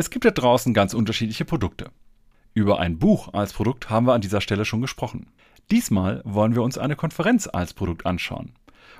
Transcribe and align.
Es 0.00 0.08
gibt 0.08 0.24
da 0.24 0.30
draußen 0.30 0.72
ganz 0.72 0.94
unterschiedliche 0.94 1.44
Produkte. 1.44 1.90
Über 2.54 2.80
ein 2.80 2.98
Buch 2.98 3.34
als 3.34 3.52
Produkt 3.52 3.90
haben 3.90 4.06
wir 4.06 4.14
an 4.14 4.22
dieser 4.22 4.40
Stelle 4.40 4.64
schon 4.64 4.80
gesprochen. 4.80 5.26
Diesmal 5.70 6.22
wollen 6.24 6.54
wir 6.54 6.62
uns 6.62 6.78
eine 6.78 6.96
Konferenz 6.96 7.46
als 7.46 7.74
Produkt 7.74 8.06
anschauen. 8.06 8.52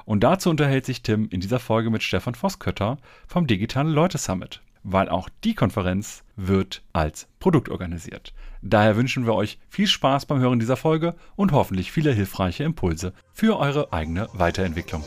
Und 0.05 0.21
dazu 0.21 0.51
unterhält 0.51 0.85
sich 0.85 1.01
Tim 1.01 1.27
in 1.31 1.41
dieser 1.41 1.59
Folge 1.59 1.89
mit 1.89 2.03
Stefan 2.03 2.35
Voskötter 2.35 2.99
vom 3.27 3.47
Digitale 3.47 3.89
Leute 3.89 4.19
Summit, 4.19 4.61
weil 4.83 5.09
auch 5.09 5.31
die 5.43 5.55
Konferenz 5.55 6.23
wird 6.37 6.83
als 6.93 7.29
Produkt 7.39 7.71
organisiert. 7.71 8.35
Daher 8.61 8.99
wünschen 8.99 9.25
wir 9.25 9.33
euch 9.33 9.59
viel 9.71 9.87
Spaß 9.87 10.27
beim 10.27 10.41
Hören 10.41 10.61
dieser 10.61 10.77
Folge 10.77 11.15
und 11.35 11.53
hoffentlich 11.53 11.93
viele 11.93 12.13
hilfreiche 12.13 12.65
Impulse 12.65 13.15
für 13.33 13.59
eure 13.59 13.91
eigene 13.95 14.29
Weiterentwicklung. 14.35 15.03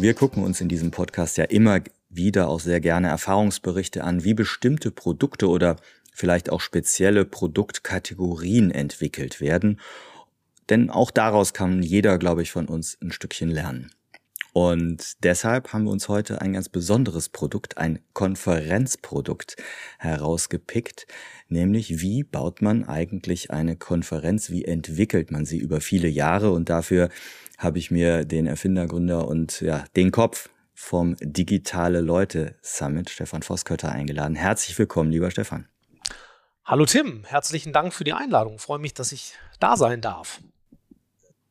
Wir 0.00 0.14
gucken 0.14 0.44
uns 0.44 0.62
in 0.62 0.70
diesem 0.70 0.90
Podcast 0.90 1.36
ja 1.36 1.44
immer 1.44 1.80
wieder 2.08 2.48
auch 2.48 2.60
sehr 2.60 2.80
gerne 2.80 3.08
Erfahrungsberichte 3.08 4.02
an, 4.02 4.24
wie 4.24 4.32
bestimmte 4.32 4.90
Produkte 4.90 5.46
oder 5.46 5.76
vielleicht 6.14 6.48
auch 6.48 6.62
spezielle 6.62 7.26
Produktkategorien 7.26 8.70
entwickelt 8.70 9.42
werden. 9.42 9.78
Denn 10.70 10.88
auch 10.88 11.10
daraus 11.10 11.52
kann 11.52 11.82
jeder, 11.82 12.16
glaube 12.16 12.40
ich, 12.40 12.50
von 12.50 12.66
uns 12.66 12.96
ein 13.02 13.12
Stückchen 13.12 13.50
lernen. 13.50 13.90
Und 14.54 15.22
deshalb 15.22 15.74
haben 15.74 15.84
wir 15.84 15.92
uns 15.92 16.08
heute 16.08 16.40
ein 16.40 16.54
ganz 16.54 16.70
besonderes 16.70 17.28
Produkt, 17.28 17.76
ein 17.76 18.00
Konferenzprodukt 18.14 19.56
herausgepickt, 19.98 21.06
nämlich 21.48 22.00
wie 22.00 22.24
baut 22.24 22.62
man 22.62 22.84
eigentlich 22.84 23.50
eine 23.50 23.76
Konferenz, 23.76 24.50
wie 24.50 24.64
entwickelt 24.64 25.30
man 25.30 25.44
sie 25.44 25.58
über 25.58 25.82
viele 25.82 26.08
Jahre 26.08 26.52
und 26.52 26.70
dafür 26.70 27.10
habe 27.60 27.78
ich 27.78 27.90
mir 27.90 28.24
den 28.24 28.46
Erfinder, 28.46 28.86
Gründer 28.86 29.28
und 29.28 29.60
ja, 29.60 29.84
den 29.94 30.10
Kopf 30.10 30.48
vom 30.74 31.14
Digitale 31.20 32.00
Leute 32.00 32.56
Summit, 32.62 33.10
Stefan 33.10 33.42
Voskötter, 33.42 33.92
eingeladen. 33.92 34.34
Herzlich 34.34 34.78
willkommen, 34.78 35.12
lieber 35.12 35.30
Stefan. 35.30 35.68
Hallo 36.64 36.86
Tim, 36.86 37.24
herzlichen 37.26 37.72
Dank 37.72 37.92
für 37.92 38.04
die 38.04 38.14
Einladung. 38.14 38.54
Ich 38.54 38.62
freue 38.62 38.78
mich, 38.78 38.94
dass 38.94 39.12
ich 39.12 39.34
da 39.58 39.76
sein 39.76 40.00
darf. 40.00 40.40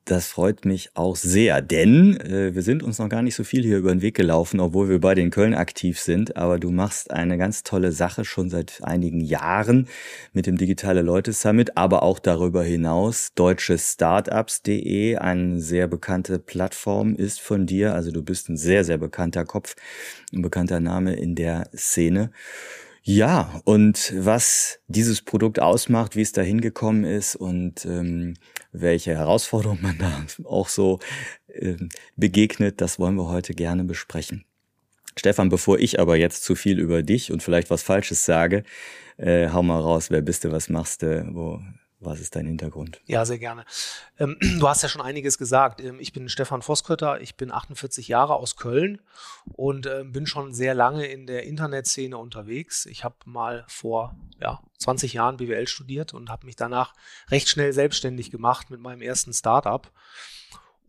Das 0.10 0.26
freut 0.26 0.66
mich 0.66 0.90
auch 0.96 1.16
sehr, 1.16 1.62
denn 1.62 2.20
äh, 2.20 2.56
wir 2.56 2.64
sind 2.64 2.82
uns 2.82 2.98
noch 2.98 3.10
gar 3.10 3.22
nicht 3.22 3.36
so 3.36 3.44
viel 3.44 3.62
hier 3.62 3.78
über 3.78 3.92
den 3.92 4.02
Weg 4.02 4.16
gelaufen, 4.16 4.60
obwohl 4.60 4.90
wir 4.90 5.00
beide 5.00 5.22
in 5.22 5.30
Köln 5.30 5.54
aktiv 5.54 6.00
sind. 6.00 6.36
Aber 6.36 6.58
du 6.58 6.72
machst 6.72 7.12
eine 7.12 7.38
ganz 7.38 7.62
tolle 7.62 7.92
Sache 7.92 8.26
schon 8.26 8.50
seit 8.50 8.80
einigen 8.82 9.22
Jahren 9.22 9.88
mit 10.34 10.48
dem 10.48 10.58
Digitale 10.58 11.04
Leute 11.04 11.32
Summit, 11.32 11.78
aber 11.78 12.02
auch 12.02 12.18
darüber 12.18 12.64
hinaus. 12.64 13.34
Deutschestartups.de, 13.36 15.18
eine 15.18 15.60
sehr 15.60 15.86
bekannte 15.86 16.40
Plattform 16.40 17.16
ist 17.16 17.40
von 17.40 17.68
dir. 17.68 17.94
Also 17.94 18.12
du 18.12 18.24
bist 18.24 18.50
ein 18.50 18.58
sehr, 18.58 18.84
sehr 18.84 18.98
bekannter 18.98 19.46
Kopf, 19.46 19.76
ein 20.34 20.42
bekannter 20.42 20.80
Name 20.80 21.14
in 21.14 21.36
der 21.36 21.70
Szene. 21.76 22.32
Ja, 23.04 23.62
und 23.64 24.14
was 24.16 24.80
dieses 24.88 25.22
Produkt 25.22 25.60
ausmacht, 25.60 26.16
wie 26.16 26.22
es 26.22 26.32
da 26.32 26.42
hingekommen 26.42 27.06
ist 27.06 27.36
und 27.36 27.86
ähm, 27.86 28.36
welche 28.72 29.16
Herausforderungen 29.16 29.82
man 29.82 29.98
da 30.00 30.26
auch 30.46 30.70
so 30.70 31.00
ähm, 31.54 31.90
begegnet, 32.16 32.82
das 32.82 33.00
wollen 33.00 33.16
wir 33.16 33.28
heute 33.30 33.54
gerne 33.54 33.84
besprechen. 33.84 34.46
Stefan, 35.16 35.50
bevor 35.50 35.80
ich 35.80 36.00
aber 36.00 36.16
jetzt 36.16 36.44
zu 36.44 36.56
viel 36.56 36.80
über 36.80 37.04
dich 37.04 37.32
und 37.32 37.44
vielleicht 37.44 37.70
was 37.70 37.84
Falsches 37.84 38.26
sage, 38.26 38.64
äh, 39.18 39.50
hau 39.50 39.64
mal 39.64 39.80
raus, 39.80 40.12
wer 40.12 40.22
bist 40.22 40.44
du, 40.44 40.52
was 40.52 40.70
machst 40.70 41.02
du, 41.02 41.28
wo, 41.34 41.60
was 42.00 42.20
ist 42.20 42.36
dein 42.36 42.46
Hintergrund? 42.46 43.02
Ja, 43.06 43.26
sehr 43.26 43.40
gerne. 43.40 43.66
Ähm, 44.18 44.38
du 44.60 44.68
hast 44.68 44.82
ja 44.84 44.90
schon 44.90 45.02
einiges 45.02 45.38
gesagt. 45.38 45.82
Ähm, 45.82 46.00
ich 46.00 46.14
bin 46.14 46.30
Stefan 46.30 46.62
Voskötter, 46.62 47.22
ich 47.22 47.36
bin 47.36 47.52
48 47.52 48.08
Jahre 48.08 48.36
aus 48.36 48.56
Köln 48.56 49.02
und 49.54 49.86
äh, 49.86 50.04
bin 50.06 50.26
schon 50.26 50.54
sehr 50.54 50.74
lange 50.74 51.06
in 51.06 51.28
der 51.28 51.44
Internetszene 51.44 52.18
unterwegs. 52.18 52.86
Ich 52.86 53.04
habe 53.04 53.16
mal 53.26 53.66
vor 53.68 54.16
ja, 54.40 54.62
20 54.78 55.14
Jahren 55.14 55.38
BWL 55.38 55.68
studiert 55.68 56.14
und 56.14 56.30
habe 56.30 56.46
mich 56.46 56.56
danach 56.56 56.94
recht 57.30 57.50
schnell 57.50 57.74
selbstständig 57.74 58.32
gemacht 58.32 58.70
mit 58.70 58.80
meinem 58.80 59.02
ersten 59.02 59.34
Startup 59.34 59.92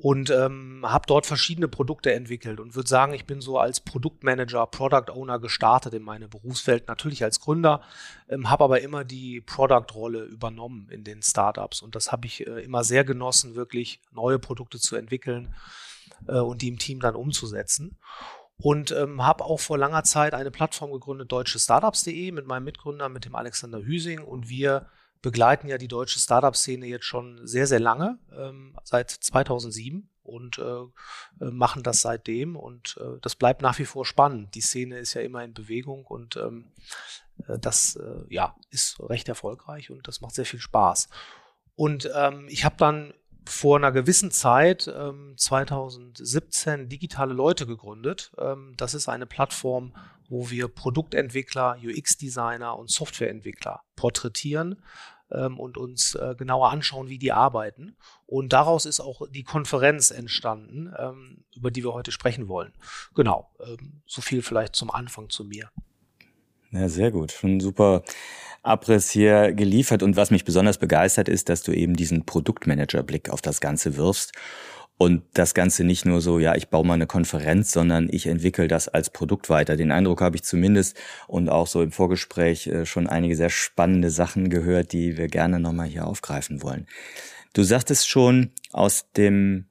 und 0.01 0.31
ähm, 0.31 0.81
habe 0.83 1.05
dort 1.07 1.27
verschiedene 1.27 1.69
Produkte 1.69 2.15
entwickelt 2.15 2.59
und 2.59 2.75
würde 2.75 2.89
sagen, 2.89 3.13
ich 3.13 3.27
bin 3.27 3.43
so 3.43 3.59
als 3.59 3.81
Produktmanager, 3.81 4.67
Product 4.67 5.13
Owner 5.13 5.39
gestartet 5.39 5.93
in 5.93 6.03
meine 6.03 6.27
Berufswelt, 6.27 6.89
natürlich 6.89 7.23
als 7.23 7.41
Gründer, 7.41 7.83
ähm, 8.29 8.49
habe 8.49 8.65
aber 8.65 8.81
immer 8.81 9.05
die 9.05 9.43
Product-Rolle 9.43 10.25
übernommen 10.25 10.89
in 10.91 11.05
den 11.05 11.23
Startups 11.23 11.83
und 11.83 11.95
das 11.95 12.13
habe 12.13 12.27
ich 12.27 12.47
äh, 12.47 12.65
immer 12.65 12.83
sehr 12.83 13.05
genossen, 13.05 13.57
wirklich 13.57 14.01
neue 14.11 14.39
Produkte 14.39 14.79
zu 14.79 14.97
entwickeln 14.97 15.55
äh, 16.29 16.39
und 16.39 16.63
die 16.63 16.69
im 16.69 16.79
Team 16.79 17.01
dann 17.01 17.15
umzusetzen. 17.15 17.99
Und 18.63 18.93
ähm, 18.93 19.25
habe 19.25 19.45
auch 19.45 19.59
vor 19.59 19.79
langer 19.79 20.05
Zeit 20.05 20.35
eine 20.35 20.51
Plattform 20.51 20.93
gegründet, 20.93 21.33
deutschestartups.de, 21.33 22.31
mit 22.31 22.47
meinem 22.47 22.65
Mitgründer, 22.65 23.09
mit 23.09 23.25
dem 23.25 23.35
Alexander 23.35 23.79
Hüsing. 23.79 24.21
Und 24.21 24.51
wir 24.51 24.87
begleiten 25.23 25.69
ja 25.69 25.79
die 25.79 25.89
deutsche 25.89 26.19
Startup-Szene 26.19 26.87
jetzt 26.87 27.05
schon 27.05 27.47
sehr, 27.47 27.67
sehr 27.67 27.81
lange, 27.81 28.19
ähm, 28.37 28.77
seit 28.85 29.11
2007 29.11 30.09
und 30.23 30.59
äh, 30.59 30.63
äh, 30.63 31.51
machen 31.51 31.83
das 31.83 32.03
seitdem 32.03 32.57
und 32.57 32.97
äh, 33.01 33.19
das 33.21 33.37
bleibt 33.37 33.63
nach 33.63 33.79
wie 33.79 33.85
vor 33.85 34.07
spannend. 34.07 34.55
Die 34.55 34.61
Szene 34.61 34.99
ist 34.99 35.15
ja 35.15 35.21
immer 35.21 35.45
in 35.45 35.55
Bewegung 35.55 36.07
und 36.07 36.37
ähm, 36.37 36.73
äh, 37.49 37.59
das 37.59 37.97
äh, 37.97 38.35
ja 38.35 38.57
ist 38.71 39.01
recht 39.01 39.29
erfolgreich 39.29 39.91
und 39.91 40.07
das 40.09 40.21
macht 40.21 40.35
sehr 40.35 40.47
viel 40.47 40.61
Spaß. 40.61 41.09
Und 41.75 42.11
ähm, 42.15 42.47
ich 42.49 42.65
habe 42.65 42.77
dann 42.79 43.15
vor 43.51 43.77
einer 43.77 43.93
gewissen 43.93 44.31
Zeit, 44.31 44.89
ähm, 44.95 45.35
2017, 45.37 46.89
digitale 46.89 47.35
Leute 47.35 47.67
gegründet. 47.67 48.33
Ähm, 48.39 48.75
das 48.77 48.95
ist 48.95 49.09
eine 49.09 49.27
Plattform, 49.27 49.93
wo 50.29 50.51
wir 50.51 50.69
Produktentwickler, 50.69 51.77
UX-Designer 51.83 52.79
und 52.79 52.91
Softwareentwickler 52.91 53.83
porträtieren 53.97 54.83
ähm, 55.33 55.59
und 55.59 55.77
uns 55.77 56.15
äh, 56.15 56.35
genauer 56.39 56.71
anschauen, 56.71 57.09
wie 57.09 57.19
die 57.19 57.33
arbeiten. 57.33 57.97
Und 58.27 58.53
daraus 58.53 58.87
ist 58.87 59.01
auch 59.01 59.23
die 59.29 59.45
Konferenz 59.45 60.13
entstanden, 60.13 60.95
ähm, 60.97 61.45
über 61.55 61.71
die 61.71 61.83
wir 61.83 61.93
heute 61.93 62.13
sprechen 62.13 62.49
wollen. 62.49 62.73
Genau, 63.15 63.51
ähm, 63.67 64.03
so 64.07 64.23
viel 64.23 64.43
vielleicht 64.43 64.77
zum 64.77 64.91
Anfang 64.91 65.29
zu 65.29 65.45
mir. 65.45 65.71
Ja, 66.73 66.89
sehr 66.89 67.11
gut. 67.11 67.33
Schon 67.33 67.61
super 67.61 68.03
Abriss 68.63 69.11
hier 69.11 69.53
geliefert. 69.53 70.03
Und 70.03 70.17
was 70.17 70.31
mich 70.31 70.45
besonders 70.45 70.79
begeistert 70.79 71.29
ist, 71.29 71.49
dass 71.49 71.63
du 71.63 71.73
eben 71.73 71.95
diesen 71.95 72.27
Produktmanager-Blick 72.27 73.31
auf 73.31 73.41
das 73.41 73.61
Ganze 73.61 73.97
wirfst. 73.97 74.33
Und 74.99 75.23
das 75.33 75.55
Ganze 75.55 75.83
nicht 75.83 76.05
nur 76.05 76.21
so, 76.21 76.39
ja, 76.39 76.55
ich 76.55 76.69
baue 76.69 76.85
mal 76.85 76.93
eine 76.93 77.07
Konferenz, 77.07 77.73
sondern 77.73 78.11
ich 78.13 78.27
entwickle 78.27 78.69
das 78.69 78.87
als 78.87 79.09
Produkt 79.09 79.49
weiter. 79.49 79.77
Den 79.77 79.93
Eindruck 79.93 80.21
habe 80.21 80.37
ich 80.37 80.43
zumindest 80.43 80.95
und 81.27 81.49
auch 81.49 81.67
so 81.67 81.81
im 81.83 81.91
Vorgespräch 81.91 82.67
äh, 82.67 82.85
schon 82.85 83.07
einige 83.07 83.35
sehr 83.35 83.49
spannende 83.49 84.11
Sachen 84.11 84.51
gehört, 84.51 84.93
die 84.93 85.17
wir 85.17 85.29
gerne 85.29 85.59
nochmal 85.59 85.87
hier 85.87 86.07
aufgreifen 86.07 86.63
wollen. 86.63 86.87
Du 87.55 87.63
sagtest 87.63 88.11
schon, 88.11 88.51
aus 88.73 89.11
dem 89.17 89.70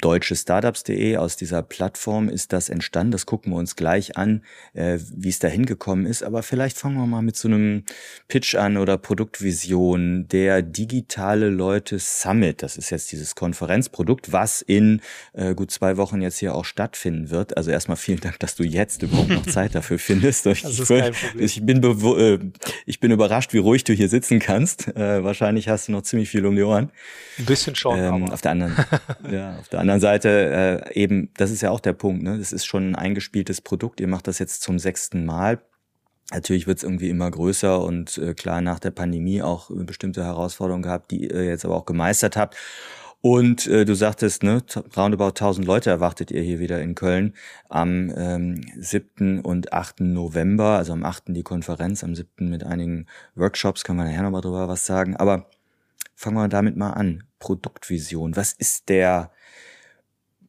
deutschestartups.de, 0.00 1.16
aus 1.16 1.36
dieser 1.36 1.62
Plattform 1.62 2.28
ist 2.28 2.52
das 2.52 2.68
entstanden. 2.68 3.12
Das 3.12 3.26
gucken 3.26 3.52
wir 3.52 3.56
uns 3.56 3.76
gleich 3.76 4.16
an, 4.16 4.42
äh, 4.74 4.98
wie 5.14 5.28
es 5.28 5.38
da 5.38 5.48
hingekommen 5.48 6.06
ist. 6.06 6.22
Aber 6.22 6.42
vielleicht 6.42 6.78
fangen 6.78 6.96
wir 6.96 7.06
mal 7.06 7.22
mit 7.22 7.36
so 7.36 7.48
einem 7.48 7.84
Pitch 8.28 8.54
an 8.54 8.76
oder 8.76 8.98
Produktvision. 8.98 10.28
Der 10.28 10.62
digitale 10.62 11.48
Leute 11.48 11.98
Summit, 11.98 12.62
das 12.62 12.76
ist 12.76 12.90
jetzt 12.90 13.10
dieses 13.12 13.34
Konferenzprodukt, 13.34 14.32
was 14.32 14.62
in 14.62 15.00
äh, 15.32 15.54
gut 15.54 15.70
zwei 15.70 15.96
Wochen 15.96 16.22
jetzt 16.22 16.38
hier 16.38 16.54
auch 16.54 16.64
stattfinden 16.64 17.30
wird. 17.30 17.56
Also 17.56 17.70
erstmal 17.70 17.96
vielen 17.96 18.20
Dank, 18.20 18.38
dass 18.38 18.54
du 18.54 18.62
jetzt 18.62 19.02
überhaupt 19.02 19.30
noch 19.30 19.46
Zeit 19.46 19.74
dafür 19.74 19.98
findest. 19.98 20.46
Ich, 20.58 20.64
ich, 21.36 21.66
bin 21.66 21.82
äh, 21.82 22.38
ich 22.86 23.00
bin 23.00 23.10
überrascht, 23.10 23.52
wie 23.52 23.58
ruhig 23.58 23.84
du 23.84 23.92
hier 23.92 24.08
sitzen 24.08 24.38
kannst. 24.38 24.88
Äh, 24.96 25.22
wahrscheinlich 25.24 25.68
hast 25.68 25.88
du 25.88 25.92
noch 25.92 26.02
ziemlich 26.02 26.28
viel 26.28 26.46
um 26.46 26.54
die 26.54 26.62
Ohren. 26.62 26.90
Ein 27.38 27.44
bisschen 27.44 27.74
schon. 27.74 27.98
Ähm, 27.98 28.30
auf 28.30 28.40
der 28.40 28.52
anderen, 28.52 28.76
ja, 29.30 29.56
auf 29.58 29.68
der 29.68 29.80
anderen 29.80 29.87
anderen 29.90 30.00
Seite 30.00 30.84
äh, 30.86 30.94
eben, 30.94 31.30
das 31.36 31.50
ist 31.50 31.62
ja 31.62 31.70
auch 31.70 31.80
der 31.80 31.92
Punkt, 31.92 32.22
ne? 32.22 32.38
Das 32.38 32.52
ist 32.52 32.66
schon 32.66 32.90
ein 32.90 32.96
eingespieltes 32.96 33.60
Produkt. 33.60 34.00
Ihr 34.00 34.08
macht 34.08 34.26
das 34.26 34.38
jetzt 34.38 34.62
zum 34.62 34.78
sechsten 34.78 35.24
Mal. 35.24 35.60
Natürlich 36.30 36.66
wird 36.66 36.78
es 36.78 36.84
irgendwie 36.84 37.08
immer 37.08 37.30
größer 37.30 37.82
und 37.82 38.18
äh, 38.18 38.34
klar 38.34 38.60
nach 38.60 38.78
der 38.78 38.90
Pandemie 38.90 39.42
auch 39.42 39.70
bestimmte 39.70 40.24
Herausforderungen 40.24 40.82
gehabt, 40.82 41.10
die 41.10 41.28
ihr 41.28 41.44
jetzt 41.44 41.64
aber 41.64 41.76
auch 41.76 41.86
gemeistert 41.86 42.36
habt. 42.36 42.56
Und 43.20 43.66
äh, 43.66 43.84
du 43.84 43.94
sagtest, 43.94 44.44
ne, 44.44 44.62
roundabout 44.96 45.28
1000 45.28 45.66
Leute 45.66 45.90
erwartet 45.90 46.30
ihr 46.30 46.42
hier 46.42 46.60
wieder 46.60 46.80
in 46.80 46.94
Köln 46.94 47.34
am 47.68 48.12
ähm, 48.16 48.60
7. 48.76 49.40
und 49.40 49.72
8. 49.72 50.00
November, 50.00 50.76
also 50.76 50.92
am 50.92 51.04
8. 51.04 51.24
die 51.28 51.42
Konferenz, 51.42 52.04
am 52.04 52.14
7. 52.14 52.48
mit 52.48 52.62
einigen 52.62 53.06
Workshops, 53.34 53.82
kann 53.82 53.96
man 53.96 54.06
nachher 54.06 54.22
nochmal 54.22 54.42
drüber 54.42 54.68
was 54.68 54.86
sagen. 54.86 55.16
Aber 55.16 55.46
fangen 56.14 56.36
wir 56.36 56.48
damit 56.48 56.76
mal 56.76 56.92
an. 56.92 57.24
Produktvision. 57.40 58.36
Was 58.36 58.52
ist 58.52 58.88
der 58.88 59.32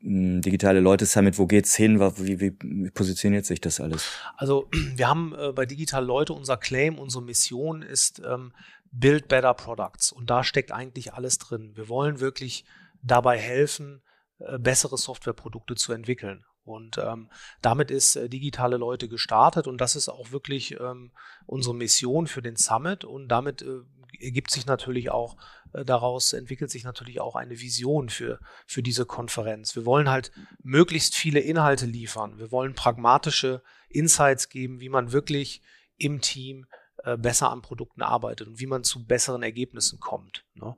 digitale 0.01 0.79
Leute 0.79 1.05
Summit, 1.05 1.37
wo 1.37 1.45
geht's 1.45 1.75
hin? 1.75 1.99
Wie, 1.99 2.39
wie, 2.39 2.89
positioniert 2.91 3.45
sich 3.45 3.59
das 3.59 3.81
alles? 3.81 4.07
Also 4.37 4.69
wir 4.95 5.07
haben 5.07 5.35
äh, 5.37 5.51
bei 5.51 5.65
Digitale 5.65 6.05
Leute 6.05 6.33
unser 6.33 6.57
Claim, 6.57 6.97
unsere 6.97 7.23
Mission 7.23 7.81
ist, 7.81 8.21
ähm, 8.25 8.53
Build 8.91 9.27
Better 9.27 9.53
Products. 9.53 10.11
Und 10.11 10.29
da 10.29 10.43
steckt 10.43 10.71
eigentlich 10.71 11.13
alles 11.13 11.37
drin. 11.37 11.73
Wir 11.75 11.89
wollen 11.89 12.19
wirklich 12.19 12.65
dabei 13.01 13.37
helfen, 13.37 14.01
äh, 14.39 14.57
bessere 14.57 14.97
Softwareprodukte 14.97 15.75
zu 15.75 15.93
entwickeln. 15.93 16.45
Und 16.63 16.97
ähm, 16.99 17.29
damit 17.61 17.89
ist 17.91 18.15
äh, 18.15 18.29
digitale 18.29 18.77
Leute 18.77 19.09
gestartet 19.09 19.67
und 19.67 19.81
das 19.81 19.95
ist 19.95 20.07
auch 20.07 20.31
wirklich 20.31 20.79
ähm, 20.79 21.11
unsere 21.45 21.73
Mission 21.73 22.27
für 22.27 22.43
den 22.43 22.57
Summit 22.57 23.03
und 23.03 23.27
damit 23.27 23.63
äh, 23.63 23.79
ergibt 24.19 24.51
sich 24.51 24.65
natürlich 24.65 25.09
auch 25.09 25.35
daraus 25.73 26.33
entwickelt 26.33 26.71
sich 26.71 26.83
natürlich 26.83 27.21
auch 27.21 27.35
eine 27.35 27.59
Vision 27.59 28.09
für, 28.09 28.39
für 28.65 28.83
diese 28.83 29.05
Konferenz. 29.05 29.75
Wir 29.75 29.85
wollen 29.85 30.09
halt 30.09 30.31
möglichst 30.63 31.15
viele 31.15 31.39
Inhalte 31.39 31.85
liefern. 31.85 32.37
Wir 32.37 32.51
wollen 32.51 32.73
pragmatische 32.73 33.61
Insights 33.89 34.49
geben, 34.49 34.81
wie 34.81 34.89
man 34.89 35.11
wirklich 35.11 35.61
im 35.97 36.21
Team 36.21 36.65
äh, 37.03 37.17
besser 37.17 37.51
an 37.51 37.61
Produkten 37.61 38.01
arbeitet 38.01 38.47
und 38.47 38.59
wie 38.59 38.67
man 38.67 38.83
zu 38.83 39.05
besseren 39.05 39.43
Ergebnissen 39.43 39.99
kommt. 39.99 40.45
Ne? 40.55 40.75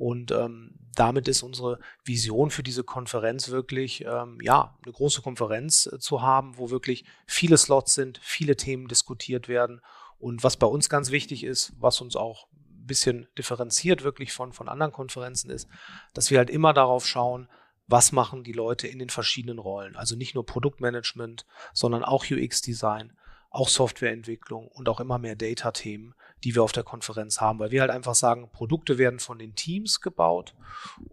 Und 0.00 0.30
ähm, 0.30 0.74
damit 0.94 1.28
ist 1.28 1.42
unsere 1.42 1.78
Vision 2.04 2.50
für 2.50 2.62
diese 2.62 2.84
Konferenz 2.84 3.50
wirklich, 3.50 4.04
ähm, 4.06 4.38
ja, 4.40 4.78
eine 4.82 4.92
große 4.92 5.20
Konferenz 5.20 5.86
äh, 5.86 5.98
zu 5.98 6.22
haben, 6.22 6.56
wo 6.56 6.70
wirklich 6.70 7.04
viele 7.26 7.58
Slots 7.58 7.94
sind, 7.94 8.18
viele 8.22 8.56
Themen 8.56 8.88
diskutiert 8.88 9.46
werden. 9.46 9.82
Und 10.18 10.42
was 10.42 10.56
bei 10.56 10.66
uns 10.66 10.88
ganz 10.88 11.10
wichtig 11.10 11.44
ist, 11.44 11.72
was 11.78 12.00
uns 12.00 12.16
auch 12.16 12.48
bisschen 12.90 13.28
differenziert 13.38 14.02
wirklich 14.02 14.32
von, 14.32 14.52
von 14.52 14.68
anderen 14.68 14.92
Konferenzen 14.92 15.50
ist, 15.50 15.68
dass 16.12 16.30
wir 16.30 16.38
halt 16.38 16.50
immer 16.50 16.74
darauf 16.74 17.06
schauen, 17.06 17.48
was 17.86 18.12
machen 18.12 18.44
die 18.44 18.52
Leute 18.52 18.88
in 18.88 18.98
den 18.98 19.10
verschiedenen 19.10 19.58
Rollen. 19.58 19.96
Also 19.96 20.16
nicht 20.16 20.34
nur 20.34 20.44
Produktmanagement, 20.44 21.46
sondern 21.72 22.04
auch 22.04 22.24
UX-Design, 22.28 23.12
auch 23.50 23.68
Softwareentwicklung 23.68 24.68
und 24.68 24.88
auch 24.88 25.00
immer 25.00 25.18
mehr 25.18 25.36
Data-Themen, 25.36 26.14
die 26.44 26.54
wir 26.54 26.62
auf 26.62 26.72
der 26.72 26.84
Konferenz 26.84 27.40
haben, 27.40 27.58
weil 27.58 27.70
wir 27.70 27.80
halt 27.80 27.90
einfach 27.90 28.14
sagen, 28.14 28.50
Produkte 28.52 28.98
werden 28.98 29.20
von 29.20 29.38
den 29.38 29.54
Teams 29.54 30.00
gebaut 30.00 30.54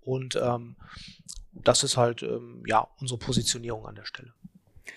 und 0.01 0.35
ähm, 0.35 0.75
das 1.51 1.83
ist 1.83 1.97
halt 1.97 2.23
ähm, 2.23 2.63
ja 2.67 2.87
unsere 2.99 3.19
Positionierung 3.19 3.85
an 3.87 3.95
der 3.95 4.05
Stelle. 4.05 4.33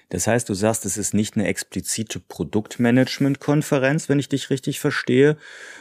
Das 0.08 0.26
heißt, 0.26 0.48
du 0.48 0.54
sagst, 0.54 0.84
es 0.86 0.96
ist 0.96 1.14
nicht 1.14 1.36
eine 1.36 1.46
explizite 1.46 2.20
Produktmanagement-Konferenz, 2.20 4.08
wenn 4.08 4.18
ich 4.18 4.28
dich 4.28 4.50
richtig 4.50 4.80
verstehe, 4.80 5.36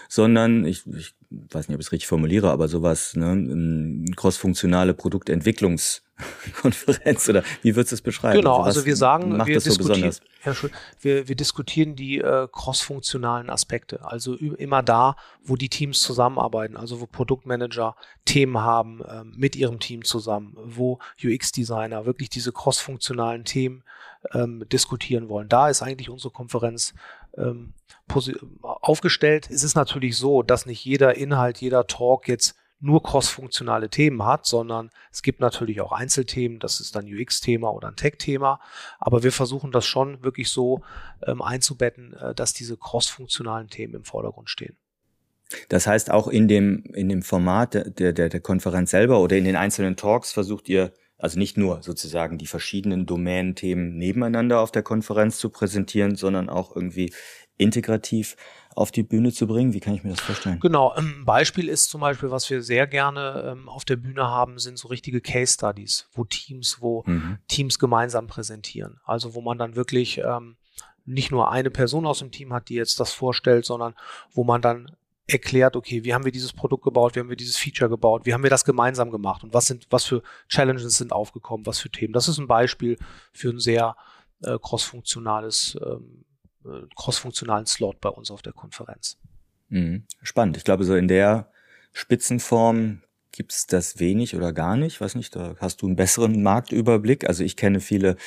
sondern 0.07 0.65
ich, 0.65 0.85
ich 0.87 1.15
weiß 1.29 1.67
nicht, 1.67 1.75
ob 1.75 1.81
ich 1.81 1.87
es 1.87 1.91
richtig 1.91 2.07
formuliere, 2.07 2.51
aber 2.51 2.67
sowas, 2.67 3.15
ne, 3.15 4.05
crossfunktionale 4.15 4.93
Produktentwicklungskonferenz 6.19 7.29
oder 7.29 7.43
wie 7.61 7.75
würdest 7.75 7.91
du 7.91 7.95
es 7.95 8.01
beschreiben? 8.01 8.37
Genau, 8.37 8.57
also, 8.57 8.79
also 8.79 8.85
wir 8.85 8.95
sagen, 8.95 9.45
wir, 9.45 9.53
das 9.53 9.63
so 9.63 9.77
besonders? 9.77 10.21
Ja, 10.45 10.53
wir, 11.01 11.27
wir 11.27 11.35
diskutieren 11.35 11.95
die 11.95 12.19
äh, 12.19 12.47
crossfunktionalen 12.51 13.49
Aspekte, 13.49 14.05
also 14.05 14.35
immer 14.35 14.83
da, 14.83 15.15
wo 15.43 15.55
die 15.55 15.69
Teams 15.69 15.99
zusammenarbeiten, 16.01 16.77
also 16.77 17.01
wo 17.01 17.05
Produktmanager 17.05 17.95
Themen 18.25 18.59
haben 18.59 19.01
äh, 19.01 19.23
mit 19.23 19.55
ihrem 19.55 19.79
Team 19.79 20.03
zusammen, 20.03 20.55
wo 20.63 20.99
UX-Designer 21.23 22.05
wirklich 22.05 22.29
diese 22.29 22.51
crossfunktionalen 22.51 23.45
Themen 23.45 23.83
ähm, 24.33 24.65
diskutieren 24.71 25.29
wollen. 25.29 25.49
Da 25.49 25.69
ist 25.69 25.81
eigentlich 25.81 26.09
unsere 26.09 26.31
Konferenz 26.33 26.93
ähm, 27.37 27.73
aufgestellt. 28.61 29.49
Es 29.51 29.63
ist 29.63 29.75
natürlich 29.75 30.17
so, 30.17 30.41
dass 30.41 30.65
nicht 30.65 30.83
jeder 30.83 31.15
Inhalt, 31.15 31.59
jeder 31.59 31.87
Talk 31.87 32.27
jetzt 32.27 32.55
nur 32.79 33.03
crossfunktionale 33.03 33.89
Themen 33.89 34.23
hat, 34.23 34.45
sondern 34.45 34.89
es 35.11 35.21
gibt 35.21 35.39
natürlich 35.41 35.81
auch 35.81 35.91
Einzelthemen, 35.91 36.59
das 36.59 36.79
ist 36.79 36.95
dann 36.95 37.05
UX-Thema 37.05 37.69
oder 37.73 37.89
ein 37.89 37.95
Tech-Thema, 37.95 38.59
aber 38.99 39.23
wir 39.23 39.31
versuchen 39.31 39.71
das 39.71 39.85
schon 39.85 40.23
wirklich 40.23 40.49
so 40.49 40.81
ähm, 41.25 41.41
einzubetten, 41.41 42.13
äh, 42.13 42.33
dass 42.33 42.53
diese 42.53 42.77
crossfunktionalen 42.77 43.67
Themen 43.67 43.95
im 43.95 44.03
Vordergrund 44.03 44.49
stehen. 44.49 44.77
Das 45.67 45.87
heißt, 45.87 46.11
auch 46.11 46.27
in 46.27 46.47
dem, 46.47 46.83
in 46.93 47.09
dem 47.09 47.23
Format 47.23 47.73
der, 47.73 48.13
der, 48.13 48.29
der 48.29 48.39
Konferenz 48.39 48.91
selber 48.91 49.19
oder 49.19 49.35
in 49.35 49.45
den 49.45 49.55
einzelnen 49.55 49.95
Talks 49.95 50.31
versucht 50.31 50.69
ihr 50.69 50.93
also 51.17 51.37
nicht 51.37 51.57
nur 51.57 51.83
sozusagen 51.83 52.37
die 52.37 52.47
verschiedenen 52.47 53.05
Domänenthemen 53.05 53.97
nebeneinander 53.97 54.61
auf 54.61 54.71
der 54.71 54.83
Konferenz 54.83 55.37
zu 55.37 55.49
präsentieren, 55.49 56.15
sondern 56.15 56.49
auch 56.49 56.75
irgendwie 56.75 57.13
integrativ 57.57 58.37
auf 58.79 58.91
die 58.91 59.03
Bühne 59.03 59.33
zu 59.33 59.45
bringen? 59.45 59.73
Wie 59.73 59.81
kann 59.81 59.93
ich 59.93 60.03
mir 60.05 60.11
das 60.11 60.21
vorstellen? 60.21 60.59
Genau, 60.61 60.91
ein 60.91 61.25
Beispiel 61.25 61.67
ist 61.67 61.89
zum 61.89 61.99
Beispiel, 61.99 62.31
was 62.31 62.49
wir 62.49 62.61
sehr 62.61 62.87
gerne 62.87 63.51
ähm, 63.51 63.67
auf 63.67 63.83
der 63.83 63.97
Bühne 63.97 64.23
haben, 64.23 64.57
sind 64.57 64.79
so 64.79 64.87
richtige 64.87 65.19
Case 65.19 65.53
Studies, 65.53 66.07
wo 66.13 66.23
Teams, 66.23 66.77
wo 66.79 67.03
mhm. 67.05 67.39
Teams 67.49 67.77
gemeinsam 67.77 68.27
präsentieren. 68.27 69.01
Also 69.03 69.35
wo 69.35 69.41
man 69.41 69.57
dann 69.57 69.75
wirklich 69.75 70.19
ähm, 70.19 70.55
nicht 71.05 71.29
nur 71.29 71.51
eine 71.51 71.71
Person 71.71 72.05
aus 72.05 72.19
dem 72.19 72.31
Team 72.31 72.53
hat, 72.53 72.69
die 72.69 72.75
jetzt 72.75 73.01
das 73.01 73.11
vorstellt, 73.11 73.65
sondern 73.65 73.95
wo 74.31 74.45
man 74.45 74.61
dann 74.61 74.95
erklärt, 75.27 75.75
okay, 75.75 76.05
wie 76.05 76.13
haben 76.13 76.23
wir 76.23 76.31
dieses 76.31 76.53
Produkt 76.53 76.85
gebaut, 76.85 77.15
wie 77.15 77.19
haben 77.19 77.29
wir 77.29 77.35
dieses 77.35 77.57
Feature 77.57 77.89
gebaut, 77.89 78.25
wie 78.25 78.33
haben 78.33 78.43
wir 78.43 78.49
das 78.49 78.63
gemeinsam 78.63 79.11
gemacht 79.11 79.43
und 79.43 79.53
was 79.53 79.65
sind, 79.65 79.87
was 79.89 80.05
für 80.05 80.23
Challenges 80.47 80.97
sind 80.97 81.11
aufgekommen, 81.11 81.65
was 81.65 81.79
für 81.79 81.89
Themen. 81.89 82.13
Das 82.13 82.29
ist 82.29 82.37
ein 82.37 82.47
Beispiel 82.47 82.97
für 83.33 83.49
ein 83.49 83.59
sehr 83.59 83.97
äh, 84.41 84.57
crossfunktionales, 84.57 85.77
ähm, 85.85 86.23
äh, 86.65 86.85
crossfunktionalen 86.95 87.65
Slot 87.65 88.01
bei 88.01 88.09
uns 88.09 88.31
auf 88.31 88.41
der 88.41 88.53
Konferenz. 88.53 89.17
Mhm. 89.69 90.05
Spannend. 90.21 90.57
Ich 90.57 90.63
glaube, 90.63 90.83
so 90.83 90.95
in 90.95 91.07
der 91.07 91.51
Spitzenform 91.93 93.01
gibt's 93.31 93.67
das 93.67 93.99
wenig 93.99 94.35
oder 94.35 94.53
gar 94.53 94.75
nicht. 94.75 94.99
Weiß 94.99 95.15
nicht, 95.15 95.35
da 95.35 95.55
hast 95.59 95.81
du 95.81 95.85
einen 95.85 95.95
besseren 95.95 96.41
Marktüberblick. 96.41 97.27
Also 97.27 97.43
ich 97.43 97.55
kenne 97.55 97.79
viele 97.79 98.17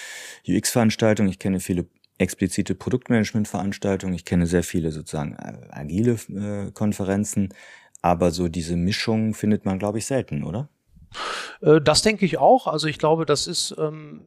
UX-Veranstaltungen, 0.48 1.28
ich 1.28 1.38
kenne 1.38 1.60
viele 1.60 1.86
explizite 2.18 2.74
Produktmanagement-Veranstaltungen. 2.74 4.14
Ich 4.14 4.24
kenne 4.24 4.46
sehr 4.46 4.62
viele 4.62 4.92
sozusagen 4.92 5.34
äh, 5.34 5.68
agile 5.70 6.12
äh, 6.12 6.70
Konferenzen, 6.70 7.52
aber 8.00 8.30
so 8.30 8.48
diese 8.48 8.76
Mischung 8.76 9.34
findet 9.34 9.64
man, 9.64 9.78
glaube 9.78 9.98
ich, 9.98 10.06
selten, 10.06 10.44
oder? 10.44 10.68
Äh, 11.60 11.80
das 11.80 12.02
denke 12.02 12.24
ich 12.24 12.38
auch. 12.38 12.66
Also 12.66 12.86
ich 12.86 12.98
glaube, 12.98 13.26
das 13.26 13.46
ist 13.46 13.74
ähm, 13.78 14.22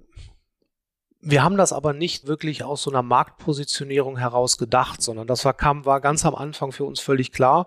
wir 1.27 1.43
haben 1.43 1.57
das 1.57 1.73
aber 1.73 1.93
nicht 1.93 2.27
wirklich 2.27 2.63
aus 2.63 2.83
so 2.83 2.91
einer 2.91 3.01
Marktpositionierung 3.01 4.15
heraus 4.15 4.59
gedacht, 4.59 5.01
sondern 5.01 5.25
das 5.25 5.43
war, 5.43 5.55
kam, 5.55 5.83
war 5.83 5.99
ganz 5.99 6.23
am 6.23 6.35
Anfang 6.35 6.71
für 6.71 6.83
uns 6.83 6.99
völlig 6.99 7.31
klar. 7.31 7.65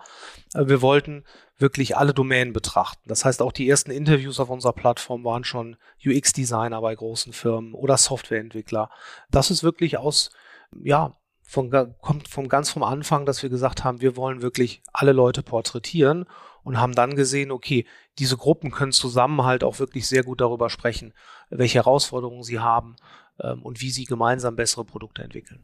Äh, 0.55 0.69
wir 0.69 0.81
wollten 0.81 1.25
wirklich 1.59 1.97
alle 1.97 2.15
Domänen 2.15 2.53
betrachten. 2.53 3.03
Das 3.09 3.25
heißt, 3.25 3.43
auch 3.43 3.51
die 3.51 3.69
ersten 3.69 3.91
Interviews 3.91 4.39
auf 4.39 4.49
unserer 4.49 4.75
Plattform 4.75 5.25
waren 5.25 5.43
schon 5.43 5.77
UX-Designer 6.07 6.81
bei 6.81 6.95
großen 6.95 7.33
Firmen 7.33 7.75
oder 7.75 7.97
Softwareentwickler. 7.97 8.91
Das 9.29 9.51
ist 9.51 9.65
wirklich 9.65 9.99
aus, 9.99 10.31
ja, 10.85 11.17
von, 11.43 11.71
kommt 12.01 12.29
vom 12.29 12.49
ganz 12.49 12.71
vom 12.71 12.85
Anfang, 12.85 13.27
dass 13.27 13.43
wir 13.43 13.51
gesagt 13.51 13.83
haben, 13.83 14.01
wir 14.01 14.17
wollen 14.17 14.41
wirklich 14.41 14.83
alle 14.93 15.13
Leute 15.13 15.43
porträtieren 15.43 16.27
und 16.63 16.79
haben 16.79 16.95
dann 16.95 17.17
gesehen, 17.17 17.51
okay, 17.51 17.87
diese 18.21 18.37
Gruppen 18.37 18.71
können 18.71 18.93
zusammen 18.93 19.43
halt 19.43 19.65
auch 19.65 19.81
wirklich 19.81 20.07
sehr 20.07 20.23
gut 20.23 20.41
darüber 20.41 20.71
sprechen, 20.71 21.13
welche 21.51 21.79
Herausforderungen 21.79 22.45
sie 22.45 22.61
haben 22.61 22.95
ähm, 23.43 23.63
und 23.63 23.81
wie 23.81 23.91
sie 23.91 24.05
gemeinsam 24.05 24.57
bessere 24.57 24.85
Produkte 24.85 25.23
entwickeln. 25.23 25.61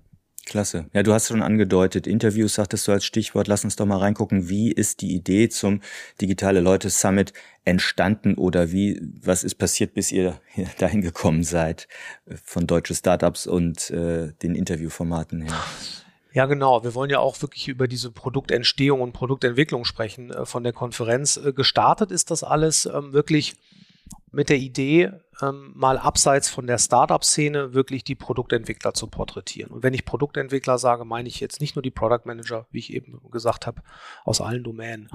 Klasse. 0.47 0.91
Ja, 0.93 1.03
du 1.03 1.13
hast 1.13 1.29
schon 1.29 1.43
angedeutet, 1.43 2.07
Interviews 2.07 2.55
sagtest 2.55 2.87
du 2.87 2.93
als 2.93 3.05
Stichwort. 3.05 3.49
Lass 3.49 3.65
uns 3.65 3.77
doch 3.77 3.87
mal 3.87 3.99
reingucken, 3.99 4.49
wie 4.49 4.71
ist 4.71 5.01
die 5.01 5.15
Idee 5.15 5.49
zum 5.49 5.81
Digitale 6.21 6.61
Leute 6.61 6.91
Summit 6.91 7.33
entstanden 7.65 8.35
oder 8.35 8.71
wie, 8.71 9.01
was 9.23 9.43
ist 9.43 9.55
passiert, 9.55 9.95
bis 9.95 10.13
ihr 10.13 10.39
dahin 10.79 11.01
gekommen 11.01 11.45
seid 11.45 11.89
von 12.45 12.67
deutsche 12.67 12.95
Startups 12.95 13.47
und 13.47 13.91
äh, 13.91 14.33
den 14.43 14.55
Interviewformaten 14.55 15.43
her? 15.43 15.55
Ja, 16.33 16.47
genau. 16.47 16.83
Wir 16.83 16.95
wollen 16.95 17.11
ja 17.11 17.21
auch 17.21 17.41
wirklich 17.43 17.69
über 17.69 17.87
diese 17.87 18.11
Produktentstehung 18.11 19.01
und 19.01 19.13
Produktentwicklung 19.13 19.85
sprechen 19.85 20.31
äh, 20.31 20.45
von 20.45 20.65
der 20.65 20.73
Konferenz. 20.73 21.37
Äh, 21.37 21.53
gestartet 21.53 22.11
ist 22.11 22.31
das 22.31 22.43
alles 22.43 22.87
ähm, 22.87 23.13
wirklich 23.13 23.55
mit 24.31 24.49
der 24.49 24.59
Idee, 24.59 25.13
ähm, 25.43 25.73
mal 25.75 25.99
abseits 25.99 26.49
von 26.49 26.67
der 26.67 26.79
Startup-Szene 26.79 27.75
wirklich 27.75 28.05
die 28.05 28.15
Produktentwickler 28.15 28.95
zu 28.95 29.07
porträtieren. 29.07 29.73
Und 29.73 29.83
wenn 29.83 29.95
ich 29.95 30.05
Produktentwickler 30.05 30.79
sage, 30.79 31.05
meine 31.05 31.29
ich 31.29 31.41
jetzt 31.41 31.61
nicht 31.61 31.77
nur 31.77 31.83
die 31.83 31.91
Product 31.91 32.23
Manager, 32.25 32.67
wie 32.71 32.79
ich 32.79 32.93
eben 32.93 33.21
gesagt 33.31 33.67
habe, 33.67 33.83
aus 34.25 34.41
allen 34.41 34.65
Domänen. 34.65 35.09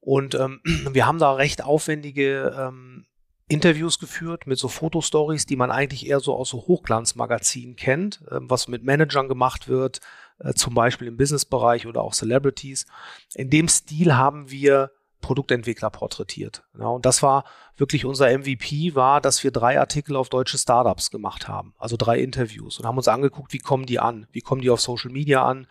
Und 0.00 0.34
ähm, 0.34 0.60
wir 0.92 1.06
haben 1.06 1.18
da 1.18 1.32
recht 1.32 1.64
aufwendige 1.64 2.54
ähm, 2.56 3.06
Interviews 3.48 3.98
geführt 3.98 4.46
mit 4.46 4.58
so 4.58 4.68
Fotostories, 4.68 5.46
die 5.46 5.56
man 5.56 5.70
eigentlich 5.70 6.06
eher 6.06 6.20
so 6.20 6.36
aus 6.36 6.50
so 6.50 6.66
Hochglanzmagazinen 6.66 7.76
kennt, 7.76 8.22
äh, 8.30 8.38
was 8.40 8.68
mit 8.68 8.84
Managern 8.84 9.28
gemacht 9.28 9.68
wird, 9.68 10.00
äh, 10.38 10.52
zum 10.52 10.74
Beispiel 10.74 11.08
im 11.08 11.16
Businessbereich 11.16 11.86
oder 11.86 12.02
auch 12.02 12.12
Celebrities. 12.12 12.86
In 13.34 13.50
dem 13.50 13.68
Stil 13.68 14.16
haben 14.16 14.50
wir 14.50 14.92
Produktentwickler 15.20 15.90
porträtiert. 15.90 16.64
Ja, 16.78 16.86
und 16.86 17.04
das 17.04 17.22
war 17.22 17.44
wirklich 17.76 18.04
unser 18.04 18.36
MVP, 18.36 18.94
war, 18.94 19.20
dass 19.20 19.42
wir 19.44 19.50
drei 19.50 19.78
Artikel 19.78 20.16
auf 20.16 20.28
deutsche 20.28 20.58
Startups 20.58 21.10
gemacht 21.10 21.48
haben, 21.48 21.74
also 21.78 21.96
drei 21.96 22.20
Interviews 22.20 22.78
und 22.78 22.86
haben 22.86 22.96
uns 22.96 23.08
angeguckt, 23.08 23.52
wie 23.52 23.58
kommen 23.58 23.86
die 23.86 23.98
an, 23.98 24.26
wie 24.32 24.40
kommen 24.40 24.62
die 24.62 24.70
auf 24.70 24.80
Social 24.80 25.10
Media 25.10 25.44
an, 25.44 25.66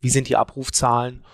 wie 0.00 0.10
sind 0.10 0.28
die 0.28 0.36
Abrufzahlen. 0.36 1.24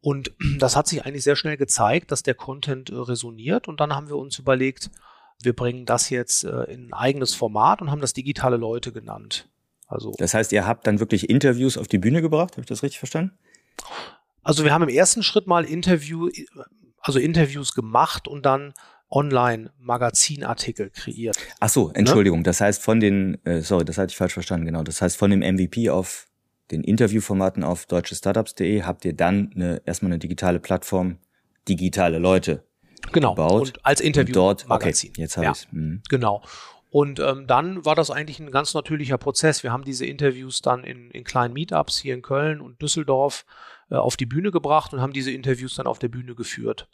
Und 0.00 0.32
das 0.58 0.76
hat 0.76 0.86
sich 0.86 1.04
eigentlich 1.04 1.24
sehr 1.24 1.36
schnell 1.36 1.56
gezeigt, 1.56 2.12
dass 2.12 2.22
der 2.22 2.34
Content 2.34 2.90
äh, 2.90 2.96
resoniert. 2.96 3.68
Und 3.68 3.80
dann 3.80 3.94
haben 3.94 4.08
wir 4.08 4.16
uns 4.16 4.38
überlegt, 4.38 4.90
wir 5.42 5.54
bringen 5.54 5.86
das 5.86 6.10
jetzt 6.10 6.44
äh, 6.44 6.64
in 6.64 6.88
ein 6.88 6.92
eigenes 6.92 7.34
Format 7.34 7.80
und 7.80 7.90
haben 7.90 8.00
das 8.00 8.12
digitale 8.12 8.56
Leute 8.56 8.92
genannt. 8.92 9.48
Also 9.86 10.12
das 10.18 10.34
heißt, 10.34 10.52
ihr 10.52 10.66
habt 10.66 10.86
dann 10.86 11.00
wirklich 11.00 11.28
Interviews 11.28 11.76
auf 11.76 11.88
die 11.88 11.98
Bühne 11.98 12.22
gebracht, 12.22 12.52
habe 12.52 12.62
ich 12.62 12.66
das 12.66 12.82
richtig 12.82 12.98
verstanden? 12.98 13.36
Also 14.42 14.64
wir 14.64 14.72
haben 14.72 14.82
im 14.82 14.88
ersten 14.88 15.22
Schritt 15.22 15.46
mal 15.46 15.64
Interview, 15.64 16.28
also 17.04 17.18
Interviews 17.18 17.74
gemacht 17.74 18.26
und 18.26 18.44
dann 18.44 18.74
Online-Magazinartikel 19.10 20.90
kreiert. 20.90 21.36
Ach 21.60 21.68
so, 21.68 21.90
Entschuldigung. 21.92 22.40
Ne? 22.40 22.44
Das 22.44 22.60
heißt 22.60 22.82
von 22.82 22.98
den, 22.98 23.38
äh, 23.44 23.60
sorry, 23.60 23.84
das 23.84 23.98
hatte 23.98 24.10
ich 24.10 24.16
falsch 24.16 24.32
verstanden, 24.32 24.66
genau. 24.66 24.82
Das 24.82 25.00
heißt 25.00 25.16
von 25.16 25.30
dem 25.30 25.40
MVP 25.40 25.90
auf 25.90 26.26
den 26.70 26.82
Interviewformaten 26.82 27.62
auf 27.62 27.86
deutschestartups.de 27.86 28.82
habt 28.82 29.04
ihr 29.04 29.12
dann 29.12 29.52
eine, 29.54 29.82
erstmal 29.84 30.12
eine 30.12 30.18
digitale 30.18 30.58
Plattform, 30.58 31.18
digitale 31.68 32.18
Leute 32.18 32.64
genau. 33.12 33.34
gebaut. 33.34 33.68
Und 33.68 33.86
als 33.86 34.00
Interview-Magazin. 34.00 35.10
Okay, 35.10 35.20
jetzt 35.20 35.36
habe 35.36 35.44
ja, 35.44 35.52
ich's. 35.52 35.68
Mhm. 35.70 36.02
Genau. 36.08 36.42
Und 36.90 37.20
ähm, 37.20 37.46
dann 37.46 37.84
war 37.84 37.96
das 37.96 38.10
eigentlich 38.10 38.40
ein 38.40 38.50
ganz 38.50 38.72
natürlicher 38.72 39.18
Prozess. 39.18 39.62
Wir 39.62 39.72
haben 39.72 39.84
diese 39.84 40.06
Interviews 40.06 40.62
dann 40.62 40.84
in, 40.84 41.10
in 41.10 41.24
kleinen 41.24 41.52
Meetups 41.52 41.98
hier 41.98 42.14
in 42.14 42.22
Köln 42.22 42.60
und 42.60 42.80
Düsseldorf 42.80 43.44
äh, 43.90 43.96
auf 43.96 44.16
die 44.16 44.26
Bühne 44.26 44.50
gebracht 44.50 44.92
und 44.92 45.00
haben 45.00 45.12
diese 45.12 45.30
Interviews 45.30 45.74
dann 45.74 45.86
auf 45.86 45.98
der 45.98 46.08
Bühne 46.08 46.34
geführt. 46.34 46.88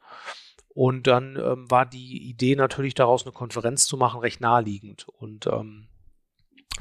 Und 0.72 1.06
dann 1.06 1.36
ähm, 1.36 1.70
war 1.70 1.84
die 1.86 2.28
Idee 2.28 2.54
natürlich 2.54 2.94
daraus, 2.94 3.24
eine 3.24 3.32
Konferenz 3.32 3.86
zu 3.86 3.96
machen, 3.96 4.20
recht 4.20 4.40
naheliegend. 4.40 5.08
Und 5.08 5.46
ähm, 5.46 5.88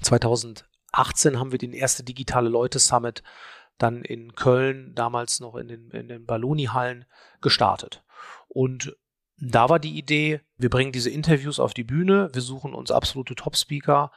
2018 0.01 1.39
haben 1.39 1.51
wir 1.51 1.59
den 1.59 1.73
erste 1.73 2.03
digitale 2.03 2.49
Leute 2.49 2.79
Summit 2.79 3.23
dann 3.77 4.03
in 4.03 4.35
Köln, 4.35 4.93
damals 4.93 5.39
noch 5.39 5.55
in 5.55 5.67
den, 5.67 5.89
in 5.91 6.07
den 6.07 6.25
Balloni-Hallen, 6.25 7.05
gestartet. 7.41 8.03
Und 8.47 8.95
da 9.37 9.69
war 9.69 9.79
die 9.79 9.97
Idee, 9.97 10.41
wir 10.57 10.69
bringen 10.69 10.91
diese 10.91 11.09
Interviews 11.09 11.59
auf 11.59 11.73
die 11.73 11.85
Bühne, 11.85 12.29
wir 12.33 12.41
suchen 12.41 12.73
uns 12.73 12.91
absolute 12.91 13.35
Top-Speaker, 13.35 14.11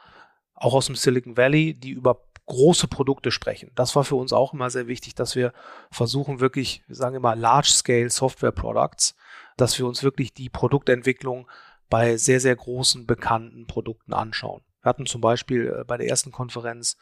auch 0.53 0.73
aus 0.73 0.87
dem 0.87 0.95
Silicon 0.95 1.37
Valley, 1.37 1.73
die 1.73 1.91
über 1.91 2.25
große 2.45 2.87
Produkte 2.87 3.31
sprechen. 3.31 3.71
Das 3.75 3.95
war 3.95 4.03
für 4.03 4.15
uns 4.15 4.33
auch 4.33 4.53
immer 4.53 4.69
sehr 4.69 4.87
wichtig, 4.87 5.15
dass 5.15 5.35
wir 5.35 5.53
versuchen 5.91 6.39
wirklich, 6.39 6.83
wir 6.87 6.95
sagen 6.95 7.15
immer 7.15 7.35
Large-Scale 7.35 8.09
Software 8.09 8.51
Products, 8.51 9.15
dass 9.57 9.77
wir 9.79 9.85
uns 9.85 10.03
wirklich 10.03 10.33
die 10.33 10.49
Produktentwicklung 10.49 11.47
bei 11.89 12.17
sehr, 12.17 12.39
sehr 12.39 12.55
großen, 12.55 13.05
bekannten 13.05 13.67
Produkten 13.67 14.13
anschauen. 14.13 14.61
Wir 14.81 14.89
hatten 14.89 15.05
zum 15.05 15.21
Beispiel 15.21 15.73
äh, 15.79 15.83
bei 15.85 15.97
der 15.97 16.07
ersten 16.07 16.31
Konferenz 16.31 16.97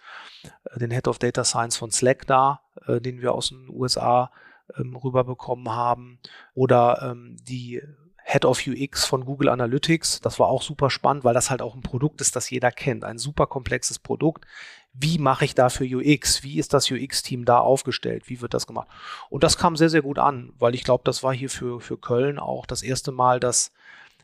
äh, 0.65 0.79
den 0.79 0.91
Head 0.91 1.07
of 1.07 1.17
Data 1.17 1.43
Science 1.43 1.77
von 1.77 1.91
Slack 1.91 2.27
da, 2.27 2.61
äh, 2.85 3.01
den 3.01 3.21
wir 3.21 3.33
aus 3.33 3.49
den 3.49 3.69
USA 3.69 4.31
ähm, 4.77 4.95
rüberbekommen 4.95 5.71
haben, 5.71 6.19
oder 6.53 7.01
ähm, 7.01 7.37
die 7.41 7.81
Head 8.23 8.45
of 8.45 8.61
UX 8.67 9.05
von 9.05 9.25
Google 9.25 9.49
Analytics. 9.49 10.21
Das 10.21 10.39
war 10.39 10.47
auch 10.47 10.61
super 10.61 10.89
spannend, 10.89 11.23
weil 11.23 11.33
das 11.33 11.49
halt 11.49 11.61
auch 11.61 11.75
ein 11.75 11.81
Produkt 11.81 12.21
ist, 12.21 12.35
das 12.35 12.49
jeder 12.49 12.71
kennt. 12.71 13.03
Ein 13.03 13.17
super 13.17 13.47
komplexes 13.47 13.97
Produkt. 13.97 14.45
Wie 14.93 15.17
mache 15.17 15.45
ich 15.45 15.55
dafür 15.55 15.87
UX? 15.87 16.43
Wie 16.43 16.59
ist 16.59 16.73
das 16.73 16.91
UX-Team 16.91 17.45
da 17.45 17.59
aufgestellt? 17.59 18.23
Wie 18.27 18.41
wird 18.41 18.53
das 18.53 18.67
gemacht? 18.67 18.87
Und 19.29 19.43
das 19.43 19.57
kam 19.57 19.77
sehr, 19.77 19.89
sehr 19.89 20.01
gut 20.01 20.19
an, 20.19 20.51
weil 20.59 20.75
ich 20.75 20.83
glaube, 20.83 21.03
das 21.05 21.23
war 21.23 21.33
hier 21.33 21.49
für, 21.49 21.79
für 21.79 21.97
Köln 21.97 22.39
auch 22.39 22.65
das 22.65 22.83
erste 22.83 23.11
Mal, 23.11 23.39
dass 23.39 23.71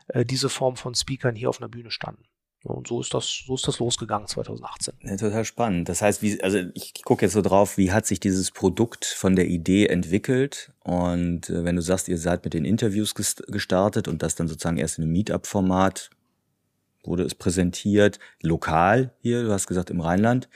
äh, 0.08 0.24
diese 0.24 0.48
Form 0.48 0.76
von 0.76 0.94
Speakern 0.94 1.34
hier 1.34 1.48
auf 1.48 1.60
einer 1.60 1.68
Bühne 1.68 1.90
standen. 1.90 2.24
Und 2.64 2.88
so 2.88 3.00
ist 3.00 3.14
das, 3.14 3.44
so 3.46 3.54
ist 3.54 3.66
das 3.68 3.78
losgegangen 3.78 4.26
2018. 4.26 4.94
Ja, 5.02 5.16
total 5.16 5.44
spannend. 5.44 5.88
Das 5.88 6.02
heißt, 6.02 6.22
wie, 6.22 6.42
also 6.42 6.58
ich 6.74 6.92
gucke 7.04 7.24
jetzt 7.24 7.32
so 7.32 7.40
drauf, 7.40 7.78
wie 7.78 7.92
hat 7.92 8.04
sich 8.04 8.18
dieses 8.20 8.50
Produkt 8.50 9.04
von 9.04 9.36
der 9.36 9.46
Idee 9.46 9.86
entwickelt? 9.86 10.72
Und 10.82 11.50
äh, 11.50 11.64
wenn 11.64 11.76
du 11.76 11.82
sagst, 11.82 12.08
ihr 12.08 12.18
seid 12.18 12.44
mit 12.44 12.54
den 12.54 12.64
Interviews 12.64 13.14
gestartet 13.14 14.08
und 14.08 14.22
das 14.22 14.34
dann 14.34 14.48
sozusagen 14.48 14.76
erst 14.76 14.98
in 14.98 15.04
einem 15.04 15.12
Meetup-Format 15.12 16.10
wurde 17.08 17.24
es 17.24 17.34
präsentiert, 17.34 18.18
lokal 18.42 19.12
hier, 19.20 19.42
du 19.44 19.52
hast 19.52 19.66
gesagt 19.66 19.90
im 19.90 20.00
Rheinland. 20.00 20.48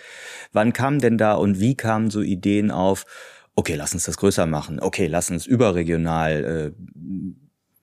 Wann 0.52 0.72
kamen 0.72 1.00
denn 1.00 1.18
da 1.18 1.34
und 1.34 1.60
wie 1.60 1.74
kamen 1.74 2.10
so 2.10 2.20
Ideen 2.20 2.70
auf, 2.70 3.06
okay, 3.54 3.74
lass 3.74 3.94
uns 3.94 4.04
das 4.04 4.16
größer 4.16 4.46
machen, 4.46 4.80
okay, 4.80 5.06
lass 5.06 5.30
uns 5.30 5.46
überregional 5.46 6.74
äh, 6.74 7.32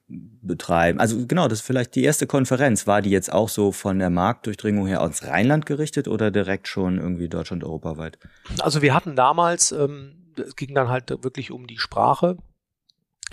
betreiben. 0.10 1.00
Also 1.00 1.26
genau, 1.28 1.48
das 1.48 1.60
ist 1.60 1.66
vielleicht 1.66 1.96
die 1.96 2.04
erste 2.04 2.26
Konferenz. 2.26 2.88
War 2.88 3.02
die 3.02 3.12
jetzt 3.12 3.32
auch 3.32 3.50
so 3.50 3.72
von 3.72 4.00
der 4.00 4.10
Marktdurchdringung 4.10 4.88
her 4.88 5.02
ans 5.02 5.24
Rheinland 5.26 5.66
gerichtet 5.66 6.08
oder 6.08 6.32
direkt 6.32 6.68
schon 6.68 6.98
irgendwie 6.98 7.30
Deutschland 7.30 7.64
europaweit? 7.64 8.18
Also 8.60 8.82
wir 8.82 8.94
hatten 8.94 9.16
damals, 9.16 9.72
ähm, 9.72 10.34
es 10.38 10.56
ging 10.56 10.74
dann 10.74 10.90
halt 10.90 11.10
wirklich 11.24 11.52
um 11.52 11.68
die 11.68 11.78
Sprache. 11.78 12.38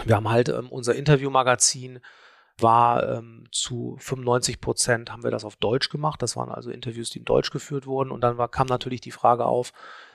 Wir 0.04 0.16
haben 0.16 0.28
halt 0.28 0.50
ähm, 0.50 0.68
unser 0.68 0.94
Interviewmagazin 0.94 2.00
war 2.58 3.16
ähm, 3.16 3.44
zu 3.52 3.96
95 3.98 4.60
Prozent 4.60 5.12
haben 5.12 5.24
wir 5.24 5.30
das 5.30 5.44
auf 5.44 5.56
Deutsch 5.56 5.90
gemacht. 5.90 6.22
Das 6.22 6.36
waren 6.36 6.50
also 6.50 6.70
Interviews, 6.70 7.10
die 7.10 7.18
in 7.18 7.24
Deutsch 7.24 7.50
geführt 7.50 7.86
wurden. 7.86 8.10
Und 8.10 8.22
dann 8.22 8.38
war, 8.38 8.48
kam 8.48 8.66
natürlich 8.66 9.00
die 9.00 9.10
Frage 9.10 9.44
auf, 9.44 9.72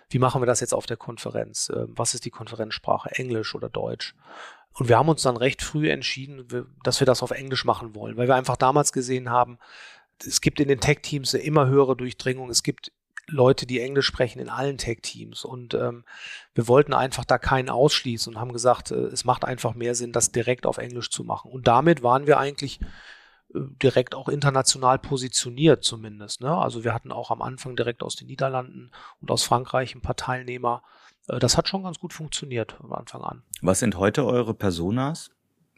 wie 0.10 0.20
machen 0.20 0.42
wir 0.42 0.46
das 0.46 0.60
jetzt 0.60 0.74
auf 0.74 0.86
der 0.86 0.98
Konferenz? 0.98 1.72
Ähm, 1.74 1.94
was 1.96 2.14
ist 2.14 2.26
die 2.26 2.32
Konferenzsprache? 2.32 3.12
Englisch 3.12 3.56
oder 3.56 3.70
Deutsch? 3.70 4.16
Und 4.74 4.90
wir 4.90 4.98
haben 4.98 5.10
uns 5.10 5.22
dann 5.22 5.38
recht 5.38 5.62
früh 5.62 5.90
entschieden, 5.90 6.48
dass 6.84 7.00
wir 7.00 7.06
das 7.06 7.24
auf 7.24 7.32
Englisch 7.32 7.66
machen 7.66 7.94
wollen, 7.94 8.18
weil 8.18 8.28
wir 8.28 8.36
einfach 8.36 8.58
damals 8.58 8.94
gesehen 8.94 9.30
haben, 9.30 9.60
es 10.26 10.40
gibt 10.40 10.60
in 10.60 10.68
den 10.68 10.80
Tech-Teams 10.80 11.34
eine 11.34 11.44
immer 11.44 11.68
höhere 11.68 11.96
Durchdringung. 11.96 12.50
Es 12.50 12.64
gibt 12.64 12.92
Leute, 13.28 13.66
die 13.66 13.80
Englisch 13.80 14.06
sprechen 14.06 14.40
in 14.40 14.50
allen 14.50 14.78
Tech-Teams. 14.78 15.46
Und 15.46 15.74
ähm, 15.74 16.04
wir 16.54 16.68
wollten 16.68 16.94
einfach 16.94 17.26
da 17.26 17.38
keinen 17.38 17.70
ausschließen 17.70 18.34
und 18.34 18.40
haben 18.40 18.54
gesagt, 18.54 18.92
äh, 18.92 18.96
es 18.96 19.26
macht 19.26 19.46
einfach 19.46 19.74
mehr 19.74 19.96
Sinn, 19.96 20.12
das 20.12 20.32
direkt 20.32 20.66
auf 20.66 20.78
Englisch 20.78 21.10
zu 21.10 21.24
machen. 21.24 21.52
Und 21.52 21.68
damit 21.68 22.04
waren 22.04 22.28
wir 22.28 22.38
eigentlich 22.40 22.80
äh, 23.54 23.60
direkt 23.82 24.16
auch 24.16 24.30
international 24.30 25.00
positioniert 25.00 25.84
zumindest. 25.84 26.42
Ne? 26.42 26.56
Also 26.56 26.84
wir 26.84 26.94
hatten 26.94 27.12
auch 27.12 27.32
am 27.32 27.42
Anfang 27.42 27.76
direkt 27.76 28.04
aus 28.04 28.16
den 28.16 28.28
Niederlanden 28.28 28.92
und 29.22 29.32
aus 29.32 29.44
Frankreich 29.44 29.96
ein 29.96 30.02
paar 30.02 30.16
Teilnehmer. 30.16 30.84
Äh, 31.28 31.40
das 31.40 31.58
hat 31.58 31.68
schon 31.68 31.84
ganz 31.84 32.00
gut 32.00 32.14
funktioniert 32.14 32.74
von 32.74 32.92
Anfang 32.92 33.22
an. 33.22 33.44
Was 33.62 33.80
sind 33.80 33.98
heute 33.98 34.26
eure 34.26 34.54
Personas 34.54 35.32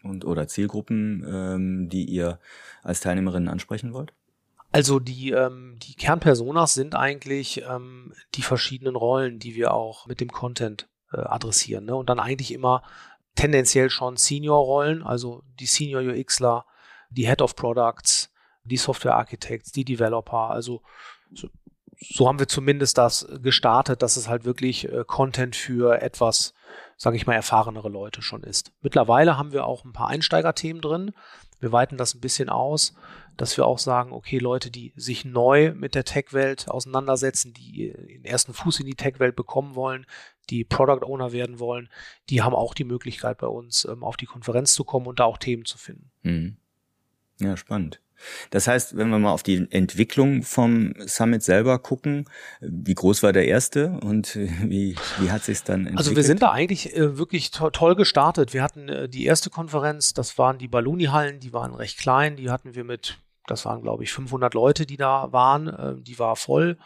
und 0.03 0.25
oder 0.25 0.47
Zielgruppen, 0.47 1.25
ähm, 1.27 1.89
die 1.89 2.05
ihr 2.05 2.39
als 2.81 2.99
Teilnehmerinnen 2.99 3.49
ansprechen 3.49 3.93
wollt? 3.93 4.13
Also 4.73 4.99
die, 4.99 5.29
ähm, 5.31 5.77
die 5.83 5.93
Kernpersonas 5.93 6.73
sind 6.73 6.95
eigentlich 6.95 7.61
ähm, 7.61 8.11
die 8.33 8.41
verschiedenen 8.41 8.95
Rollen, 8.95 9.37
die 9.37 9.53
wir 9.53 9.71
auch 9.71 10.07
mit 10.07 10.19
dem 10.19 10.31
Content 10.31 10.89
äh, 11.13 11.21
adressieren. 11.21 11.85
Ne? 11.85 11.95
Und 11.95 12.09
dann 12.09 12.19
eigentlich 12.19 12.51
immer 12.51 12.81
tendenziell 13.35 13.91
schon 13.91 14.17
Senior-Rollen, 14.17 15.03
also 15.03 15.43
die 15.59 15.67
Senior 15.67 16.01
UXler, 16.01 16.65
die 17.11 17.27
Head 17.27 17.43
of 17.43 17.55
Products, 17.55 18.31
die 18.63 18.77
Software 18.77 19.15
Architects, 19.15 19.71
die 19.71 19.85
Developer, 19.85 20.49
also 20.49 20.81
so, 21.31 21.49
so 21.99 22.27
haben 22.27 22.39
wir 22.39 22.47
zumindest 22.47 22.97
das 22.97 23.27
gestartet, 23.43 24.01
dass 24.01 24.17
es 24.17 24.27
halt 24.27 24.43
wirklich 24.43 24.91
äh, 24.91 25.03
Content 25.05 25.55
für 25.55 26.01
etwas, 26.01 26.55
sage 26.97 27.15
ich 27.15 27.27
mal, 27.27 27.35
erfahrenere 27.35 27.89
Leute 27.89 28.23
schon 28.23 28.41
ist. 28.41 28.71
Mittlerweile 28.81 29.37
haben 29.37 29.51
wir 29.51 29.67
auch 29.67 29.85
ein 29.85 29.93
paar 29.93 30.07
Einsteigerthemen 30.07 30.81
drin. 30.81 31.13
Wir 31.59 31.71
weiten 31.71 31.97
das 31.97 32.15
ein 32.15 32.21
bisschen 32.21 32.49
aus, 32.49 32.95
dass 33.37 33.57
wir 33.57 33.65
auch 33.65 33.79
sagen, 33.79 34.11
okay, 34.11 34.37
Leute, 34.37 34.71
die 34.71 34.93
sich 34.95 35.25
neu 35.25 35.73
mit 35.73 35.95
der 35.95 36.03
Tech-Welt 36.03 36.69
auseinandersetzen, 36.69 37.53
die 37.53 37.93
den 37.93 38.25
ersten 38.25 38.53
Fuß 38.53 38.79
in 38.79 38.85
die 38.85 38.95
Tech-Welt 38.95 39.35
bekommen 39.35 39.75
wollen, 39.75 40.05
die 40.49 40.63
Product 40.63 41.05
Owner 41.05 41.31
werden 41.31 41.59
wollen, 41.59 41.89
die 42.29 42.41
haben 42.41 42.55
auch 42.55 42.73
die 42.73 42.83
Möglichkeit 42.83 43.37
bei 43.37 43.47
uns 43.47 43.85
ähm, 43.85 44.03
auf 44.03 44.17
die 44.17 44.25
Konferenz 44.25 44.73
zu 44.73 44.83
kommen 44.83 45.07
und 45.07 45.19
da 45.19 45.25
auch 45.25 45.37
Themen 45.37 45.65
zu 45.65 45.77
finden. 45.77 46.11
Mhm. 46.23 46.57
Ja, 47.39 47.57
spannend. 47.57 47.99
Das 48.51 48.67
heißt, 48.67 48.95
wenn 48.95 49.09
wir 49.09 49.19
mal 49.19 49.31
auf 49.31 49.43
die 49.43 49.67
Entwicklung 49.71 50.43
vom 50.43 50.93
Summit 51.05 51.43
selber 51.43 51.79
gucken, 51.79 52.25
wie 52.61 52.93
groß 52.93 53.23
war 53.23 53.33
der 53.33 53.47
erste 53.47 53.99
und 54.01 54.35
wie, 54.35 54.95
wie 55.19 55.31
hat 55.31 55.43
sich 55.43 55.63
dann 55.63 55.81
entwickelt? 55.81 55.97
Also 55.97 56.15
wir 56.15 56.23
sind 56.23 56.41
da 56.41 56.51
eigentlich 56.51 56.95
äh, 56.95 57.17
wirklich 57.17 57.51
to 57.51 57.69
toll 57.69 57.95
gestartet. 57.95 58.53
Wir 58.53 58.63
hatten 58.63 58.89
äh, 58.89 59.09
die 59.09 59.25
erste 59.25 59.49
Konferenz, 59.49 60.13
das 60.13 60.37
waren 60.37 60.57
die 60.57 60.67
Balloni-Hallen, 60.67 61.39
die 61.39 61.53
waren 61.53 61.73
recht 61.73 61.97
klein, 61.97 62.35
die 62.35 62.49
hatten 62.49 62.75
wir 62.75 62.83
mit, 62.83 63.19
das 63.47 63.65
waren 63.65 63.81
glaube 63.81 64.03
ich 64.03 64.13
500 64.13 64.53
Leute, 64.53 64.85
die 64.85 64.97
da 64.97 65.31
waren, 65.31 65.67
äh, 65.67 65.95
die 66.01 66.19
war 66.19 66.35
voll. 66.35 66.77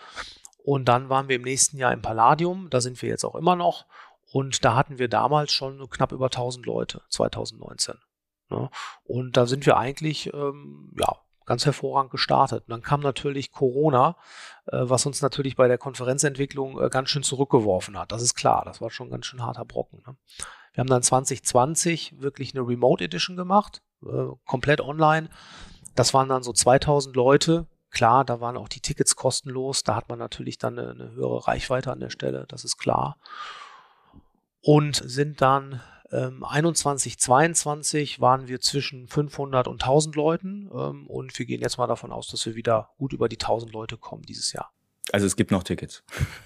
Und 0.64 0.86
dann 0.86 1.10
waren 1.10 1.30
wir 1.30 1.38
im 1.38 1.44
nächsten 1.44 1.78
Jahr 1.78 1.94
im 1.94 2.02
Palladium, 2.02 2.70
da 2.70 2.82
sind 2.82 3.02
wir 3.02 3.10
jetzt 3.10 3.24
auch 3.24 3.36
immer 3.36 3.56
noch. 3.56 3.86
Und 4.32 4.66
da 4.66 4.76
hatten 4.76 5.00
wir 5.00 5.08
damals 5.08 5.54
schon 5.54 5.90
knapp 5.90 6.12
über 6.12 6.26
1000 6.26 6.66
Leute, 6.66 7.02
2019. 7.10 7.96
Ne? 8.50 8.70
Und 9.06 9.38
da 9.38 9.46
sind 9.46 9.66
wir 9.66 9.78
eigentlich, 9.78 10.34
ähm, 10.34 10.94
ja, 11.00 11.16
ganz 11.46 11.66
hervorragend 11.66 12.12
gestartet. 12.12 12.66
Und 12.68 12.72
dann 12.72 12.82
kam 12.82 13.00
natürlich 13.00 13.52
Corona, 13.54 14.18
äh, 14.66 14.80
was 14.82 15.06
uns 15.06 15.22
natürlich 15.22 15.56
bei 15.56 15.70
der 15.70 15.78
Konferenzentwicklung 15.78 16.80
äh, 16.82 16.90
ganz 16.90 17.10
schön 17.10 17.24
zurückgeworfen 17.24 17.98
hat. 17.98 18.12
Das 18.12 18.22
ist 18.22 18.36
klar, 18.36 18.64
das 18.66 18.82
war 18.82 18.90
schon 18.90 19.08
ein 19.08 19.12
ganz 19.12 19.26
schön 19.26 19.42
harter 19.42 19.64
Brocken. 19.64 20.04
Ne? 20.06 20.18
Wir 20.74 20.82
haben 20.82 20.90
dann 20.90 21.02
2020 21.02 22.22
wirklich 22.22 22.54
eine 22.54 22.68
Remote 22.68 23.04
Edition 23.04 23.36
gemacht, 23.36 23.82
komplett 24.46 24.80
online. 24.80 25.30
Das 25.98 26.14
waren 26.14 26.30
dann 26.30 26.44
so 26.44 26.54
2000 26.54 27.16
Leute. 27.16 27.66
Klar, 27.90 28.24
da 28.24 28.40
waren 28.40 28.56
auch 28.56 28.70
die 28.70 28.82
Tickets 28.82 29.16
kostenlos. 29.16 29.84
Da 29.84 29.96
hat 29.96 30.10
man 30.10 30.20
natürlich 30.20 30.60
dann 30.60 30.78
eine, 30.78 30.92
eine 30.92 31.12
höhere 31.12 31.48
Reichweite 31.48 31.92
an 31.92 32.00
der 32.00 32.12
Stelle, 32.12 32.46
das 32.48 32.64
ist 32.64 32.78
klar. 32.78 33.18
Und 34.62 34.96
sind 34.96 35.42
dann 35.42 35.82
ähm, 36.12 36.44
21, 36.44 37.18
22 37.18 38.22
waren 38.22 38.48
wir 38.48 38.62
zwischen 38.62 39.08
500 39.08 39.68
und 39.68 39.82
1000 39.82 40.16
Leuten 40.16 40.70
ähm, 40.72 41.08
und 41.08 41.38
wir 41.38 41.46
gehen 41.46 41.62
jetzt 41.62 41.78
mal 41.78 41.88
davon 41.88 42.12
aus, 42.12 42.28
dass 42.28 42.46
wir 42.46 42.56
wieder 42.56 42.92
gut 42.98 43.14
über 43.14 43.28
die 43.28 43.40
1000 43.40 43.74
Leute 43.74 43.98
kommen 43.98 44.22
dieses 44.22 44.54
Jahr. 44.54 44.72
Also 45.12 45.26
es 45.26 45.36
gibt 45.36 45.52
noch 45.52 45.64
Tickets. 45.64 46.04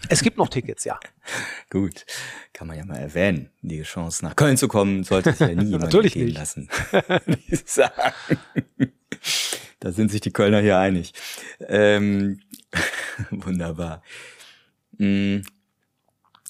Es 0.08 0.22
gibt 0.22 0.38
noch 0.38 0.48
Tickets, 0.48 0.86
ja. 0.86 1.00
Gut, 1.70 2.06
kann 2.54 2.68
man 2.68 2.78
ja 2.78 2.86
mal 2.86 2.98
erwähnen. 2.98 3.50
Die 3.62 3.82
Chance 3.82 4.24
nach 4.24 4.36
Köln 4.36 4.56
zu 4.56 4.68
kommen, 4.68 5.04
sollte 5.04 5.32
sich 5.32 5.40
ja 5.40 5.48
nie 5.56 5.66
jemand 5.66 5.84
Natürlich 5.84 6.14
gehen 6.14 6.26
nicht. 6.26 6.38
lassen. 6.38 6.70
da 9.80 9.92
sind 9.92 10.12
sich 10.12 10.22
die 10.22 10.32
Kölner 10.32 10.62
hier 10.62 10.78
einig. 10.78 11.14
Ähm, 11.68 12.40
wunderbar. 13.32 14.04
Mm. 14.98 15.42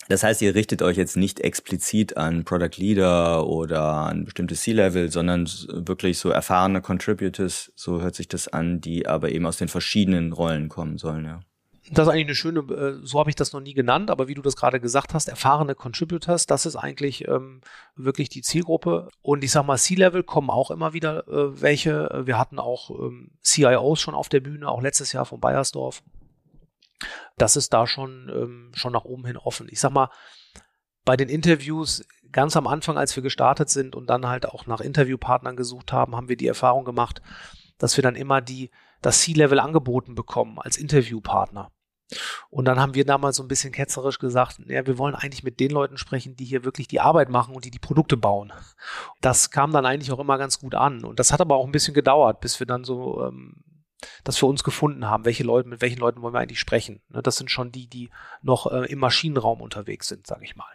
Das 0.10 0.24
heißt, 0.24 0.42
ihr 0.42 0.56
richtet 0.56 0.82
euch 0.82 0.98
jetzt 0.98 1.16
nicht 1.16 1.40
explizit 1.40 2.18
an 2.18 2.44
Product 2.44 2.76
Leader 2.76 3.48
oder 3.48 3.82
an 3.82 4.26
bestimmte 4.26 4.56
C-Level, 4.56 5.10
sondern 5.10 5.48
wirklich 5.70 6.18
so 6.18 6.30
erfahrene 6.32 6.82
Contributors, 6.82 7.72
so 7.76 8.02
hört 8.02 8.16
sich 8.16 8.28
das 8.28 8.50
an, 8.50 8.82
die 8.82 9.08
aber 9.08 9.32
eben 9.32 9.46
aus 9.46 9.56
den 9.56 9.70
verschiedenen 9.70 10.34
Rollen 10.34 10.68
kommen 10.68 10.98
sollen, 10.98 11.24
ja. 11.24 11.40
Das 11.94 12.08
ist 12.08 12.14
eigentlich 12.14 12.28
eine 12.28 12.36
schöne, 12.36 12.60
äh, 12.60 13.00
so 13.06 13.20
habe 13.20 13.30
ich 13.30 13.36
das 13.36 13.52
noch 13.52 13.60
nie 13.60 13.74
genannt, 13.74 14.10
aber 14.10 14.30
wie 14.30 14.34
du 14.34 14.42
das 14.42 14.56
gerade 14.56 14.80
gesagt 14.80 15.14
hast, 15.14 15.28
erfahrene 15.28 15.76
Contributors, 15.76 16.46
das 16.46 16.66
ist 16.66 16.78
eigentlich 16.78 17.28
ähm, 17.28 17.60
wirklich 17.96 18.30
die 18.30 18.42
Zielgruppe. 18.42 19.10
Und 19.22 19.44
ich 19.44 19.52
sag 19.52 19.66
mal, 19.66 19.78
C-Level 19.78 20.24
kommen 20.24 20.50
auch 20.50 20.72
immer 20.72 20.94
wieder 20.94 21.28
äh, 21.28 21.62
welche. 21.62 22.24
Wir 22.26 22.38
hatten 22.38 22.60
auch 22.60 22.92
ähm, 22.92 23.32
CIOs 23.44 24.00
schon 24.00 24.16
auf 24.16 24.30
der 24.30 24.40
Bühne, 24.40 24.70
auch 24.70 24.82
letztes 24.82 25.12
Jahr 25.12 25.26
von 25.26 25.42
Bayersdorf. 25.42 26.02
Das 27.38 27.58
ist 27.58 27.74
da 27.74 27.86
schon, 27.88 28.32
ähm, 28.34 28.72
schon 28.74 28.94
nach 28.94 29.06
oben 29.06 29.26
hin 29.26 29.38
offen. 29.38 29.68
Ich 29.70 29.82
sag 29.82 29.92
mal, 29.92 30.10
bei 31.04 31.18
den 31.18 31.28
Interviews 31.28 32.06
ganz 32.32 32.56
am 32.56 32.68
Anfang, 32.68 32.98
als 32.98 33.16
wir 33.16 33.24
gestartet 33.24 33.70
sind 33.70 33.96
und 33.96 34.10
dann 34.10 34.28
halt 34.28 34.46
auch 34.46 34.66
nach 34.66 34.80
Interviewpartnern 34.80 35.58
gesucht 35.58 35.92
haben, 35.92 36.16
haben 36.16 36.30
wir 36.30 36.38
die 36.38 36.48
Erfahrung 36.48 36.86
gemacht, 36.86 37.22
dass 37.78 37.98
wir 37.98 38.02
dann 38.02 38.16
immer 38.16 38.40
die, 38.40 38.72
das 39.02 39.22
C-Level 39.22 39.60
angeboten 39.60 40.16
bekommen 40.16 40.60
als 40.60 40.78
Interviewpartner. 40.78 41.72
Und 42.50 42.66
dann 42.66 42.80
haben 42.80 42.96
wir 42.96 43.06
damals 43.06 43.38
so 43.38 43.44
ein 43.44 43.48
bisschen 43.48 43.72
ketzerisch 43.72 44.20
gesagt, 44.20 44.60
ja, 44.68 44.86
wir 44.86 44.98
wollen 44.98 45.16
eigentlich 45.16 45.44
mit 45.44 45.60
den 45.60 45.72
Leuten 45.72 45.98
sprechen, 45.98 46.36
die 46.36 46.46
hier 46.46 46.66
wirklich 46.66 46.88
die 46.88 47.00
Arbeit 47.00 47.30
machen 47.30 47.56
und 47.56 47.66
die 47.66 47.72
die 47.72 47.80
Produkte 47.80 48.18
bauen. 48.18 48.54
Das 49.22 49.52
kam 49.52 49.72
dann 49.72 49.86
eigentlich 49.86 50.12
auch 50.12 50.20
immer 50.20 50.38
ganz 50.38 50.60
gut 50.60 50.76
an. 50.76 51.04
Und 51.04 51.20
das 51.20 51.32
hat 51.32 51.42
aber 51.42 51.56
auch 51.56 51.66
ein 51.66 51.72
bisschen 51.72 51.94
gedauert, 51.94 52.42
bis 52.42 52.60
wir 52.60 52.68
dann 52.68 52.84
so 52.84 53.26
ähm, 53.26 53.64
das 54.24 54.38
für 54.38 54.46
uns 54.46 54.64
gefunden 54.64 55.06
haben, 55.06 55.26
welche 55.26 55.44
Leute, 55.44 55.70
mit 55.70 55.82
welchen 55.82 56.00
Leuten 56.00 56.22
wollen 56.22 56.34
wir 56.34 56.40
eigentlich 56.40 56.60
sprechen. 56.60 57.02
Ne, 57.10 57.22
das 57.22 57.38
sind 57.38 57.52
schon 57.52 57.72
die, 57.72 57.88
die 57.88 58.10
noch 58.42 58.72
äh, 58.72 58.92
im 58.92 59.00
Maschinenraum 59.00 59.62
unterwegs 59.62 60.08
sind, 60.08 60.28
sage 60.28 60.44
ich 60.44 60.56
mal. 60.56 60.72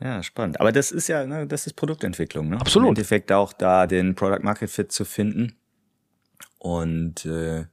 Ja, 0.00 0.22
spannend. 0.22 0.60
Aber 0.60 0.72
das 0.72 0.92
ist 0.92 1.08
ja, 1.08 1.24
ne, 1.26 1.46
das 1.46 1.66
ist 1.66 1.74
Produktentwicklung, 1.74 2.50
ne? 2.50 2.60
Absolut. 2.60 2.86
Im 2.86 2.90
Endeffekt 2.90 3.32
auch 3.32 3.52
da 3.52 3.86
den 3.86 4.14
Product 4.14 4.42
Market 4.42 4.70
Fit 4.70 4.92
zu 4.92 5.04
finden. 5.04 5.56
Und 6.58 7.24
äh, 7.24 7.66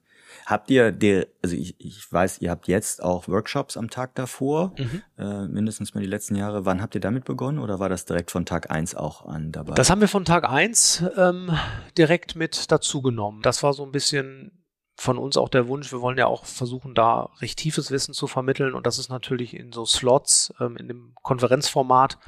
habt 0.46 0.70
ihr 0.70 0.92
der, 0.92 1.28
also 1.44 1.56
ich, 1.56 1.76
ich 1.80 2.12
weiß, 2.12 2.40
ihr 2.42 2.50
habt 2.52 2.68
jetzt 2.68 3.04
auch 3.04 3.28
Workshops 3.28 3.78
am 3.78 3.90
Tag 3.90 4.16
davor, 4.16 4.74
Mhm. 4.78 5.02
äh, 5.18 5.48
mindestens 5.48 5.94
mal 5.94 6.02
die 6.02 6.08
letzten 6.08 6.36
Jahre. 6.36 6.66
Wann 6.66 6.82
habt 6.82 6.96
ihr 6.96 7.02
damit 7.02 7.26
begonnen 7.26 7.60
oder 7.60 7.80
war 7.80 7.90
das 7.90 8.06
direkt 8.06 8.32
von 8.32 8.46
Tag 8.46 8.72
eins 8.72 8.96
auch 8.96 9.26
an 9.26 9.52
dabei? 9.52 9.74
Das 9.76 9.90
haben 9.90 10.02
wir 10.02 10.08
von 10.08 10.26
Tag 10.26 10.50
eins 10.50 11.04
ähm, 11.18 11.52
direkt 11.98 12.36
mit 12.36 12.72
dazugenommen. 12.72 13.42
Das 13.42 13.64
war 13.64 13.74
so 13.74 13.84
ein 13.84 13.92
bisschen 13.92 14.60
von 14.96 15.18
uns 15.18 15.38
auch 15.38 15.50
der 15.50 15.68
Wunsch. 15.68 15.92
Wir 15.92 16.02
wollen 16.02 16.18
ja 16.20 16.28
auch 16.28 16.46
versuchen, 16.46 16.94
da 16.94 17.30
recht 17.42 17.58
tiefes 17.58 17.90
Wissen 17.90 18.14
zu 18.14 18.28
vermitteln. 18.28 18.76
Und 18.76 18.86
das 18.86 19.00
ist 19.00 19.10
natürlich 19.10 19.56
in 19.56 19.72
so 19.72 19.86
Slots, 19.86 20.54
ähm, 20.60 20.78
in 20.78 20.88
dem 20.88 21.14
Konferenzformat, 21.24 22.20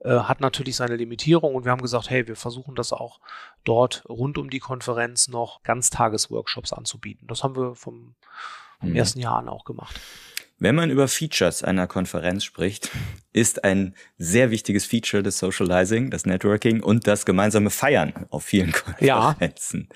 äh, 0.00 0.10
hat 0.10 0.40
natürlich 0.40 0.76
seine 0.76 0.96
Limitierung. 0.96 1.54
Und 1.54 1.64
wir 1.64 1.72
haben 1.72 1.82
gesagt, 1.82 2.10
hey, 2.10 2.26
wir 2.28 2.36
versuchen 2.36 2.74
das 2.74 2.92
auch 2.92 3.20
dort 3.64 4.04
rund 4.08 4.38
um 4.38 4.50
die 4.50 4.60
Konferenz 4.60 5.28
noch 5.28 5.62
Ganztagesworkshops 5.62 6.72
anzubieten. 6.72 7.26
Das 7.28 7.42
haben 7.44 7.56
wir 7.56 7.74
vom, 7.74 8.14
vom 8.80 8.90
Mhm. 8.90 8.96
ersten 8.96 9.20
Jahr 9.20 9.36
an 9.38 9.48
auch 9.48 9.64
gemacht. 9.64 9.98
Wenn 10.60 10.76
man 10.76 10.88
über 10.90 11.08
Features 11.08 11.64
einer 11.64 11.88
Konferenz 11.88 12.44
spricht, 12.44 12.88
ist 13.32 13.64
ein 13.64 13.94
sehr 14.18 14.50
wichtiges 14.52 14.86
Feature 14.86 15.22
des 15.22 15.38
Socializing, 15.38 16.10
das 16.10 16.26
Networking 16.26 16.80
und 16.80 17.08
das 17.08 17.26
gemeinsame 17.26 17.70
Feiern 17.70 18.26
auf 18.30 18.44
vielen 18.44 18.72
Ja. 19.00 19.32
Konferenzen. 19.32 19.88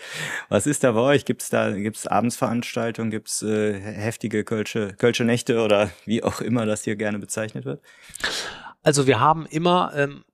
Was 0.48 0.66
ist 0.66 0.82
da 0.82 0.92
bei 0.92 1.00
euch? 1.00 1.24
Gibt 1.24 1.42
es 1.42 1.50
da 1.50 1.70
gibt's 1.70 2.08
Abendsveranstaltungen, 2.08 3.10
gibt 3.12 3.28
es 3.28 3.42
äh, 3.42 3.78
heftige 3.78 4.42
Kölsche, 4.42 4.94
Kölsche 4.98 5.24
Nächte 5.24 5.62
oder 5.62 5.90
wie 6.06 6.24
auch 6.24 6.40
immer 6.40 6.66
das 6.66 6.82
hier 6.82 6.96
gerne 6.96 7.20
bezeichnet 7.20 7.64
wird? 7.64 7.80
Also 8.82 9.06
wir 9.06 9.20
haben 9.20 9.46
immer 9.46 9.92
ähm, 9.94 10.24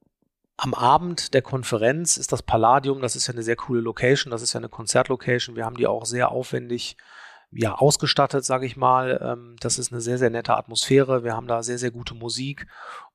am 0.57 0.75
Abend 0.75 1.35
der 1.35 1.43
Konferenz 1.43 2.17
ist 2.17 2.33
das 2.33 2.43
Palladium, 2.43 3.01
das 3.01 3.17
ist 3.17 3.27
ja 3.27 3.33
eine 3.33 3.43
sehr 3.43 3.57
coole 3.57 3.81
Location, 3.81 4.31
das 4.31 4.43
ist 4.43 4.53
ja 4.53 4.59
eine 4.59 4.69
Konzertlocation. 4.69 5.57
Wir 5.57 5.65
haben 5.65 5.77
die 5.77 5.87
auch 5.87 6.05
sehr 6.05 6.31
aufwendig 6.31 6.97
ja, 7.51 7.75
ausgestattet, 7.75 8.45
sage 8.45 8.67
ich 8.67 8.77
mal. 8.77 9.21
Ähm, 9.23 9.57
das 9.61 9.79
ist 9.79 9.93
eine 9.93 10.01
sehr, 10.01 10.19
sehr 10.19 10.31
nette 10.31 10.57
Atmosphäre. 10.57 11.25
Wir 11.25 11.35
haben 11.35 11.47
da 11.47 11.63
sehr, 11.63 11.79
sehr 11.79 11.91
gute 11.91 12.15
Musik. 12.15 12.67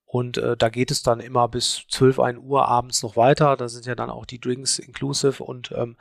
Und 0.06 0.38
äh, 0.38 0.58
da 0.58 0.70
geht 0.70 0.92
es 0.92 1.04
dann 1.04 1.20
immer 1.20 1.48
bis 1.48 1.84
12, 1.90 2.20
1 2.20 2.40
Uhr 2.40 2.68
abends 2.68 3.04
noch 3.04 3.16
weiter. 3.16 3.56
Da 3.58 3.68
sind 3.68 3.86
ja 3.86 3.96
dann 3.96 4.10
auch 4.10 4.26
die 4.26 4.40
Drinks 4.40 4.80
inclusive. 4.80 5.44
Und 5.44 5.72
ähm, 5.76 5.98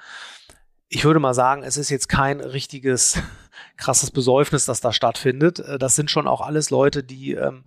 ich 0.88 1.04
würde 1.04 1.20
mal 1.20 1.34
sagen, 1.34 1.62
es 1.62 1.76
ist 1.76 1.90
jetzt 1.90 2.08
kein 2.08 2.40
richtiges 2.40 3.20
krasses 3.76 4.10
Besäufnis, 4.10 4.64
das 4.64 4.80
da 4.80 4.92
stattfindet. 4.92 5.58
Äh, 5.58 5.78
Das 5.78 5.94
sind 5.94 6.10
schon 6.10 6.28
auch 6.28 6.40
alles 6.40 6.70
Leute, 6.70 7.02
die 7.02 7.32
ähm, 7.32 7.64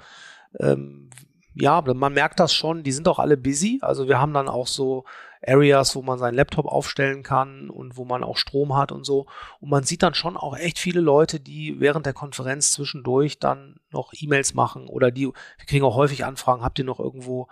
ähm, 0.59 1.09
ja, 1.53 1.81
man 1.81 2.13
merkt 2.13 2.39
das 2.39 2.53
schon, 2.53 2.83
die 2.83 2.91
sind 2.91 3.07
auch 3.07 3.19
alle 3.19 3.37
busy. 3.37 3.79
Also 3.81 4.07
wir 4.07 4.19
haben 4.19 4.33
dann 4.33 4.47
auch 4.47 4.67
so 4.67 5.03
Areas, 5.45 5.95
wo 5.95 6.01
man 6.01 6.19
seinen 6.19 6.35
Laptop 6.35 6.65
aufstellen 6.65 7.23
kann 7.23 7.69
und 7.69 7.97
wo 7.97 8.05
man 8.05 8.23
auch 8.23 8.37
Strom 8.37 8.75
hat 8.77 8.91
und 8.91 9.05
so. 9.05 9.25
Und 9.59 9.69
man 9.69 9.83
sieht 9.83 10.03
dann 10.03 10.13
schon 10.13 10.37
auch 10.37 10.55
echt 10.55 10.77
viele 10.77 11.01
Leute, 11.01 11.39
die 11.39 11.79
während 11.79 12.05
der 12.05 12.13
Konferenz 12.13 12.71
zwischendurch 12.71 13.39
dann 13.39 13.77
noch 13.89 14.13
E-Mails 14.13 14.53
machen 14.53 14.87
oder 14.87 15.09
die, 15.11 15.25
wir 15.25 15.65
kriegen 15.65 15.83
auch 15.83 15.95
häufig 15.95 16.25
Anfragen, 16.25 16.63
habt 16.63 16.77
ihr 16.79 16.85
noch 16.85 16.99
irgendwo 16.99 17.47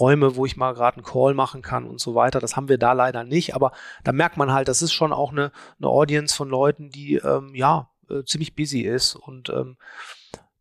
Räume, 0.00 0.36
wo 0.36 0.46
ich 0.46 0.56
mal 0.56 0.72
gerade 0.72 0.96
einen 0.96 1.04
Call 1.04 1.34
machen 1.34 1.60
kann 1.60 1.86
und 1.86 2.00
so 2.00 2.14
weiter. 2.14 2.40
Das 2.40 2.56
haben 2.56 2.68
wir 2.68 2.78
da 2.78 2.92
leider 2.92 3.24
nicht, 3.24 3.54
aber 3.54 3.72
da 4.04 4.12
merkt 4.12 4.36
man 4.36 4.52
halt, 4.52 4.68
das 4.68 4.82
ist 4.82 4.92
schon 4.92 5.12
auch 5.12 5.30
eine, 5.30 5.52
eine 5.78 5.88
Audience 5.88 6.34
von 6.34 6.48
Leuten, 6.48 6.88
die 6.90 7.16
ähm, 7.16 7.54
ja 7.54 7.90
äh, 8.08 8.24
ziemlich 8.24 8.56
busy 8.56 8.80
ist 8.80 9.14
und 9.14 9.50
ähm, 9.50 9.76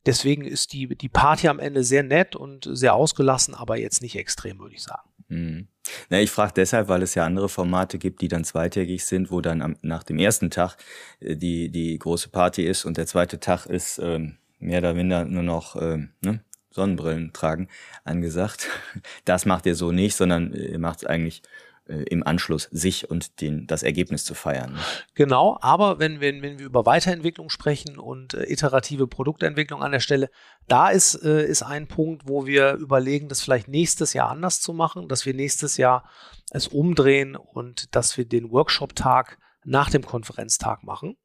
Deswegen 0.06 0.44
ist 0.44 0.74
die, 0.74 0.88
die 0.96 1.10
Party 1.10 1.48
am 1.48 1.60
Ende 1.60 1.84
sehr 1.84 2.04
nett 2.04 2.36
und 2.36 2.68
sehr 2.72 2.94
ausgelassen, 2.94 3.54
aber 3.54 3.78
jetzt 3.78 4.02
nicht 4.02 4.16
extrem, 4.16 4.60
würde 4.60 4.76
ich 4.76 4.84
sagen. 4.84 5.10
Hm. 5.30 5.68
Na, 6.10 6.20
ich 6.20 6.32
frage 6.32 6.54
deshalb, 6.56 6.88
weil 6.88 7.02
es 7.02 7.16
ja 7.16 7.26
andere 7.26 7.50
Formate 7.50 7.98
gibt, 7.98 8.22
die 8.22 8.28
dann 8.28 8.44
zweitägig 8.44 9.06
sind, 9.06 9.32
wo 9.32 9.42
dann 9.42 9.62
am, 9.62 9.76
nach 9.82 10.04
dem 10.04 10.20
ersten 10.20 10.50
Tag 10.50 10.78
äh, 11.20 11.36
die, 11.36 11.70
die 11.70 11.98
große 11.98 12.30
Party 12.30 12.63
ist 12.63 12.86
und 12.86 12.98
der 12.98 13.08
zweite 13.08 13.39
Tag 13.39 13.66
ist 13.66 14.00
ähm, 14.00 14.38
mehr 14.60 14.80
oder 14.80 14.94
minder 14.94 15.26
nur 15.26 15.44
noch 15.44 15.76
ähm, 15.82 16.10
ne, 16.22 16.42
Sonnenbrillen 16.72 17.34
tragen 17.34 17.68
angesagt. 18.04 18.68
Das 19.26 19.46
macht 19.46 19.66
ihr 19.66 19.76
so 19.76 19.92
nicht, 19.92 20.16
sondern 20.16 20.54
ihr 20.54 20.80
macht 20.80 21.00
es 21.00 21.06
eigentlich 21.06 21.42
äh, 21.42 21.48
im 21.86 22.26
Anschluss 22.26 22.69
sich 22.72 23.10
und 23.10 23.41
den, 23.41 23.67
das 23.67 23.84
Ergebnis 23.84 24.24
zu 24.24 24.36
feiern. 24.36 24.78
Genau, 25.15 25.58
aber 25.62 26.00
wenn, 26.00 26.22
wenn, 26.22 26.41
wenn 26.41 26.58
wir 26.58 26.65
über 26.65 26.86
Weiterentwicklung 26.86 27.50
sprechen 27.50 28.00
und 28.00 28.34
äh, 28.34 28.50
iterative 28.50 29.08
Produktentwicklung 29.08 29.84
an 29.84 29.91
der 29.91 30.00
Stelle, 30.00 30.30
da 30.67 30.89
ist, 30.89 31.15
äh, 31.24 31.46
ist 31.46 31.62
ein 31.62 31.88
Punkt, 31.88 32.24
wo 32.26 32.46
wir 32.46 32.74
überlegen, 32.76 33.28
das 33.28 33.41
vielleicht 33.41 33.67
nächstes 33.67 34.13
Jahr 34.13 34.30
anders 34.30 34.62
zu 34.62 34.72
machen, 34.74 35.10
dass 35.10 35.26
wir 35.26 35.34
nächstes 35.34 35.78
Jahr 35.78 36.10
es 36.52 36.67
umdrehen 36.69 37.36
und 37.36 37.93
dass 37.96 38.17
wir 38.17 38.26
den 38.26 38.52
Workshop-Tag 38.52 39.38
nach 39.65 39.89
dem 39.89 40.06
Konferenztag 40.06 40.84
machen, 40.84 41.17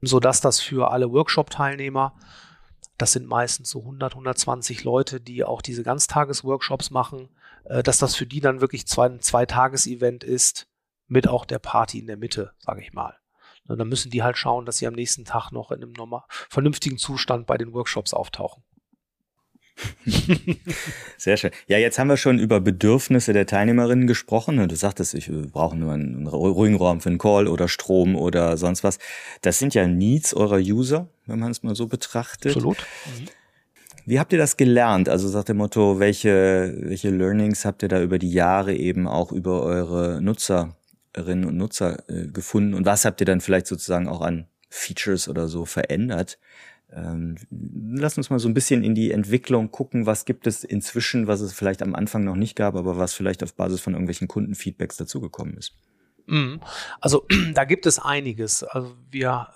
sodass 0.00 0.40
das 0.40 0.60
für 0.60 0.90
alle 0.90 1.12
Workshop-Teilnehmer, 1.12 2.14
das 2.98 3.12
sind 3.12 3.26
meistens 3.26 3.70
so 3.70 3.80
100, 3.80 4.12
120 4.14 4.84
Leute, 4.84 5.20
die 5.20 5.44
auch 5.44 5.62
diese 5.62 5.82
Ganztages-Workshops 5.82 6.90
machen, 6.90 7.28
äh, 7.64 7.82
dass 7.82 7.98
das 7.98 8.16
für 8.16 8.26
die 8.26 8.40
dann 8.40 8.60
wirklich 8.60 8.86
zwei, 8.86 9.06
ein 9.06 9.20
Zwei-Tages-Event 9.20 10.24
ist, 10.24 10.66
mit 11.08 11.28
auch 11.28 11.44
der 11.44 11.58
Party 11.58 11.98
in 11.98 12.06
der 12.06 12.16
Mitte, 12.16 12.52
sage 12.58 12.80
ich 12.80 12.92
mal. 12.92 13.16
Und 13.68 13.78
dann 13.78 13.88
müssen 13.88 14.10
die 14.10 14.22
halt 14.22 14.36
schauen, 14.36 14.66
dass 14.66 14.78
sie 14.78 14.86
am 14.86 14.94
nächsten 14.94 15.24
Tag 15.24 15.52
noch 15.52 15.70
in 15.70 15.82
einem 15.82 15.92
normal, 15.92 16.22
vernünftigen 16.48 16.98
Zustand 16.98 17.46
bei 17.46 17.56
den 17.56 17.72
Workshops 17.72 18.12
auftauchen. 18.12 18.64
Sehr 21.16 21.36
schön. 21.36 21.50
Ja, 21.66 21.78
jetzt 21.78 21.98
haben 21.98 22.08
wir 22.08 22.16
schon 22.16 22.38
über 22.38 22.60
Bedürfnisse 22.60 23.32
der 23.32 23.46
Teilnehmerinnen 23.46 24.06
gesprochen. 24.06 24.58
Und 24.58 24.70
Du 24.70 24.76
sagtest, 24.76 25.14
ich 25.14 25.30
brauche 25.50 25.76
nur 25.76 25.92
einen 25.92 26.26
ruhigen 26.26 26.76
Raum 26.76 27.00
für 27.00 27.08
einen 27.08 27.18
Call 27.18 27.48
oder 27.48 27.68
Strom 27.68 28.16
oder 28.16 28.56
sonst 28.56 28.84
was. 28.84 28.98
Das 29.40 29.58
sind 29.58 29.74
ja 29.74 29.86
Needs 29.86 30.34
eurer 30.34 30.58
User, 30.58 31.08
wenn 31.26 31.38
man 31.38 31.50
es 31.50 31.62
mal 31.62 31.74
so 31.74 31.86
betrachtet. 31.86 32.56
Absolut. 32.56 32.78
Wie 34.04 34.18
habt 34.18 34.32
ihr 34.32 34.38
das 34.38 34.56
gelernt? 34.56 35.08
Also 35.08 35.28
sagt 35.28 35.48
dem 35.48 35.58
Motto, 35.58 35.98
welche, 35.98 36.74
welche 36.78 37.10
Learnings 37.10 37.64
habt 37.64 37.82
ihr 37.82 37.88
da 37.88 38.02
über 38.02 38.18
die 38.18 38.32
Jahre 38.32 38.74
eben 38.74 39.06
auch 39.06 39.32
über 39.32 39.62
eure 39.62 40.20
Nutzerinnen 40.20 41.44
und 41.44 41.56
Nutzer 41.56 42.08
äh, 42.08 42.26
gefunden? 42.26 42.74
Und 42.74 42.86
was 42.86 43.04
habt 43.04 43.20
ihr 43.20 43.26
dann 43.26 43.40
vielleicht 43.40 43.66
sozusagen 43.66 44.08
auch 44.08 44.20
an 44.20 44.46
Features 44.68 45.28
oder 45.28 45.48
so 45.48 45.64
verändert? 45.64 46.38
Ähm, 46.92 47.36
lass 47.50 48.18
uns 48.18 48.28
mal 48.28 48.38
so 48.38 48.48
ein 48.48 48.54
bisschen 48.54 48.84
in 48.84 48.94
die 48.94 49.12
Entwicklung 49.12 49.70
gucken. 49.70 50.04
Was 50.04 50.24
gibt 50.24 50.46
es 50.46 50.62
inzwischen, 50.64 51.26
was 51.26 51.40
es 51.40 51.52
vielleicht 51.52 51.82
am 51.82 51.94
Anfang 51.94 52.24
noch 52.24 52.36
nicht 52.36 52.56
gab, 52.56 52.74
aber 52.74 52.98
was 52.98 53.14
vielleicht 53.14 53.42
auf 53.42 53.54
Basis 53.54 53.80
von 53.80 53.94
irgendwelchen 53.94 54.28
Kundenfeedbacks 54.28 54.96
dazugekommen 54.96 55.56
ist? 55.56 55.74
Mhm. 56.26 56.60
Also 57.00 57.26
da 57.54 57.64
gibt 57.64 57.86
es 57.86 57.98
einiges. 57.98 58.62
Also 58.62 58.94
wir 59.10 59.48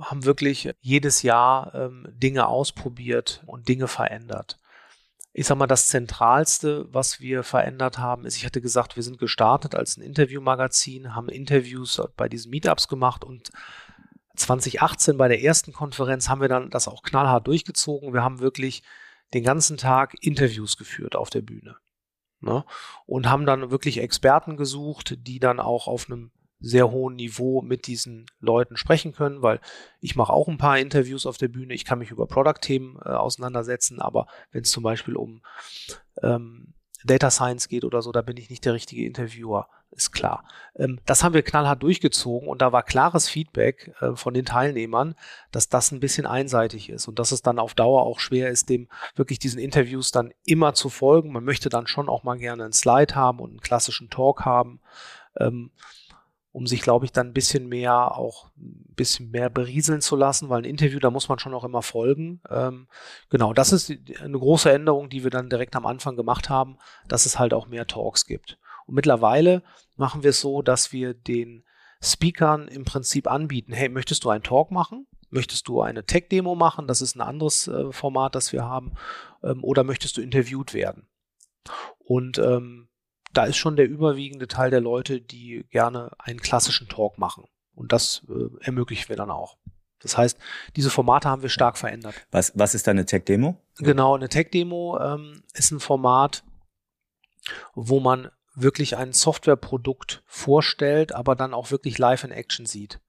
haben 0.00 0.24
wirklich 0.24 0.72
jedes 0.80 1.22
Jahr 1.22 1.74
ähm, 1.74 2.06
Dinge 2.10 2.46
ausprobiert 2.46 3.42
und 3.46 3.68
Dinge 3.68 3.88
verändert. 3.88 4.58
Ich 5.32 5.46
sag 5.46 5.58
mal, 5.58 5.66
das 5.66 5.88
Zentralste, 5.88 6.86
was 6.92 7.18
wir 7.20 7.42
verändert 7.42 7.98
haben, 7.98 8.24
ist, 8.24 8.36
ich 8.36 8.46
hatte 8.46 8.60
gesagt, 8.60 8.94
wir 8.94 9.02
sind 9.02 9.18
gestartet 9.18 9.74
als 9.74 9.96
ein 9.96 10.02
Interviewmagazin, 10.02 11.14
haben 11.14 11.28
Interviews 11.28 12.00
bei 12.16 12.28
diesen 12.28 12.50
Meetups 12.50 12.86
gemacht 12.86 13.24
und 13.24 13.50
2018 14.36 15.16
bei 15.16 15.28
der 15.28 15.42
ersten 15.42 15.72
Konferenz 15.72 16.28
haben 16.28 16.40
wir 16.40 16.48
dann 16.48 16.70
das 16.70 16.88
auch 16.88 17.02
knallhart 17.02 17.46
durchgezogen. 17.46 18.12
Wir 18.12 18.22
haben 18.22 18.40
wirklich 18.40 18.82
den 19.32 19.44
ganzen 19.44 19.76
Tag 19.76 20.14
Interviews 20.20 20.76
geführt 20.76 21.16
auf 21.16 21.30
der 21.30 21.42
Bühne. 21.42 21.76
Ne? 22.40 22.64
Und 23.06 23.28
haben 23.28 23.46
dann 23.46 23.70
wirklich 23.70 23.98
Experten 23.98 24.56
gesucht, 24.56 25.16
die 25.26 25.38
dann 25.38 25.60
auch 25.60 25.86
auf 25.86 26.06
einem 26.10 26.30
sehr 26.64 26.90
hohen 26.90 27.16
Niveau 27.16 27.62
mit 27.62 27.86
diesen 27.86 28.26
Leuten 28.40 28.76
sprechen 28.76 29.12
können, 29.12 29.42
weil 29.42 29.60
ich 30.00 30.16
mache 30.16 30.32
auch 30.32 30.48
ein 30.48 30.58
paar 30.58 30.78
Interviews 30.78 31.26
auf 31.26 31.36
der 31.36 31.48
Bühne. 31.48 31.74
Ich 31.74 31.84
kann 31.84 31.98
mich 31.98 32.10
über 32.10 32.26
Product-Themen 32.26 32.98
äh, 33.04 33.10
auseinandersetzen, 33.10 34.00
aber 34.00 34.26
wenn 34.52 34.62
es 34.62 34.70
zum 34.70 34.82
Beispiel 34.82 35.16
um 35.16 35.42
ähm, 36.22 36.74
Data 37.04 37.30
Science 37.30 37.68
geht 37.68 37.84
oder 37.84 38.02
so, 38.02 38.12
da 38.12 38.22
bin 38.22 38.36
ich 38.36 38.50
nicht 38.50 38.64
der 38.64 38.72
richtige 38.72 39.04
Interviewer, 39.04 39.68
ist 39.90 40.12
klar. 40.12 40.44
Ähm, 40.76 41.00
das 41.06 41.22
haben 41.22 41.34
wir 41.34 41.42
knallhart 41.42 41.82
durchgezogen 41.82 42.48
und 42.48 42.62
da 42.62 42.72
war 42.72 42.82
klares 42.82 43.28
Feedback 43.28 43.94
äh, 44.00 44.16
von 44.16 44.34
den 44.34 44.44
Teilnehmern, 44.44 45.14
dass 45.52 45.68
das 45.68 45.92
ein 45.92 46.00
bisschen 46.00 46.26
einseitig 46.26 46.88
ist 46.88 47.06
und 47.06 47.18
dass 47.18 47.32
es 47.32 47.42
dann 47.42 47.58
auf 47.58 47.74
Dauer 47.74 48.02
auch 48.02 48.18
schwer 48.18 48.48
ist, 48.50 48.68
dem 48.68 48.88
wirklich 49.14 49.38
diesen 49.38 49.60
Interviews 49.60 50.10
dann 50.10 50.32
immer 50.44 50.74
zu 50.74 50.88
folgen. 50.88 51.32
Man 51.32 51.44
möchte 51.44 51.68
dann 51.68 51.86
schon 51.86 52.08
auch 52.08 52.24
mal 52.24 52.38
gerne 52.38 52.64
einen 52.64 52.72
Slide 52.72 53.14
haben 53.14 53.38
und 53.40 53.50
einen 53.50 53.60
klassischen 53.60 54.10
Talk 54.10 54.44
haben. 54.44 54.80
Ähm, 55.38 55.70
um 56.54 56.68
sich, 56.68 56.82
glaube 56.82 57.04
ich, 57.04 57.10
dann 57.10 57.26
ein 57.26 57.32
bisschen 57.32 57.68
mehr 57.68 58.16
auch 58.16 58.46
ein 58.56 58.94
bisschen 58.94 59.32
mehr 59.32 59.50
berieseln 59.50 60.00
zu 60.00 60.14
lassen, 60.14 60.50
weil 60.50 60.62
ein 60.62 60.70
Interview, 60.70 61.00
da 61.00 61.10
muss 61.10 61.28
man 61.28 61.40
schon 61.40 61.52
auch 61.52 61.64
immer 61.64 61.82
folgen. 61.82 62.40
Ähm, 62.48 62.86
genau, 63.28 63.52
das 63.52 63.72
ist 63.72 63.92
eine 64.20 64.38
große 64.38 64.70
Änderung, 64.70 65.10
die 65.10 65.24
wir 65.24 65.32
dann 65.32 65.50
direkt 65.50 65.74
am 65.74 65.84
Anfang 65.84 66.14
gemacht 66.14 66.48
haben, 66.48 66.78
dass 67.08 67.26
es 67.26 67.40
halt 67.40 67.54
auch 67.54 67.66
mehr 67.66 67.88
Talks 67.88 68.24
gibt. 68.24 68.56
Und 68.86 68.94
mittlerweile 68.94 69.64
machen 69.96 70.22
wir 70.22 70.30
es 70.30 70.40
so, 70.40 70.62
dass 70.62 70.92
wir 70.92 71.12
den 71.12 71.64
Speakern 72.00 72.68
im 72.68 72.84
Prinzip 72.84 73.28
anbieten, 73.28 73.72
hey, 73.72 73.88
möchtest 73.88 74.22
du 74.22 74.30
einen 74.30 74.44
Talk 74.44 74.70
machen? 74.70 75.08
Möchtest 75.30 75.66
du 75.66 75.82
eine 75.82 76.06
Tech-Demo 76.06 76.54
machen? 76.54 76.86
Das 76.86 77.02
ist 77.02 77.16
ein 77.16 77.20
anderes 77.20 77.66
äh, 77.66 77.90
Format, 77.90 78.36
das 78.36 78.52
wir 78.52 78.62
haben. 78.62 78.92
Ähm, 79.42 79.64
oder 79.64 79.82
möchtest 79.82 80.18
du 80.18 80.22
interviewt 80.22 80.72
werden? 80.72 81.08
Und 81.98 82.38
ähm, 82.38 82.86
da 83.36 83.44
ist 83.44 83.56
schon 83.56 83.76
der 83.76 83.88
überwiegende 83.88 84.48
Teil 84.48 84.70
der 84.70 84.80
Leute, 84.80 85.20
die 85.20 85.66
gerne 85.70 86.10
einen 86.18 86.40
klassischen 86.40 86.88
Talk 86.88 87.18
machen. 87.18 87.44
Und 87.74 87.92
das 87.92 88.22
äh, 88.28 88.64
ermöglichen 88.64 89.08
wir 89.08 89.16
dann 89.16 89.30
auch. 89.30 89.56
Das 90.00 90.16
heißt, 90.16 90.38
diese 90.76 90.90
Formate 90.90 91.28
haben 91.28 91.42
wir 91.42 91.48
stark 91.48 91.78
verändert. 91.78 92.14
Was, 92.30 92.52
was 92.54 92.74
ist 92.74 92.86
da 92.86 92.90
eine 92.90 93.06
Tech-Demo? 93.06 93.56
Genau, 93.78 94.14
eine 94.14 94.28
Tech-Demo 94.28 94.98
ähm, 95.00 95.42
ist 95.54 95.70
ein 95.70 95.80
Format, 95.80 96.44
wo 97.74 98.00
man 98.00 98.30
wirklich 98.54 98.96
ein 98.96 99.12
Softwareprodukt 99.12 100.22
vorstellt, 100.26 101.12
aber 101.12 101.34
dann 101.34 101.54
auch 101.54 101.70
wirklich 101.70 101.98
live 101.98 102.22
in 102.24 102.30
Action 102.30 102.66
sieht. 102.66 103.00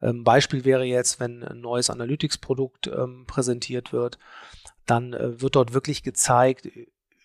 Ähm, 0.00 0.24
Beispiel 0.24 0.64
wäre 0.64 0.84
jetzt, 0.84 1.20
wenn 1.20 1.42
ein 1.42 1.60
neues 1.60 1.90
Analytics-Produkt 1.90 2.88
ähm, 2.88 3.24
präsentiert 3.26 3.92
wird, 3.92 4.18
dann 4.86 5.12
äh, 5.14 5.40
wird 5.40 5.56
dort 5.56 5.72
wirklich 5.72 6.02
gezeigt, 6.02 6.68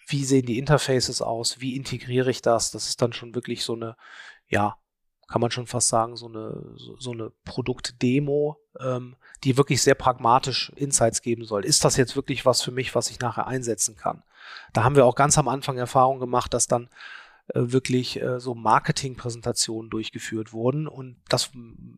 wie 0.07 0.23
sehen 0.23 0.45
die 0.45 0.57
Interfaces 0.57 1.21
aus, 1.21 1.59
wie 1.59 1.75
integriere 1.75 2.29
ich 2.29 2.41
das. 2.41 2.71
Das 2.71 2.87
ist 2.87 3.01
dann 3.01 3.13
schon 3.13 3.35
wirklich 3.35 3.63
so 3.63 3.73
eine, 3.73 3.95
ja, 4.47 4.77
kann 5.27 5.41
man 5.41 5.51
schon 5.51 5.67
fast 5.67 5.89
sagen, 5.89 6.15
so 6.15 6.27
eine, 6.27 6.63
so, 6.75 7.11
eine 7.11 7.31
Produktdemo, 7.43 8.57
ähm, 8.79 9.17
die 9.43 9.57
wirklich 9.57 9.81
sehr 9.81 9.95
pragmatisch 9.95 10.71
Insights 10.75 11.21
geben 11.21 11.43
soll. 11.43 11.65
Ist 11.65 11.83
das 11.83 11.97
jetzt 11.97 12.15
wirklich 12.15 12.45
was 12.45 12.61
für 12.61 12.71
mich, 12.71 12.95
was 12.95 13.09
ich 13.09 13.19
nachher 13.19 13.47
einsetzen 13.47 13.97
kann? 13.97 14.23
Da 14.71 14.85
haben 14.85 14.95
wir 14.95 15.05
auch 15.05 15.15
ganz 15.15 15.37
am 15.37 15.49
Anfang 15.49 15.77
Erfahrung 15.77 16.19
gemacht, 16.19 16.53
dass 16.53 16.67
dann 16.67 16.89
wirklich 17.53 18.21
äh, 18.21 18.39
so 18.39 18.55
Marketingpräsentationen 18.55 19.89
durchgeführt 19.89 20.53
wurden. 20.53 20.87
Und 20.87 21.15
das 21.29 21.51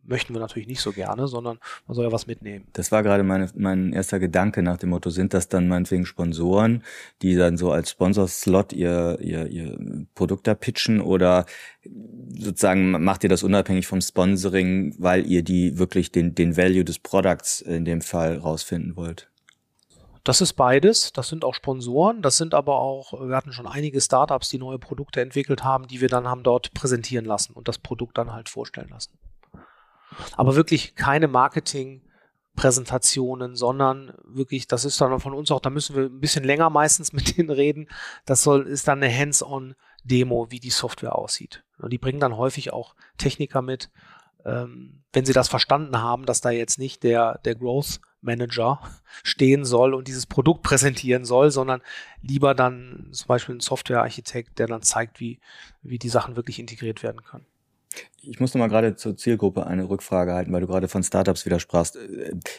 möchten 0.04 0.32
wir 0.32 0.40
natürlich 0.40 0.68
nicht 0.68 0.80
so 0.80 0.92
gerne, 0.92 1.26
sondern 1.26 1.58
man 1.86 1.94
soll 1.94 2.04
ja 2.04 2.12
was 2.12 2.26
mitnehmen. 2.26 2.66
Das 2.72 2.92
war 2.92 3.02
gerade 3.02 3.22
meine, 3.22 3.50
mein 3.54 3.92
erster 3.92 4.20
Gedanke 4.20 4.62
nach 4.62 4.76
dem 4.76 4.90
Motto, 4.90 5.10
sind 5.10 5.34
das 5.34 5.48
dann 5.48 5.68
meinetwegen 5.68 6.06
Sponsoren, 6.06 6.84
die 7.22 7.34
dann 7.34 7.56
so 7.56 7.72
als 7.72 7.90
Sponsor-Slot 7.90 8.72
ihr, 8.72 9.18
ihr, 9.20 9.46
ihr 9.46 10.06
Produkt 10.14 10.46
da 10.46 10.54
pitchen 10.54 11.00
oder 11.00 11.46
sozusagen 12.38 12.90
macht 13.02 13.24
ihr 13.24 13.30
das 13.30 13.42
unabhängig 13.42 13.86
vom 13.86 14.00
Sponsoring, 14.00 14.94
weil 14.98 15.26
ihr 15.26 15.42
die 15.42 15.78
wirklich 15.78 16.12
den, 16.12 16.34
den 16.34 16.56
Value 16.56 16.84
des 16.84 16.98
Products 16.98 17.60
in 17.60 17.84
dem 17.84 18.02
Fall 18.02 18.36
rausfinden 18.38 18.96
wollt? 18.96 19.29
Das 20.24 20.40
ist 20.40 20.54
beides. 20.54 21.12
Das 21.12 21.28
sind 21.28 21.44
auch 21.44 21.54
Sponsoren. 21.54 22.22
Das 22.22 22.36
sind 22.36 22.54
aber 22.54 22.78
auch, 22.78 23.12
wir 23.12 23.36
hatten 23.36 23.52
schon 23.52 23.66
einige 23.66 24.00
Startups, 24.00 24.48
die 24.48 24.58
neue 24.58 24.78
Produkte 24.78 25.20
entwickelt 25.20 25.64
haben, 25.64 25.88
die 25.88 26.00
wir 26.00 26.08
dann 26.08 26.28
haben 26.28 26.42
dort 26.42 26.72
präsentieren 26.74 27.24
lassen 27.24 27.54
und 27.54 27.68
das 27.68 27.78
Produkt 27.78 28.18
dann 28.18 28.32
halt 28.32 28.48
vorstellen 28.48 28.90
lassen. 28.90 29.18
Aber 30.36 30.56
wirklich 30.56 30.94
keine 30.94 31.28
Marketing-Präsentationen, 31.28 33.56
sondern 33.56 34.12
wirklich, 34.24 34.66
das 34.66 34.84
ist 34.84 35.00
dann 35.00 35.18
von 35.20 35.32
uns 35.34 35.50
auch, 35.50 35.60
da 35.60 35.70
müssen 35.70 35.96
wir 35.96 36.02
ein 36.04 36.20
bisschen 36.20 36.44
länger 36.44 36.68
meistens 36.68 37.12
mit 37.14 37.36
denen 37.36 37.50
reden. 37.50 37.88
Das 38.26 38.42
soll, 38.42 38.66
ist 38.66 38.88
dann 38.88 39.02
eine 39.02 39.16
Hands-on-Demo, 39.16 40.50
wie 40.50 40.60
die 40.60 40.68
Software 40.70 41.16
aussieht. 41.16 41.64
Und 41.78 41.92
die 41.92 41.98
bringen 41.98 42.20
dann 42.20 42.36
häufig 42.36 42.72
auch 42.72 42.94
Techniker 43.16 43.62
mit, 43.62 43.90
ähm, 44.44 45.02
wenn 45.12 45.24
sie 45.24 45.32
das 45.32 45.48
verstanden 45.48 46.02
haben, 46.02 46.26
dass 46.26 46.40
da 46.40 46.50
jetzt 46.50 46.78
nicht 46.78 47.02
der, 47.02 47.38
der 47.44 47.54
Growth 47.54 48.00
Manager 48.20 48.80
stehen 49.22 49.64
soll 49.64 49.94
und 49.94 50.08
dieses 50.08 50.26
Produkt 50.26 50.62
präsentieren 50.62 51.24
soll, 51.24 51.50
sondern 51.50 51.82
lieber 52.22 52.54
dann 52.54 53.08
zum 53.12 53.28
Beispiel 53.28 53.56
ein 53.56 53.60
Softwarearchitekt, 53.60 54.58
der 54.58 54.66
dann 54.66 54.82
zeigt, 54.82 55.20
wie, 55.20 55.38
wie 55.82 55.98
die 55.98 56.08
Sachen 56.08 56.36
wirklich 56.36 56.58
integriert 56.58 57.02
werden 57.02 57.22
können. 57.22 57.46
Ich 58.22 58.38
muss 58.38 58.54
noch 58.54 58.60
mal 58.60 58.68
gerade 58.68 58.94
zur 58.96 59.16
Zielgruppe 59.16 59.66
eine 59.66 59.88
Rückfrage 59.88 60.32
halten, 60.32 60.52
weil 60.52 60.60
du 60.60 60.66
gerade 60.66 60.88
von 60.88 61.02
Startups 61.02 61.46
wieder 61.46 61.58
sprachst. 61.58 61.98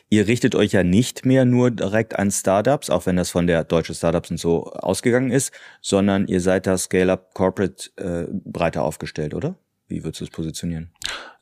Ihr 0.10 0.28
richtet 0.28 0.56
euch 0.56 0.72
ja 0.72 0.84
nicht 0.84 1.26
mehr 1.26 1.46
nur 1.46 1.72
direkt 1.72 2.18
an 2.18 2.32
Startups, 2.32 2.90
auch 2.90 3.06
wenn 3.06 3.16
das 3.16 3.30
von 3.30 3.48
der 3.48 3.64
deutsche 3.64 3.94
Startups 3.94 4.32
und 4.32 4.38
so 4.38 4.66
ausgegangen 4.74 5.32
ist, 5.32 5.54
sondern 5.80 6.28
ihr 6.28 6.42
seid 6.42 6.68
da 6.68 6.78
Scale-up 6.78 7.34
Corporate 7.34 7.92
äh, 7.98 8.28
breiter 8.32 8.84
aufgestellt, 8.84 9.34
oder? 9.34 9.56
Wie 9.88 10.04
würdest 10.04 10.22
du 10.22 10.26
es 10.26 10.32
positionieren? 10.32 10.92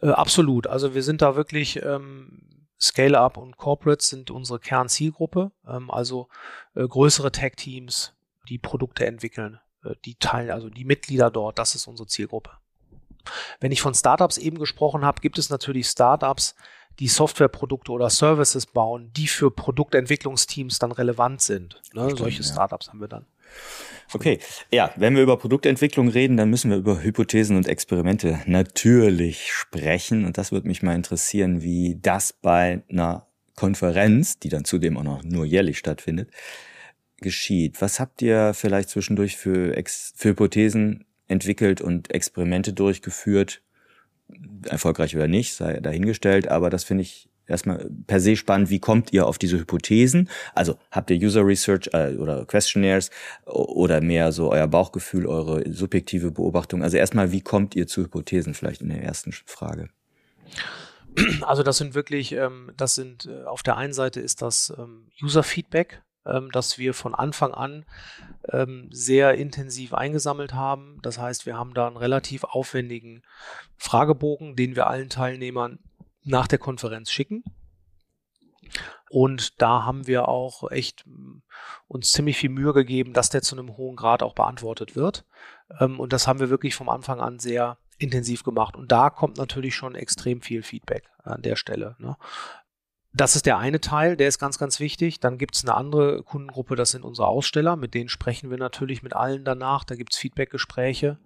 Äh, 0.02 0.10
absolut. 0.10 0.68
Also 0.68 0.94
wir 0.94 1.04
sind 1.04 1.22
da 1.22 1.36
wirklich 1.36 1.82
ähm, 1.82 2.42
Scale-up 2.80 3.38
und 3.38 3.58
Corporates 3.58 4.10
sind 4.10 4.32
unsere 4.32 4.60
Kernzielgruppe, 4.60 5.52
ähm, 5.68 5.92
also 5.92 6.30
äh, 6.76 6.88
größere 6.88 7.32
Tech-Teams, 7.32 8.13
die 8.48 8.58
Produkte 8.58 9.06
entwickeln, 9.06 9.60
äh, 9.84 9.96
die 10.06 10.15
teilen, 10.15 10.52
also 10.52 10.70
die 10.70 10.86
Mitglieder 10.86 11.30
dort, 11.30 11.60
das 11.60 11.76
ist 11.76 11.88
unsere 11.88 12.08
Zielgruppe. 12.08 12.52
Wenn 13.60 13.72
ich 13.72 13.82
von 13.82 13.94
Startups 13.94 14.38
eben 14.38 14.58
gesprochen 14.58 15.04
habe, 15.04 15.22
gibt 15.22 15.38
es 15.38 15.50
natürlich 15.50 15.88
Startups, 15.88 16.56
die 17.00 17.08
Softwareprodukte 17.08 17.92
oder 17.92 18.10
Services 18.10 18.65
bauen, 18.65 19.12
die 19.13 19.28
für 19.28 19.52
Produktentwicklungsteams 19.52 20.80
dann 20.80 20.92
relevant 20.92 21.42
sind. 21.42 21.82
Ne? 21.94 22.06
Stimmt, 22.06 22.20
Solche 22.20 22.42
ja. 22.44 22.52
Startups 22.52 22.89
haben 22.89 23.00
wir 23.00 23.08
dann. 23.08 23.26
Okay, 24.12 24.40
ja, 24.72 24.92
wenn 24.96 25.16
wir 25.16 25.22
über 25.22 25.38
Produktentwicklung 25.38 26.08
reden, 26.08 26.36
dann 26.36 26.50
müssen 26.50 26.72
wir 26.72 26.78
über 26.78 27.04
Hypothesen 27.04 27.56
und 27.56 27.68
Experimente 27.68 28.40
natürlich 28.48 29.52
sprechen. 29.52 30.26
Und 30.26 30.40
das 30.40 30.52
würde 30.52 30.68
mich 30.68 30.82
mal 30.82 30.96
interessieren, 30.96 31.62
wie 31.62 32.00
das 32.02 32.34
bei 32.34 32.82
einer 32.90 33.28
Konferenz, 33.56 34.40
die 34.40 34.50
dann 34.50 34.66
zudem 34.66 34.98
auch 34.98 35.04
noch 35.04 35.24
nur 35.24 35.46
jährlich 35.46 35.78
stattfindet, 35.78 36.32
geschieht. 37.18 37.82
Was 37.82 38.00
habt 38.00 38.22
ihr 38.24 38.54
vielleicht 38.56 38.90
zwischendurch 38.90 39.38
für, 39.38 39.78
Ex 39.78 40.14
für 40.16 40.30
Hypothesen 40.30 41.06
entwickelt 41.28 41.80
und 41.80 42.12
Experimente 42.12 42.74
durchgeführt? 42.74 43.62
Erfolgreich 44.68 45.16
oder 45.16 45.28
nicht, 45.28 45.54
sei 45.54 45.80
dahingestellt, 45.80 46.48
aber 46.48 46.70
das 46.70 46.84
finde 46.84 47.04
ich 47.04 47.29
erstmal 47.50 47.90
per 48.08 48.20
se 48.20 48.36
spannend, 48.36 48.70
wie 48.70 48.80
kommt 48.80 49.14
ihr 49.14 49.28
auf 49.28 49.38
diese 49.38 49.58
Hypothesen? 49.58 50.30
Also 50.54 50.78
habt 50.92 51.10
ihr 51.10 51.18
User 51.18 51.46
Research 51.46 51.90
äh, 51.94 52.16
oder 52.16 52.46
Questionnaires 52.46 53.10
oder 53.46 54.02
mehr 54.02 54.32
so 54.32 54.52
euer 54.52 54.68
Bauchgefühl, 54.68 55.26
eure 55.26 55.70
subjektive 55.72 56.32
Beobachtung? 56.32 56.84
Also 56.84 56.98
erstmal, 56.98 57.32
wie 57.32 57.42
kommt 57.42 57.76
ihr 57.76 57.88
zu 57.88 58.04
Hypothesen 58.04 58.54
vielleicht 58.54 58.82
in 58.82 58.90
der 58.90 59.04
ersten 59.04 59.32
Frage? 59.32 59.90
Also 61.42 61.64
das 61.64 61.78
sind 61.78 61.96
wirklich, 61.96 62.32
ähm, 62.34 62.72
das 62.78 62.96
sind 62.96 63.26
äh, 63.26 63.44
auf 63.44 63.64
der 63.64 63.78
einen 63.78 63.94
Seite 63.94 64.22
ist 64.22 64.42
das 64.42 64.74
ähm, 64.78 65.08
User 65.22 65.44
Feedback, 65.44 66.02
ähm, 66.26 66.50
das 66.52 66.78
wir 66.78 66.94
von 66.94 67.16
Anfang 67.16 67.54
an 67.54 67.86
ähm, 68.52 68.90
sehr 68.92 69.34
intensiv 69.36 69.94
eingesammelt 69.94 70.54
haben. 70.54 71.00
Das 71.02 71.18
heißt, 71.18 71.46
wir 71.46 71.58
haben 71.58 71.74
da 71.74 71.88
einen 71.88 71.98
relativ 71.98 72.44
aufwendigen 72.44 73.24
Fragebogen, 73.78 74.56
den 74.56 74.76
wir 74.76 74.88
allen 74.88 75.10
Teilnehmern 75.10 75.80
nach 76.24 76.48
der 76.48 76.60
Konferenz 76.60 77.12
schicken. 77.12 77.44
Und 79.10 79.62
da 79.62 79.84
haben 79.84 80.06
wir 80.06 80.28
auch 80.28 80.70
echt 80.72 81.06
mm, 81.08 81.42
uns 81.88 82.12
ziemlich 82.12 82.38
viel 82.38 82.50
Mühe 82.50 82.74
gegeben, 82.74 83.14
dass 83.14 83.30
der 83.30 83.42
zu 83.42 83.58
einem 83.58 83.76
hohen 83.76 83.96
Grad 83.96 84.22
auch 84.22 84.36
beantwortet 84.36 84.96
wird. 84.96 85.26
Ähm, 85.80 86.00
und 86.00 86.14
das 86.14 86.28
haben 86.28 86.40
wir 86.40 86.50
wirklich 86.50 86.76
vom 86.76 86.90
Anfang 86.90 87.20
an 87.20 87.40
sehr 87.40 87.78
intensiv 87.98 88.44
gemacht. 88.44 88.76
Und 88.76 88.92
da 88.92 89.10
kommt 89.10 89.38
natürlich 89.38 89.76
schon 89.76 89.96
extrem 89.96 90.42
viel 90.42 90.64
Feedback 90.64 91.10
an 91.24 91.42
der 91.42 91.56
Stelle. 91.56 91.96
Ne? 92.00 92.16
Das 93.12 93.36
ist 93.36 93.48
der 93.48 93.58
eine 93.58 93.82
Teil, 93.82 94.16
der 94.16 94.28
ist 94.28 94.38
ganz, 94.38 94.60
ganz 94.60 94.80
wichtig. 94.80 95.20
Dann 95.20 95.40
gibt 95.40 95.56
es 95.56 95.64
eine 95.64 95.74
andere 95.74 96.22
Kundengruppe, 96.24 96.76
das 96.76 96.92
sind 96.92 97.04
unsere 97.04 97.28
Aussteller. 97.28 97.76
Mit 97.76 97.96
denen 97.96 98.10
sprechen 98.10 98.52
wir 98.52 98.58
natürlich 98.58 99.02
mit 99.02 99.16
allen 99.16 99.44
danach. 99.44 99.84
Da 99.84 99.96
gibt 99.96 100.14
es 100.14 100.20
Feedbackgespräche. 100.20 101.18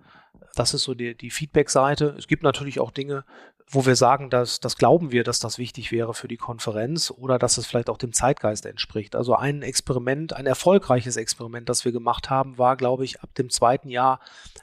Das 0.55 0.73
ist 0.73 0.83
so 0.83 0.93
die, 0.93 1.15
die 1.15 1.31
Feedback-Seite. 1.31 2.15
Es 2.17 2.27
gibt 2.27 2.43
natürlich 2.43 2.79
auch 2.79 2.91
Dinge, 2.91 3.25
wo 3.67 3.85
wir 3.85 3.95
sagen, 3.95 4.29
dass 4.29 4.59
das 4.59 4.77
glauben 4.77 5.11
wir, 5.11 5.23
dass 5.23 5.39
das 5.39 5.57
wichtig 5.57 5.91
wäre 5.91 6.13
für 6.13 6.27
die 6.27 6.37
Konferenz 6.37 7.11
oder 7.11 7.39
dass 7.39 7.57
es 7.57 7.65
vielleicht 7.65 7.89
auch 7.89 7.97
dem 7.97 8.13
Zeitgeist 8.13 8.65
entspricht. 8.65 9.15
Also 9.15 9.35
ein 9.35 9.61
Experiment, 9.61 10.33
ein 10.33 10.45
erfolgreiches 10.45 11.17
Experiment, 11.17 11.69
das 11.69 11.85
wir 11.85 11.91
gemacht 11.91 12.29
haben, 12.29 12.57
war, 12.57 12.77
glaube 12.77 13.05
ich, 13.05 13.21
ab 13.21 13.33
dem 13.35 13.49
zweiten 13.49 13.89
Jahr 13.89 14.19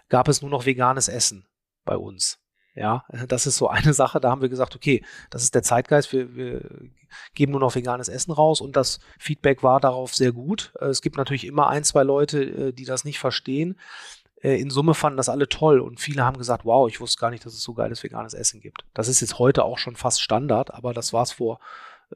gab 0.08 0.28
es 0.28 0.42
nur 0.42 0.50
noch 0.50 0.66
veganes 0.66 1.08
Essen 1.08 1.46
bei 1.84 1.96
uns. 1.96 2.38
Ja, 2.76 3.04
das 3.26 3.46
ist 3.46 3.56
so 3.56 3.68
eine 3.68 3.92
Sache. 3.92 4.20
Da 4.20 4.30
haben 4.30 4.42
wir 4.42 4.48
gesagt, 4.48 4.76
okay, 4.76 5.04
das 5.28 5.42
ist 5.42 5.54
der 5.54 5.62
Zeitgeist. 5.62 6.12
Wir, 6.12 6.36
wir 6.36 6.70
geben 7.34 7.52
nur 7.52 7.60
noch 7.60 7.74
veganes 7.74 8.08
Essen 8.08 8.30
raus 8.30 8.60
und 8.60 8.76
das 8.76 9.00
Feedback 9.18 9.62
war 9.62 9.80
darauf 9.80 10.14
sehr 10.14 10.32
gut. 10.32 10.72
Es 10.80 11.02
gibt 11.02 11.16
natürlich 11.16 11.46
immer 11.46 11.68
ein, 11.68 11.82
zwei 11.82 12.04
Leute, 12.04 12.42
äh, 12.42 12.72
die 12.72 12.84
das 12.84 13.04
nicht 13.04 13.18
verstehen. 13.18 13.76
Äh, 14.42 14.60
in 14.60 14.70
Summe 14.70 14.94
fanden 14.94 15.16
das 15.16 15.28
alle 15.28 15.48
toll 15.48 15.80
und 15.80 16.00
viele 16.00 16.24
haben 16.24 16.38
gesagt, 16.38 16.64
wow, 16.64 16.88
ich 16.88 17.00
wusste 17.00 17.20
gar 17.20 17.30
nicht, 17.30 17.44
dass 17.44 17.54
es 17.54 17.62
so 17.62 17.74
geiles 17.74 18.02
veganes 18.02 18.34
Essen 18.34 18.60
gibt. 18.60 18.84
Das 18.94 19.08
ist 19.08 19.20
jetzt 19.20 19.38
heute 19.38 19.64
auch 19.64 19.78
schon 19.78 19.96
fast 19.96 20.22
Standard, 20.22 20.72
aber 20.72 20.94
das 20.94 21.12
war 21.12 21.22
es 21.22 21.32
vor 21.32 21.60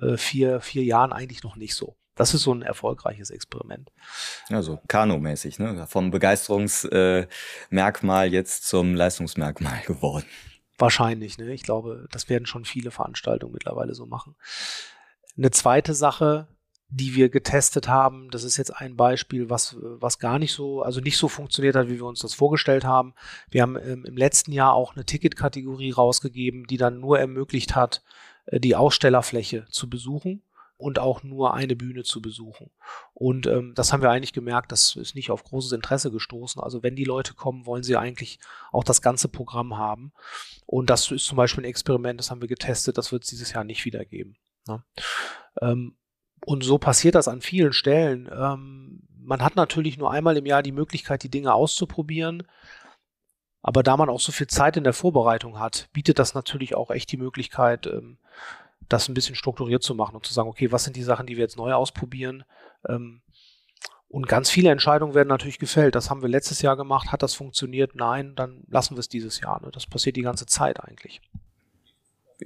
äh, 0.01 0.17
vier, 0.17 0.61
vier 0.61 0.85
Jahren 0.85 1.13
eigentlich 1.13 1.43
noch 1.43 1.57
nicht 1.57 1.75
so. 1.75 1.97
Das 2.17 2.33
ist 2.33 2.43
so 2.43 2.55
ein 2.55 2.63
erfolgreiches 2.63 3.31
Experiment. 3.31 3.91
Also 4.49 4.79
Kano-mäßig, 4.87 5.59
ne? 5.59 5.85
Vom 5.89 6.13
Begeisterungsmerkmal 6.13 8.29
äh, 8.29 8.31
jetzt 8.31 8.69
zum 8.69 8.95
Leistungsmerkmal 8.95 9.83
geworden. 9.87 10.25
Wahrscheinlich, 10.79 11.39
ne? 11.39 11.53
Ich 11.53 11.65
glaube, 11.65 12.07
das 12.13 12.29
werden 12.29 12.47
schon 12.47 12.65
viele 12.65 12.93
Veranstaltungen 12.93 13.53
mittlerweile 13.53 13.95
so 13.95 14.07
machen. 14.07 14.37
Eine 15.37 15.51
zweite 15.51 15.95
Sache, 15.95 16.47
die 16.95 17.17
wir 17.17 17.29
getestet 17.29 17.89
haben. 17.89 18.31
Das 18.31 18.45
ist 18.45 18.57
jetzt 18.57 18.71
ein 18.71 18.97
Beispiel, 18.97 19.51
was, 19.51 19.77
was 19.81 20.21
gar 20.21 20.39
nicht 20.39 20.53
so, 20.53 20.83
also 20.83 21.01
nicht 21.01 21.17
so 21.17 21.27
funktioniert 21.27 21.75
hat, 21.75 21.89
wie 21.89 21.99
wir 21.99 22.07
uns 22.07 22.21
das 22.21 22.35
vorgestellt 22.35 22.85
haben. 22.85 23.15
Wir 23.51 23.63
haben 23.63 23.77
ähm, 23.77 24.05
im 24.05 24.17
letzten 24.17 24.53
Jahr 24.53 24.75
auch 24.75 24.95
eine 24.95 25.05
Ticketkategorie 25.05 25.91
rausgegeben, 25.91 26.67
die 26.69 26.77
dann 26.77 27.01
nur 27.01 27.19
ermöglicht 27.19 27.75
hat, 27.75 28.05
äh, 28.47 28.61
die 28.61 28.77
Ausstellerfläche 28.77 29.67
zu 29.71 29.91
besuchen 29.91 30.45
und 30.77 31.01
auch 31.01 31.25
nur 31.25 31.55
eine 31.55 31.75
Bühne 31.75 32.05
zu 32.05 32.23
besuchen. 32.23 32.71
Und 33.13 33.49
ähm, 33.49 33.73
das 33.75 33.93
haben 33.93 34.03
wir 34.03 34.11
eigentlich 34.11 34.33
gemerkt, 34.33 34.71
das 34.71 34.95
ist 34.95 35.17
nicht 35.17 35.33
auf 35.33 35.43
großes 35.43 35.73
Interesse 35.73 36.13
gestoßen. 36.13 36.63
Also 36.63 36.85
wenn 36.85 36.95
die 36.95 37.05
Leute 37.05 37.35
kommen, 37.35 37.67
wollen 37.67 37.83
sie 37.83 37.97
eigentlich 37.97 38.39
auch 38.71 38.85
das 38.85 39.03
ganze 39.03 39.27
Programm 39.27 39.77
haben. 39.77 40.13
Und 40.65 40.91
das 40.91 41.11
ist 41.11 41.27
zum 41.27 41.37
Beispiel 41.37 41.65
ein 41.65 41.71
Experiment, 41.71 42.21
das 42.21 42.31
haben 42.31 42.41
wir 42.41 42.49
getestet, 42.49 42.99
das 42.99 43.11
wird 43.11 43.25
es 43.25 43.31
dieses 43.31 43.53
Jahr 43.53 43.65
nicht 43.65 43.85
wieder 43.85 44.05
geben. 44.05 44.37
Ne? 44.69 44.85
Ähm, 45.61 45.97
und 46.45 46.63
so 46.63 46.79
passiert 46.79 47.15
das 47.15 47.29
an 47.29 47.41
vielen 47.41 47.73
Stellen. 47.73 48.31
Ähm, 48.33 49.01
man 49.19 49.43
hat 49.43 49.57
natürlich 49.57 49.97
nur 49.97 50.11
einmal 50.11 50.37
im 50.37 50.47
Jahr 50.47 50.63
die 50.63 50.73
Möglichkeit, 50.73 51.23
die 51.23 51.31
Dinge 51.31 51.55
auszuprobieren. 51.55 52.43
Aber 53.63 53.83
da 53.83 53.97
man 53.97 54.11
auch 54.11 54.21
so 54.21 54.31
viel 54.31 54.47
Zeit 54.47 54.77
in 54.77 54.85
der 54.85 54.93
Vorbereitung 54.93 55.59
hat, 55.59 55.89
bietet 55.95 56.19
das 56.19 56.35
natürlich 56.35 56.75
auch 56.75 56.91
echt 56.91 57.11
die 57.11 57.17
Möglichkeit, 57.17 57.87
ähm, 57.87 58.19
das 58.91 59.09
ein 59.09 59.15
bisschen 59.15 59.37
strukturiert 59.37 59.83
zu 59.83 59.95
machen 59.95 60.17
und 60.17 60.27
zu 60.27 60.35
sagen, 60.35 60.51
okay, 60.51 60.71
was 60.71 60.85
sind 60.85 60.97
die 60.97 61.03
Sachen, 61.03 61.27
die 61.27 61.37
wir 61.37 61.45
jetzt 61.45 61.57
neu 61.57 61.73
ausprobieren? 61.73 62.45
Ähm, 62.87 63.23
und 64.09 64.29
ganz 64.29 64.51
viele 64.51 64.71
Entscheidungen 64.71 65.15
werden 65.15 65.29
natürlich 65.29 65.59
gefällt. 65.59 65.95
Das 65.95 66.11
haben 66.11 66.21
wir 66.21 66.29
letztes 66.29 66.61
Jahr 66.61 66.77
gemacht. 66.77 67.11
Hat 67.11 67.23
das 67.23 67.35
funktioniert? 67.35 67.95
Nein, 67.95 68.35
dann 68.37 68.65
lassen 68.69 68.97
wir 68.97 69.01
es 69.01 69.09
dieses 69.09 69.41
Jahr. 69.41 69.63
Ne? 69.63 69.71
Das 69.73 69.87
passiert 69.87 70.17
die 70.17 70.23
ganze 70.23 70.45
Zeit 70.45 70.79
eigentlich. 70.85 71.23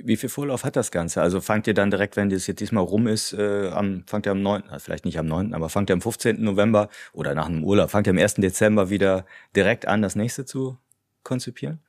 Wie 0.05 0.17
viel 0.17 0.29
Vorlauf 0.29 0.65
hat 0.65 0.77
das 0.77 0.91
Ganze? 0.91 1.23
Also 1.23 1.41
fangt 1.41 1.67
ihr 1.67 1.75
dann 1.75 1.91
direkt, 1.91 2.17
wenn 2.17 2.31
das 2.31 2.47
jetzt 2.47 2.61
diesmal 2.61 2.85
rum 2.85 3.07
ist, 3.07 3.33
äh, 3.33 3.69
am, 3.69 4.05
fangt 4.07 4.27
ihr 4.27 4.33
am 4.33 4.43
9., 4.43 4.65
also 4.69 4.85
vielleicht 4.85 5.05
nicht 5.05 5.19
am 5.19 5.27
9., 5.27 5.55
aber 5.55 5.69
fangt 5.69 5.91
ihr 5.91 5.95
am 5.95 6.01
15. 6.01 6.43
November 6.43 6.89
oder 7.13 7.35
nach 7.35 7.47
einem 7.47 7.65
Urlaub, 7.65 7.91
fangt 7.91 8.07
ihr 8.07 8.13
am 8.13 8.19
1. 8.19 8.35
Dezember 8.35 8.91
wieder 8.91 9.27
direkt 9.55 9.87
an, 9.87 10.03
das 10.03 10.17
nächste 10.17 10.45
zu 10.45 10.79
konzipieren? 11.23 11.81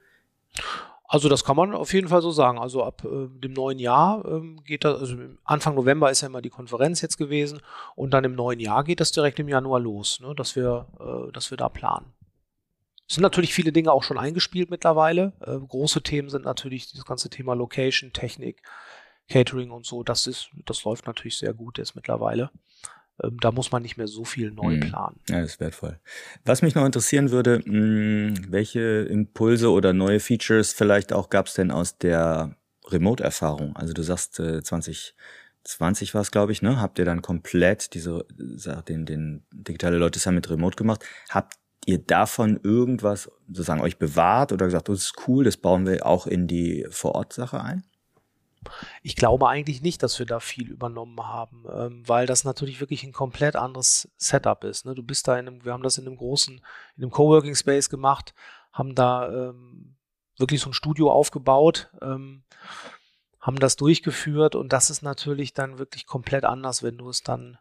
Also 1.12 1.28
das 1.28 1.44
kann 1.44 1.56
man 1.56 1.74
auf 1.74 1.92
jeden 1.92 2.08
Fall 2.08 2.22
so 2.22 2.30
sagen. 2.30 2.60
Also 2.60 2.84
ab 2.84 3.04
äh, 3.04 3.28
dem 3.40 3.54
neuen 3.54 3.80
Jahr 3.80 4.24
ähm, 4.26 4.62
geht 4.64 4.84
das, 4.84 5.00
also 5.00 5.16
Anfang 5.44 5.74
November 5.74 6.12
ist 6.12 6.22
ja 6.22 6.28
immer 6.28 6.42
die 6.42 6.52
Konferenz 6.52 7.02
jetzt 7.02 7.18
gewesen 7.18 7.62
und 7.96 8.12
dann 8.14 8.24
im 8.26 8.36
neuen 8.36 8.60
Jahr 8.60 8.84
geht 8.84 9.00
das 9.00 9.12
direkt 9.12 9.40
im 9.40 9.50
Januar 9.50 9.80
los, 9.80 10.20
ne, 10.20 10.36
dass 10.36 10.56
wir, 10.56 10.86
äh, 11.00 11.32
dass 11.32 11.50
wir 11.50 11.58
da 11.58 11.68
planen. 11.68 12.14
Es 13.10 13.16
sind 13.16 13.24
natürlich 13.24 13.56
viele 13.56 13.72
Dinge 13.72 13.92
auch 13.92 14.04
schon 14.04 14.20
eingespielt 14.20 14.70
mittlerweile. 14.70 15.34
Äh, 15.42 15.58
große 15.58 16.04
Themen 16.04 16.30
sind 16.30 16.46
natürlich 16.46 16.94
das 16.94 17.06
ganze 17.06 17.32
Thema 17.32 17.56
Location, 17.56 18.14
Technik, 18.14 18.62
Catering 19.28 19.72
und 19.72 19.86
so. 19.86 20.04
Das 20.04 20.28
ist, 20.28 20.52
das 20.68 20.84
läuft 20.84 21.08
natürlich 21.08 21.40
sehr 21.40 21.56
gut 21.56 21.80
jetzt 21.80 21.96
mittlerweile. 21.96 22.52
Ähm, 23.24 23.38
da 23.42 23.52
muss 23.52 23.72
man 23.72 23.82
nicht 23.82 23.98
mehr 23.98 24.06
so 24.06 24.26
viel 24.26 24.52
neu 24.52 24.76
mhm. 24.76 24.82
planen. 24.82 25.20
Ja, 25.28 25.42
das 25.42 25.54
ist 25.54 25.60
wertvoll. 25.60 26.00
Was 26.46 26.62
mich 26.62 26.76
noch 26.76 26.86
interessieren 26.86 27.32
würde, 27.32 27.64
mh, 27.66 27.66
hm, 27.66 28.52
welche 28.52 28.80
Impulse 29.10 29.72
oder 29.72 29.92
neue 29.92 30.20
Features 30.20 30.72
vielleicht 30.72 31.12
auch 31.12 31.32
gab 31.32 31.48
es 31.48 31.56
denn 31.56 31.72
aus 31.72 31.98
der 31.98 32.56
Remote-Erfahrung? 32.86 33.76
Also 33.76 33.94
du 33.94 34.04
sagst 34.04 34.40
äh, 34.40 34.62
2020 34.62 36.14
war 36.14 36.22
es, 36.22 36.30
glaube 36.30 36.52
ich, 36.52 36.62
ne? 36.62 36.80
Habt 36.80 37.00
ihr 37.00 37.06
dann 37.06 37.24
komplett 37.24 37.96
diese, 37.96 38.28
den, 38.88 39.08
den 39.08 39.48
digitale 39.52 39.98
Leute 39.98 40.20
Summit 40.20 40.48
Remote 40.48 40.76
gemacht? 40.76 41.04
Habt 41.30 41.59
ihr 41.86 42.00
davon 42.00 42.60
irgendwas 42.64 43.32
sozusagen 43.48 43.82
euch 43.82 43.98
bewahrt 43.98 44.52
oder 44.52 44.66
gesagt, 44.66 44.90
das 44.90 45.00
ist 45.00 45.28
cool, 45.28 45.44
das 45.44 45.58
bauen 45.58 45.86
wir 45.86 46.06
auch 46.06 46.28
in 46.28 46.48
die 46.48 46.86
Vorortsache 46.90 47.62
ein? 47.62 47.84
Ich 49.02 49.16
glaube 49.16 49.48
eigentlich 49.48 49.82
nicht, 49.82 50.04
dass 50.04 50.20
wir 50.20 50.26
da 50.26 50.40
viel 50.40 50.70
übernommen 50.70 51.20
haben, 51.26 51.64
ähm, 51.74 52.04
weil 52.06 52.26
das 52.26 52.44
natürlich 52.44 52.80
wirklich 52.80 53.04
ein 53.04 53.14
komplett 53.14 53.56
anderes 53.56 54.10
Setup 54.18 54.64
ist. 54.64 54.86
Ne? 54.86 54.96
Du 54.96 55.04
bist 55.04 55.28
da 55.28 55.40
in 55.40 55.48
einem, 55.48 55.66
wir 55.66 55.74
haben 55.74 55.84
das 55.84 55.98
in 55.98 56.06
einem 56.06 56.18
großen, 56.18 56.56
in 56.98 57.04
einem 57.04 57.12
Coworking 57.12 57.56
Space 57.56 57.90
gemacht, 57.90 58.34
haben 58.74 58.96
da 58.96 59.32
ähm, 59.32 59.96
wirklich 60.38 60.62
so 60.62 60.70
ein 60.70 60.74
Studio 60.74 61.12
aufgebaut, 61.12 61.90
ähm, 62.02 62.44
haben 63.40 63.58
das 63.58 63.78
durchgeführt 63.78 64.56
und 64.56 64.74
das 64.74 64.90
ist 64.90 65.02
natürlich 65.02 65.54
dann 65.54 65.80
wirklich 65.80 66.06
komplett 66.06 66.44
anders, 66.44 66.84
wenn 66.84 66.98
du 66.98 67.10
es 67.10 67.24
dann 67.24 67.58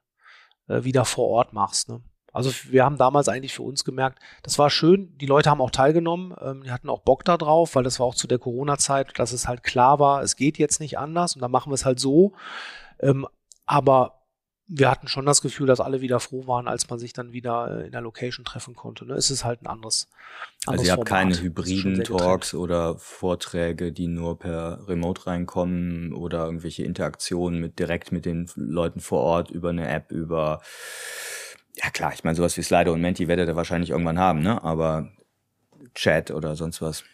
äh, 0.66 0.82
wieder 0.82 1.04
vor 1.04 1.28
Ort 1.28 1.52
machst. 1.52 1.88
Ne? 1.88 2.02
Also 2.32 2.50
wir 2.70 2.84
haben 2.84 2.98
damals 2.98 3.28
eigentlich 3.28 3.54
für 3.54 3.62
uns 3.62 3.84
gemerkt, 3.84 4.18
das 4.42 4.58
war 4.58 4.70
schön, 4.70 5.16
die 5.18 5.26
Leute 5.26 5.50
haben 5.50 5.60
auch 5.60 5.70
teilgenommen, 5.70 6.34
ähm, 6.40 6.62
die 6.62 6.70
hatten 6.70 6.90
auch 6.90 7.00
Bock 7.00 7.24
da 7.24 7.36
drauf, 7.36 7.74
weil 7.74 7.84
das 7.84 7.98
war 8.00 8.06
auch 8.06 8.14
zu 8.14 8.26
der 8.26 8.38
Corona-Zeit, 8.38 9.18
dass 9.18 9.32
es 9.32 9.48
halt 9.48 9.62
klar 9.62 9.98
war, 9.98 10.22
es 10.22 10.36
geht 10.36 10.58
jetzt 10.58 10.80
nicht 10.80 10.98
anders 10.98 11.34
und 11.34 11.42
dann 11.42 11.50
machen 11.50 11.70
wir 11.70 11.74
es 11.74 11.84
halt 11.84 12.00
so. 12.00 12.34
Ähm, 13.00 13.26
aber 13.66 14.18
wir 14.70 14.90
hatten 14.90 15.08
schon 15.08 15.24
das 15.24 15.40
Gefühl, 15.40 15.66
dass 15.66 15.80
alle 15.80 16.02
wieder 16.02 16.20
froh 16.20 16.46
waren, 16.46 16.68
als 16.68 16.88
man 16.90 16.98
sich 16.98 17.14
dann 17.14 17.32
wieder 17.32 17.80
äh, 17.80 17.86
in 17.86 17.92
der 17.92 18.02
Location 18.02 18.44
treffen 18.44 18.76
konnte. 18.76 19.06
Ne? 19.06 19.14
Es 19.14 19.30
ist 19.30 19.44
halt 19.44 19.62
ein 19.62 19.66
anderes. 19.66 20.08
anderes 20.66 20.80
also 20.80 20.84
ihr 20.84 20.92
habt 20.92 21.08
Format. 21.08 21.32
keine 21.32 21.42
hybriden 21.42 22.04
Talks 22.04 22.52
oder 22.52 22.98
Vorträge, 22.98 23.92
die 23.92 24.08
nur 24.08 24.38
per 24.38 24.86
Remote 24.86 25.26
reinkommen 25.26 26.12
oder 26.12 26.44
irgendwelche 26.44 26.84
Interaktionen 26.84 27.60
mit 27.60 27.78
direkt 27.78 28.12
mit 28.12 28.26
den 28.26 28.50
Leuten 28.56 29.00
vor 29.00 29.22
Ort 29.22 29.50
über 29.50 29.70
eine 29.70 29.88
App, 29.88 30.12
über 30.12 30.60
ja 31.82 31.90
klar, 31.90 32.12
ich 32.12 32.24
meine, 32.24 32.36
sowas 32.36 32.56
wie 32.56 32.62
Slider 32.62 32.92
und 32.92 33.00
Menti 33.00 33.28
werdet 33.28 33.48
ihr 33.48 33.56
wahrscheinlich 33.56 33.90
irgendwann 33.90 34.18
haben, 34.18 34.40
ne? 34.40 34.62
Aber 34.62 35.10
Chat 35.94 36.30
oder 36.30 36.56
sonst 36.56 36.82
was. 36.82 37.04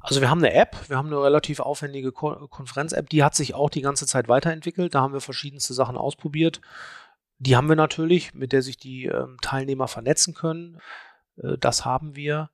Also 0.00 0.20
wir 0.20 0.30
haben 0.30 0.38
eine 0.38 0.54
App, 0.54 0.76
wir 0.88 0.96
haben 0.96 1.08
eine 1.08 1.22
relativ 1.22 1.60
aufwendige 1.60 2.10
Ko 2.10 2.48
Konferenz-App, 2.48 3.10
die 3.10 3.22
hat 3.22 3.34
sich 3.34 3.54
auch 3.54 3.70
die 3.70 3.82
ganze 3.82 4.06
Zeit 4.06 4.28
weiterentwickelt. 4.28 4.94
Da 4.94 5.02
haben 5.02 5.12
wir 5.12 5.20
verschiedenste 5.20 5.74
Sachen 5.74 5.96
ausprobiert. 5.96 6.60
Die 7.38 7.56
haben 7.56 7.68
wir 7.68 7.76
natürlich, 7.76 8.34
mit 8.34 8.52
der 8.52 8.62
sich 8.62 8.78
die 8.78 9.06
ähm, 9.06 9.36
Teilnehmer 9.42 9.88
vernetzen 9.88 10.34
können. 10.34 10.78
Äh, 11.36 11.58
das 11.58 11.84
haben 11.84 12.16
wir. 12.16 12.50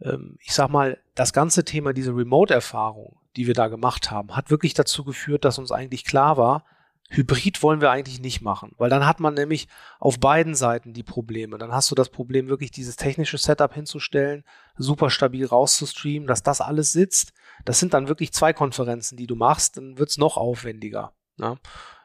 Ähm, 0.00 0.36
ich 0.40 0.54
sag 0.54 0.70
mal, 0.70 0.98
das 1.14 1.32
ganze 1.32 1.64
Thema, 1.64 1.92
diese 1.92 2.14
Remote-Erfahrung, 2.14 3.18
die 3.36 3.46
wir 3.46 3.54
da 3.54 3.68
gemacht 3.68 4.10
haben, 4.10 4.36
hat 4.36 4.50
wirklich 4.50 4.74
dazu 4.74 5.04
geführt, 5.04 5.44
dass 5.44 5.58
uns 5.58 5.72
eigentlich 5.72 6.04
klar 6.04 6.36
war, 6.36 6.64
Hybrid 7.10 7.62
wollen 7.62 7.82
wir 7.82 7.90
eigentlich 7.90 8.20
nicht 8.20 8.40
machen, 8.40 8.72
weil 8.78 8.88
dann 8.88 9.06
hat 9.06 9.20
man 9.20 9.34
nämlich 9.34 9.68
auf 9.98 10.18
beiden 10.18 10.54
Seiten 10.54 10.94
die 10.94 11.02
Probleme. 11.02 11.58
Dann 11.58 11.72
hast 11.72 11.90
du 11.90 11.94
das 11.94 12.08
Problem, 12.08 12.48
wirklich 12.48 12.70
dieses 12.70 12.96
technische 12.96 13.36
Setup 13.36 13.72
hinzustellen, 13.74 14.44
super 14.76 15.10
stabil 15.10 15.44
rauszustreamen, 15.44 16.26
dass 16.26 16.42
das 16.42 16.62
alles 16.62 16.92
sitzt. 16.92 17.32
Das 17.64 17.78
sind 17.78 17.92
dann 17.92 18.08
wirklich 18.08 18.32
zwei 18.32 18.54
Konferenzen, 18.54 19.16
die 19.16 19.26
du 19.26 19.36
machst, 19.36 19.76
dann 19.76 19.98
wird's 19.98 20.16
noch 20.16 20.38
aufwendiger. 20.38 21.12
Ne? 21.36 21.58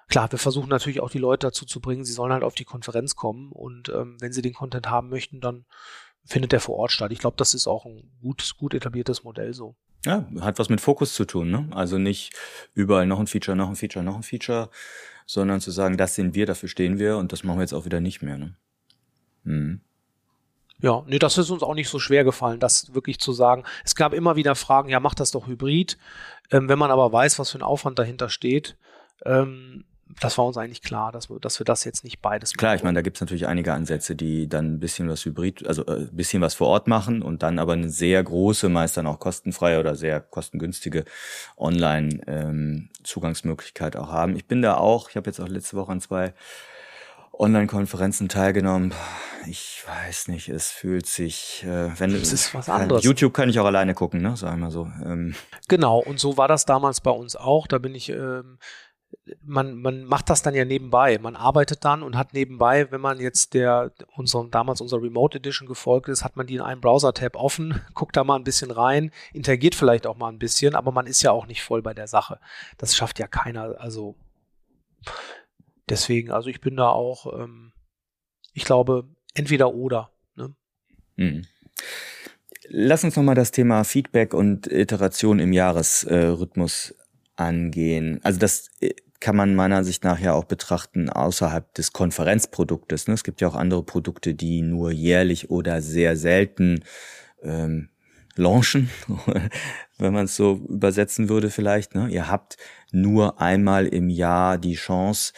Klar, 0.10 0.32
wir 0.32 0.40
versuchen 0.40 0.70
natürlich 0.70 1.02
auch 1.02 1.10
die 1.10 1.18
Leute 1.18 1.48
dazu 1.48 1.66
zu 1.66 1.82
bringen, 1.82 2.06
sie 2.06 2.14
sollen 2.14 2.32
halt 2.32 2.44
auf 2.44 2.56
die 2.56 2.66
Konferenz 2.66 3.16
kommen 3.16 3.52
und 3.52 3.90
ähm, 3.90 4.18
wenn 4.20 4.32
sie 4.32 4.42
den 4.42 4.54
Content 4.54 4.90
haben 4.90 5.10
möchten, 5.10 5.42
dann 5.42 5.66
findet 6.28 6.52
der 6.52 6.60
vor 6.60 6.76
Ort 6.76 6.92
statt. 6.92 7.12
Ich 7.12 7.20
glaube, 7.20 7.38
das 7.38 7.54
ist 7.54 7.68
auch 7.68 7.86
ein 7.86 8.12
gut, 8.22 8.56
gut 8.58 8.74
etabliertes 8.74 9.24
Modell 9.24 9.54
so. 9.54 9.76
Ja, 10.06 10.28
hat 10.42 10.60
was 10.60 10.70
mit 10.70 10.82
Fokus 10.82 11.14
zu 11.14 11.26
tun, 11.26 11.50
ne? 11.50 11.68
Also 11.72 11.98
nicht 11.98 12.34
überall 12.74 13.08
noch 13.08 13.20
ein 13.20 13.28
Feature, 13.28 13.58
noch 13.58 13.70
ein 13.70 13.76
Feature, 13.76 14.06
noch 14.06 14.16
ein 14.16 14.24
Feature, 14.24 14.70
sondern 15.26 15.60
zu 15.60 15.72
sagen, 15.72 15.98
das 15.98 16.16
sind 16.16 16.36
wir, 16.36 16.46
dafür 16.46 16.70
stehen 16.70 17.00
wir 17.00 17.18
und 17.18 17.32
das 17.32 17.44
machen 17.44 17.58
wir 17.58 17.64
jetzt 17.64 17.74
auch 17.74 17.86
wieder 17.86 18.00
nicht 18.00 18.22
mehr, 18.22 18.38
ne? 18.38 18.56
Mhm. 19.44 19.82
Ja, 20.80 21.04
nee, 21.08 21.18
das 21.18 21.40
ist 21.40 21.50
uns 21.50 21.64
auch 21.64 21.74
nicht 21.74 21.90
so 21.90 21.98
schwer 21.98 22.24
gefallen, 22.24 22.60
das 22.60 22.94
wirklich 22.94 23.20
zu 23.20 23.34
sagen. 23.34 23.64
Es 23.84 23.96
gab 23.96 24.14
immer 24.14 24.36
wieder 24.36 24.54
Fragen, 24.54 24.90
ja, 24.90 25.00
mach 25.00 25.16
das 25.16 25.32
doch 25.32 25.48
hybrid. 25.48 25.98
Ähm, 26.52 26.70
wenn 26.70 26.78
man 26.78 26.92
aber 26.92 27.12
weiß, 27.12 27.40
was 27.40 27.50
für 27.50 27.58
ein 27.58 27.64
Aufwand 27.64 27.98
dahinter 27.98 28.30
steht, 28.30 28.78
Ähm, 29.26 29.86
das 30.20 30.38
war 30.38 30.46
uns 30.46 30.58
eigentlich 30.58 30.82
klar, 30.82 31.12
dass 31.12 31.30
wir, 31.30 31.40
dass 31.40 31.60
wir 31.60 31.66
das 31.66 31.84
jetzt 31.84 32.04
nicht 32.04 32.22
beides 32.22 32.52
machen. 32.52 32.60
Klar, 32.60 32.76
ich 32.76 32.84
meine, 32.84 32.96
da 32.96 33.02
gibt 33.02 33.18
es 33.18 33.22
natürlich 33.22 33.48
einige 33.48 33.74
Ansätze, 33.74 34.16
die 34.16 34.48
dann 34.48 34.74
ein 34.74 34.80
bisschen 34.80 35.10
was 35.10 35.26
hybrid, 35.26 35.68
also 35.68 35.86
ein 35.86 36.04
äh, 36.04 36.08
bisschen 36.12 36.42
was 36.42 36.54
vor 36.56 36.68
Ort 36.68 36.88
machen 36.88 37.22
und 37.22 37.44
dann 37.44 37.60
aber 37.60 37.74
eine 37.74 37.90
sehr 37.90 38.24
große, 38.24 38.70
meist 38.70 38.96
dann 38.98 39.06
auch 39.08 39.20
kostenfreie 39.20 39.80
oder 39.80 39.96
sehr 39.96 40.22
kostengünstige 40.22 41.06
Online-Zugangsmöglichkeit 41.58 43.96
ähm, 43.96 44.02
auch 44.02 44.12
haben. 44.12 44.36
Ich 44.36 44.48
bin 44.48 44.62
da 44.62 44.78
auch, 44.78 45.10
ich 45.10 45.18
habe 45.18 45.30
jetzt 45.30 45.40
auch 45.40 45.48
letzte 45.48 45.78
Woche 45.78 45.92
an 45.92 46.02
zwei 46.02 46.34
Online-Konferenzen 47.40 48.30
teilgenommen. 48.30 48.94
Ich 49.46 49.84
weiß 49.88 50.28
nicht, 50.30 50.50
es 50.50 50.72
fühlt 50.72 51.06
sich, 51.06 51.64
äh, 51.64 52.00
wenn 52.00 52.14
es 52.14 52.34
ist 52.34 52.54
was 52.54 52.70
anderes. 52.70 53.04
YouTube 53.04 53.34
kann 53.34 53.50
ich 53.50 53.60
auch 53.60 53.66
alleine 53.66 53.94
gucken, 53.94 54.22
ne? 54.22 54.36
Sagen 54.36 54.62
wir 54.62 54.72
so. 54.72 54.90
Ähm. 55.06 55.36
Genau, 55.68 56.00
und 56.00 56.20
so 56.20 56.38
war 56.38 56.48
das 56.48 56.66
damals 56.66 57.02
bei 57.02 57.12
uns 57.12 57.36
auch. 57.36 57.68
Da 57.68 57.78
bin 57.78 57.96
ich 57.96 58.10
ähm, 58.10 58.58
man, 59.44 59.76
man 59.82 60.04
macht 60.04 60.30
das 60.30 60.42
dann 60.42 60.56
ja 60.56 60.66
nebenbei. 60.66 61.18
Man 61.20 61.36
arbeitet 61.36 61.86
dann 61.86 62.04
und 62.04 62.16
hat 62.16 62.34
nebenbei, 62.34 62.92
wenn 62.92 63.02
man 63.02 63.20
jetzt 63.20 63.54
der 63.54 63.92
unserem, 64.16 64.52
damals 64.52 64.82
unserer 64.82 65.02
Remote 65.02 65.38
Edition 65.38 65.68
gefolgt 65.68 66.10
ist, 66.10 66.24
hat 66.24 66.36
man 66.36 66.48
die 66.48 66.56
in 66.56 66.62
einem 66.62 66.82
Browser-Tab 66.82 67.36
offen, 67.36 67.82
guckt 67.94 68.16
da 68.16 68.24
mal 68.24 68.36
ein 68.36 68.44
bisschen 68.44 68.72
rein, 68.72 69.12
interagiert 69.34 69.76
vielleicht 69.76 70.08
auch 70.08 70.18
mal 70.18 70.30
ein 70.30 70.40
bisschen, 70.40 70.76
aber 70.76 70.92
man 70.92 71.08
ist 71.08 71.22
ja 71.22 71.32
auch 71.32 71.48
nicht 71.48 71.64
voll 71.64 71.82
bei 71.82 71.94
der 71.94 72.08
Sache. 72.08 72.40
Das 72.78 72.96
schafft 72.96 73.20
ja 73.20 73.28
keiner. 73.28 73.80
Also 73.80 74.16
deswegen, 75.90 76.32
also 76.32 76.50
ich 76.50 76.62
bin 76.62 76.76
da 76.76 76.90
auch, 76.90 77.40
ähm, 77.40 77.74
ich 78.54 78.66
glaube, 78.66 79.08
entweder 79.34 79.74
oder. 79.74 80.12
Ne? 80.36 80.56
Mhm. 81.16 81.46
Lass 82.70 83.04
uns 83.04 83.16
nochmal 83.16 83.36
das 83.36 83.52
Thema 83.52 83.84
Feedback 83.84 84.34
und 84.34 84.68
Iteration 84.68 85.40
im 85.40 85.54
Jahresrhythmus 85.54 86.96
angehen. 87.38 88.20
Also 88.24 88.40
das 88.40 88.70
äh, 88.82 88.94
kann 89.20 89.36
man 89.36 89.56
meiner 89.56 89.84
Sicht 89.84 90.04
nach 90.04 90.20
ja 90.20 90.34
auch 90.34 90.44
betrachten 90.44 91.10
außerhalb 91.10 91.74
des 91.74 91.94
Konferenzproduktes. 91.94 93.08
Ne? 93.08 93.14
Es 93.14 93.24
gibt 93.24 93.42
ja 93.42 93.48
auch 93.48 93.56
andere 93.56 93.84
Produkte, 93.84 94.36
die 94.36 94.62
nur 94.62 94.92
jährlich 94.92 95.50
oder 95.50 95.82
sehr 95.82 96.16
selten 96.18 96.84
ähm, 97.42 97.90
launchen, 98.36 98.90
wenn 99.98 100.14
man 100.14 100.26
es 100.26 100.36
so 100.36 100.62
übersetzen 100.68 101.30
würde 101.30 101.50
vielleicht. 101.50 101.96
Ne? 101.96 102.10
Ihr 102.10 102.30
habt 102.30 102.58
nur 102.92 103.42
einmal 103.42 103.88
im 103.88 104.10
Jahr 104.10 104.58
die 104.58 104.76
Chance, 104.76 105.34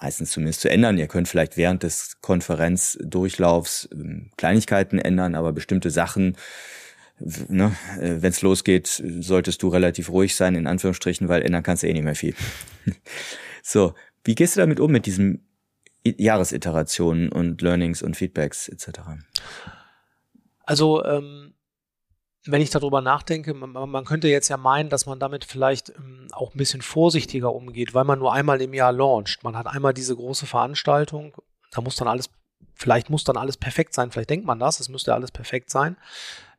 meistens 0.00 0.32
zumindest 0.32 0.62
zu 0.62 0.70
ändern. 0.70 0.98
Ihr 0.98 1.06
könnt 1.06 1.28
vielleicht 1.28 1.56
während 1.56 1.84
des 1.84 2.20
Konferenzdurchlaufs 2.20 3.88
ähm, 3.92 4.30
Kleinigkeiten 4.36 4.98
ändern, 4.98 5.36
aber 5.36 5.52
bestimmte 5.52 5.90
Sachen 5.90 6.36
ne, 7.48 7.76
äh, 8.00 8.22
wenn 8.22 8.30
es 8.30 8.42
losgeht, 8.42 9.02
solltest 9.20 9.62
du 9.62 9.68
relativ 9.68 10.10
ruhig 10.10 10.34
sein, 10.34 10.54
in 10.54 10.66
Anführungsstrichen, 10.66 11.28
weil 11.28 11.42
ändern 11.42 11.62
kannst 11.62 11.82
du 11.82 11.88
eh 11.88 11.92
nicht 11.92 12.04
mehr 12.04 12.14
viel. 12.14 12.34
so, 13.62 13.94
wie 14.24 14.34
gehst 14.34 14.56
du 14.56 14.60
damit 14.60 14.80
um 14.80 14.90
mit 14.90 15.06
diesen 15.06 15.46
Jahresiterationen 16.04 17.30
und 17.30 17.62
Learnings 17.62 18.02
und 18.02 18.16
Feedbacks 18.16 18.68
etc.? 18.68 19.00
Also, 20.64 21.04
ähm, 21.04 21.54
wenn 22.44 22.60
ich 22.60 22.70
darüber 22.70 23.00
nachdenke, 23.00 23.54
man, 23.54 23.70
man, 23.88 24.04
könnte 24.04 24.28
jetzt 24.28 24.48
ja 24.48 24.56
meinen, 24.56 24.88
dass 24.88 25.06
man 25.06 25.20
damit 25.20 25.44
vielleicht 25.44 25.90
ähm, 25.90 26.26
auch 26.32 26.54
ein 26.54 26.58
bisschen 26.58 26.82
vorsichtiger 26.82 27.54
umgeht, 27.54 27.94
weil 27.94 28.04
man 28.04 28.18
nur 28.18 28.32
einmal 28.32 28.60
im 28.60 28.74
Jahr 28.74 28.92
launcht. 28.92 29.44
Man 29.44 29.56
hat 29.56 29.68
einmal 29.68 29.94
diese 29.94 30.16
große 30.16 30.46
Veranstaltung, 30.46 31.36
da 31.70 31.80
muss 31.80 31.96
dann 31.96 32.08
alles, 32.08 32.30
vielleicht 32.74 33.10
muss 33.10 33.24
dann 33.24 33.36
alles 33.36 33.56
perfekt 33.56 33.94
sein, 33.94 34.10
vielleicht 34.10 34.30
denkt 34.30 34.46
man 34.46 34.58
das, 34.58 34.80
es 34.80 34.88
müsste 34.88 35.14
alles 35.14 35.30
perfekt 35.30 35.70
sein. 35.70 35.96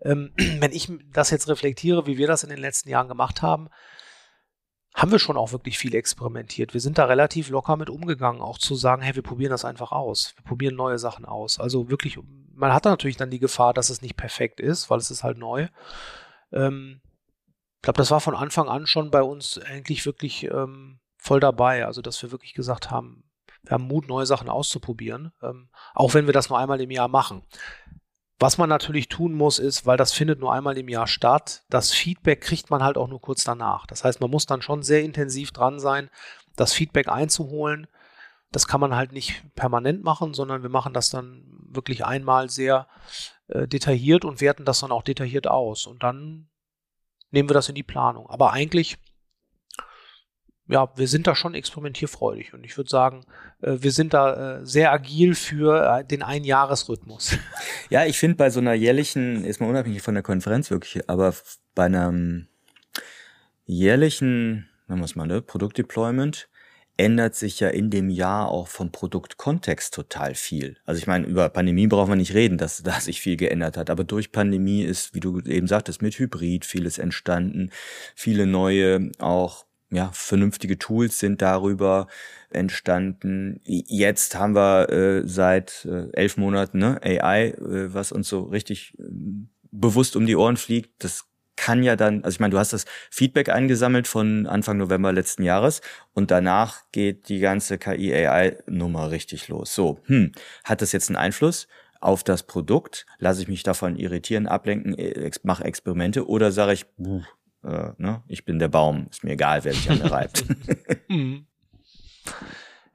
Ähm, 0.02 0.32
wenn 0.60 0.72
ich 0.72 0.92
das 1.12 1.30
jetzt 1.30 1.48
reflektiere, 1.48 2.08
wie 2.08 2.18
wir 2.18 2.28
das 2.28 2.44
in 2.44 2.50
den 2.50 2.60
letzten 2.60 2.90
Jahren 2.90 3.08
gemacht 3.08 3.42
haben, 3.42 3.70
haben 4.96 5.12
wir 5.12 5.20
schon 5.20 5.38
auch 5.38 5.52
wirklich 5.52 5.80
viel 5.80 5.96
experimentiert. 5.96 6.74
Wir 6.74 6.82
sind 6.82 7.00
da 7.00 7.06
relativ 7.06 7.50
locker 7.50 7.78
mit 7.78 7.90
umgegangen, 7.90 8.42
auch 8.42 8.60
zu 8.60 8.76
sagen, 8.76 9.02
hey, 9.02 9.16
wir 9.16 9.24
probieren 9.24 9.50
das 9.50 9.66
einfach 9.66 9.92
aus. 9.92 10.34
Wir 10.38 10.46
probieren 10.46 10.76
neue 10.76 11.00
Sachen 11.00 11.26
aus. 11.26 11.60
Also 11.60 11.90
wirklich, 11.90 12.20
man 12.54 12.74
hat 12.74 12.86
da 12.86 12.92
natürlich 12.92 13.18
dann 13.18 13.32
die 13.32 13.40
Gefahr, 13.40 13.74
dass 13.74 13.90
es 13.90 14.04
nicht 14.04 14.16
perfekt 14.16 14.60
ist, 14.60 14.92
weil 14.92 15.00
es 15.00 15.10
ist 15.10 15.24
halt 15.24 15.40
neu. 15.40 15.68
Ähm, 16.52 17.02
ich 17.78 17.82
glaube, 17.82 17.98
das 17.98 18.12
war 18.12 18.22
von 18.22 18.36
Anfang 18.36 18.70
an 18.70 18.86
schon 18.86 19.10
bei 19.10 19.24
uns 19.24 19.58
eigentlich 19.58 20.06
wirklich 20.06 20.44
ähm, 20.46 21.00
voll 21.18 21.40
dabei. 21.40 21.86
Also, 21.86 22.02
dass 22.02 22.22
wir 22.22 22.32
wirklich 22.32 22.54
gesagt 22.54 22.92
haben, 22.92 23.24
wir 23.64 23.72
haben 23.72 23.88
Mut, 23.88 24.08
neue 24.08 24.26
Sachen 24.26 24.50
auszuprobieren, 24.50 25.32
ähm, 25.42 25.70
auch 25.94 26.14
wenn 26.14 26.26
wir 26.26 26.34
das 26.34 26.50
nur 26.50 26.60
einmal 26.60 26.82
im 26.82 26.92
Jahr 26.92 27.08
machen. 27.08 27.44
Was 28.40 28.58
man 28.58 28.68
natürlich 28.68 29.08
tun 29.08 29.34
muss, 29.34 29.58
ist, 29.60 29.86
weil 29.86 29.96
das 29.96 30.12
findet 30.12 30.40
nur 30.40 30.52
einmal 30.52 30.78
im 30.78 30.90
Jahr 30.90 31.08
statt, 31.08 31.64
das 31.70 31.92
Feedback 31.92 32.42
kriegt 32.42 32.70
man 32.70 32.84
halt 32.84 32.98
auch 32.98 33.08
nur 33.08 33.22
kurz 33.22 33.44
danach. 33.44 33.86
Das 33.88 34.04
heißt, 34.04 34.20
man 34.20 34.30
muss 34.30 34.46
dann 34.46 34.62
schon 34.62 34.84
sehr 34.84 35.02
intensiv 35.04 35.52
dran 35.52 35.80
sein, 35.80 36.10
das 36.56 36.74
Feedback 36.74 37.08
einzuholen. 37.08 37.88
Das 38.52 38.68
kann 38.68 38.82
man 38.82 38.96
halt 38.96 39.14
nicht 39.14 39.44
permanent 39.56 40.04
machen, 40.04 40.34
sondern 40.34 40.62
wir 40.62 40.70
machen 40.70 40.94
das 40.94 41.10
dann 41.10 41.44
wirklich 41.70 42.06
einmal 42.06 42.50
sehr 42.50 42.88
äh, 43.48 43.68
detailliert 43.68 44.26
und 44.26 44.42
werten 44.42 44.66
das 44.66 44.82
dann 44.82 44.92
auch 44.92 45.04
detailliert 45.04 45.48
aus. 45.48 45.88
Und 45.88 46.04
dann 46.04 46.50
nehmen 47.32 47.50
wir 47.50 47.56
das 47.56 47.70
in 47.70 47.76
die 47.76 47.84
Planung. 47.84 48.30
Aber 48.30 48.52
eigentlich 48.52 48.98
ja, 50.68 50.90
wir 50.96 51.08
sind 51.08 51.28
da 51.28 51.36
schon 51.36 51.56
experimentierfreudig 51.56 52.54
und 52.54 52.64
ich 52.64 52.78
würde 52.78 52.90
sagen, 52.90 53.26
äh, 53.62 53.78
wir 53.80 53.92
sind 53.92 54.14
da 54.14 54.60
äh, 54.60 54.66
sehr 54.66 54.92
agil 54.92 55.36
für 55.36 56.00
äh, 56.00 56.06
den 56.06 56.24
Einjahresrhythmus. 56.24 57.38
Ja, 57.90 58.06
ich 58.06 58.18
finde 58.18 58.38
bei 58.38 58.50
so 58.50 58.60
einer 58.60 58.74
jährlichen, 58.74 59.46
ist 59.46 59.60
mal 59.60 59.70
unabhängig 59.70 60.02
von 60.02 60.16
der 60.16 60.24
Konferenz 60.24 60.72
wirklich, 60.72 61.08
aber 61.10 61.36
bei 61.76 61.86
einem 61.86 62.48
jährlichen, 63.66 64.68
nennen 64.88 65.02
wir 65.02 65.06
es 65.06 65.16
mal, 65.16 65.28
ne, 65.28 65.44
Produktdeployment, 65.44 66.50
ändert 66.98 67.36
sich 67.36 67.60
ja 67.60 67.70
in 67.70 67.90
dem 67.90 68.10
Jahr 68.10 68.50
auch 68.50 68.68
vom 68.68 68.92
Produktkontext 68.92 69.94
total 69.94 70.34
viel. 70.36 70.78
Also 70.86 71.00
ich 71.00 71.08
meine, 71.08 71.26
über 71.26 71.50
Pandemie 71.50 71.88
brauchen 71.88 72.12
wir 72.12 72.16
nicht 72.16 72.34
reden, 72.34 72.58
dass 72.58 72.82
da 72.84 73.00
sich 73.00 73.22
viel 73.22 73.38
geändert 73.38 73.78
hat. 73.78 73.90
Aber 73.90 74.04
durch 74.04 74.32
Pandemie 74.32 74.84
ist, 74.84 75.14
wie 75.14 75.20
du 75.20 75.40
eben 75.42 75.68
sagtest, 75.68 76.02
mit 76.02 76.18
Hybrid 76.18 76.66
vieles 76.66 76.98
entstanden, 76.98 77.72
viele 78.16 78.46
neue 78.46 79.12
auch 79.20 79.66
ja, 79.94 80.10
vernünftige 80.14 80.80
Tools 80.80 81.20
sind 81.20 81.42
darüber 81.42 82.08
entstanden. 82.50 83.60
Jetzt 83.64 84.36
haben 84.36 84.56
wir 84.56 84.90
äh, 84.90 85.28
seit 85.28 85.86
äh, 85.86 86.10
elf 86.14 86.38
Monaten 86.38 86.80
ne, 86.80 87.00
AI, 87.04 87.50
äh, 87.50 87.94
was 87.94 88.12
uns 88.12 88.28
so 88.28 88.44
richtig 88.44 88.98
äh, 89.00 89.04
bewusst 89.72 90.16
um 90.16 90.26
die 90.26 90.36
Ohren 90.36 90.58
fliegt. 90.58 91.04
Das 91.04 91.26
kann 91.56 91.84
ja 91.84 91.96
dann, 91.96 92.24
also 92.24 92.36
ich 92.36 92.40
meine, 92.40 92.52
du 92.52 92.58
hast 92.58 92.74
das 92.74 92.86
Feedback 93.12 93.50
eingesammelt 93.50 94.08
von 94.08 94.48
Anfang 94.48 94.78
November 94.78 95.14
letzten 95.14 95.44
Jahres 95.44 95.82
und 96.14 96.32
danach 96.32 96.82
geht 96.92 97.30
die 97.30 97.40
ganze 97.40 97.78
KI-AI-Nummer 97.78 99.12
richtig 99.12 99.48
los. 99.48 99.74
So, 99.74 100.00
hm, 100.06 100.32
hat 100.64 100.82
das 100.82 100.92
jetzt 100.92 101.10
einen 101.10 101.18
Einfluss? 101.18 101.68
auf 102.04 102.24
das 102.24 102.44
Produkt, 102.44 103.06
lasse 103.18 103.42
ich 103.42 103.48
mich 103.48 103.64
davon 103.64 103.96
irritieren, 103.96 104.46
ablenken, 104.46 104.94
äh, 104.98 105.32
mache 105.44 105.64
Experimente 105.64 106.28
oder 106.28 106.52
sage 106.52 106.74
ich, 106.74 106.86
äh, 107.64 107.92
ne? 107.98 108.24
ich 108.28 108.46
bin 108.46 108.60
der 108.60 108.68
Baum, 108.68 109.08
ist 109.10 109.24
mir 109.24 109.32
egal, 109.32 109.64
wer 109.64 109.74
sich 109.74 109.90
an 109.90 110.00
mir 110.00 110.12
reibt. 110.12 110.46
Mhm. 111.10 111.46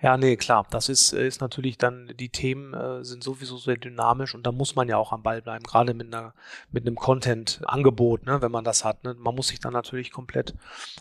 Ja, 0.01 0.17
nee, 0.17 0.37
klar. 0.37 0.67
Das 0.71 0.89
ist, 0.89 1.13
äh, 1.13 1.27
ist 1.27 1.41
natürlich 1.41 1.77
dann, 1.77 2.13
die 2.17 2.29
Themen 2.29 2.73
äh, 2.73 3.05
sind 3.05 3.25
sowieso 3.25 3.57
sehr 3.59 3.77
dynamisch 3.77 4.35
und 4.35 4.47
da 4.47 4.53
muss 4.53 4.77
man 4.77 4.89
ja 4.89 4.97
auch 4.97 5.13
am 5.13 5.23
Ball 5.23 5.43
bleiben, 5.43 5.65
gerade 5.65 5.93
mit 5.93 6.15
einer, 6.15 6.35
mit 6.71 6.87
einem 6.87 6.95
Content-Angebot, 6.95 8.25
ne, 8.25 8.41
wenn 8.41 8.53
man 8.53 8.65
das 8.65 8.85
hat. 8.85 9.03
Ne? 9.03 9.15
Man 9.15 9.35
muss 9.35 9.49
sich 9.49 9.59
dann 9.59 9.73
natürlich 9.73 10.13
komplett 10.13 10.55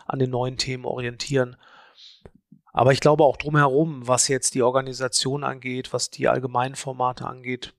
an 0.07 0.19
den 0.19 0.31
neuen 0.31 0.57
Themen 0.57 0.85
orientieren. 0.85 1.57
Aber 2.73 2.91
ich 2.91 2.99
glaube 2.99 3.23
auch 3.23 3.37
drumherum, 3.37 4.07
was 4.07 4.27
jetzt 4.27 4.55
die 4.55 4.63
Organisation 4.63 5.43
angeht, 5.43 5.93
was 5.93 6.09
die 6.09 6.27
allgemeinen 6.27 6.75
Formate 6.75 7.25
angeht, 7.25 7.73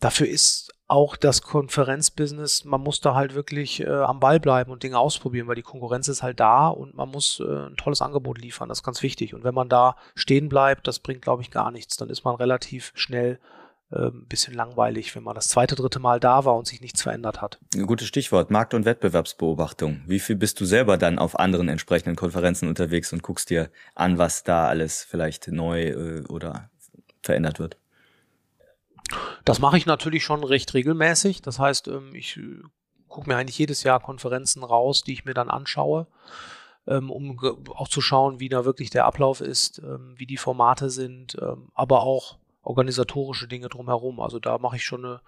dafür 0.00 0.28
ist 0.28 0.72
auch 0.88 1.16
das 1.16 1.42
Konferenzbusiness, 1.42 2.64
man 2.64 2.80
muss 2.80 3.00
da 3.02 3.14
halt 3.14 3.34
wirklich 3.34 3.80
äh, 3.80 3.88
am 3.88 4.20
Ball 4.20 4.40
bleiben 4.40 4.72
und 4.72 4.82
Dinge 4.82 4.98
ausprobieren, 4.98 5.46
weil 5.46 5.54
die 5.54 5.62
Konkurrenz 5.62 6.08
ist 6.08 6.22
halt 6.22 6.40
da 6.40 6.68
und 6.68 6.94
man 6.94 7.10
muss 7.10 7.40
äh, 7.40 7.66
ein 7.68 7.76
tolles 7.76 8.00
Angebot 8.00 8.38
liefern. 8.38 8.70
Das 8.70 8.78
ist 8.78 8.84
ganz 8.84 9.02
wichtig. 9.02 9.34
Und 9.34 9.44
wenn 9.44 9.54
man 9.54 9.68
da 9.68 9.96
stehen 10.14 10.48
bleibt, 10.48 10.88
das 10.88 10.98
bringt, 10.98 11.20
glaube 11.20 11.42
ich, 11.42 11.50
gar 11.50 11.70
nichts. 11.70 11.98
Dann 11.98 12.08
ist 12.08 12.24
man 12.24 12.36
relativ 12.36 12.92
schnell 12.94 13.38
äh, 13.92 14.06
ein 14.06 14.26
bisschen 14.28 14.54
langweilig, 14.54 15.14
wenn 15.14 15.22
man 15.22 15.34
das 15.34 15.48
zweite, 15.48 15.74
dritte 15.74 15.98
Mal 15.98 16.20
da 16.20 16.46
war 16.46 16.56
und 16.56 16.66
sich 16.66 16.80
nichts 16.80 17.02
verändert 17.02 17.42
hat. 17.42 17.58
Ein 17.74 17.86
gutes 17.86 18.08
Stichwort, 18.08 18.50
Markt- 18.50 18.72
und 18.72 18.86
Wettbewerbsbeobachtung. 18.86 20.00
Wie 20.06 20.20
viel 20.20 20.36
bist 20.36 20.58
du 20.58 20.64
selber 20.64 20.96
dann 20.96 21.18
auf 21.18 21.38
anderen 21.38 21.68
entsprechenden 21.68 22.16
Konferenzen 22.16 22.66
unterwegs 22.66 23.12
und 23.12 23.22
guckst 23.22 23.50
dir 23.50 23.68
an, 23.94 24.16
was 24.16 24.42
da 24.42 24.66
alles 24.66 25.04
vielleicht 25.04 25.48
neu 25.48 25.88
äh, 25.88 26.24
oder 26.28 26.70
verändert 27.22 27.58
wird? 27.58 27.76
Das 29.48 29.60
mache 29.60 29.78
ich 29.78 29.86
natürlich 29.86 30.24
schon 30.24 30.44
recht 30.44 30.74
regelmäßig. 30.74 31.40
Das 31.40 31.58
heißt, 31.58 31.88
ähm, 31.88 32.14
ich 32.14 32.36
äh, 32.36 32.60
gucke 33.08 33.30
mir 33.30 33.36
eigentlich 33.36 33.56
jedes 33.56 33.82
Jahr 33.82 33.98
Konferenzen 33.98 34.62
raus, 34.62 35.02
die 35.02 35.14
ich 35.14 35.24
mir 35.24 35.32
dann 35.32 35.48
anschaue, 35.48 36.06
ähm, 36.86 37.10
um 37.10 37.38
auch 37.74 37.88
zu 37.88 38.02
schauen, 38.02 38.40
wie 38.40 38.50
da 38.50 38.66
wirklich 38.66 38.90
der 38.90 39.06
Ablauf 39.06 39.40
ist, 39.40 39.78
ähm, 39.78 40.12
wie 40.18 40.26
die 40.26 40.36
Formate 40.36 40.90
sind, 40.90 41.38
aber 41.72 42.02
auch 42.02 42.36
organisatorische 42.60 43.48
Dinge 43.48 43.70
drumherum. 43.70 44.20
Also 44.20 44.38
da 44.38 44.58
mache 44.58 44.76
ich 44.76 44.84
schon 44.84 45.06
eine 45.06 45.20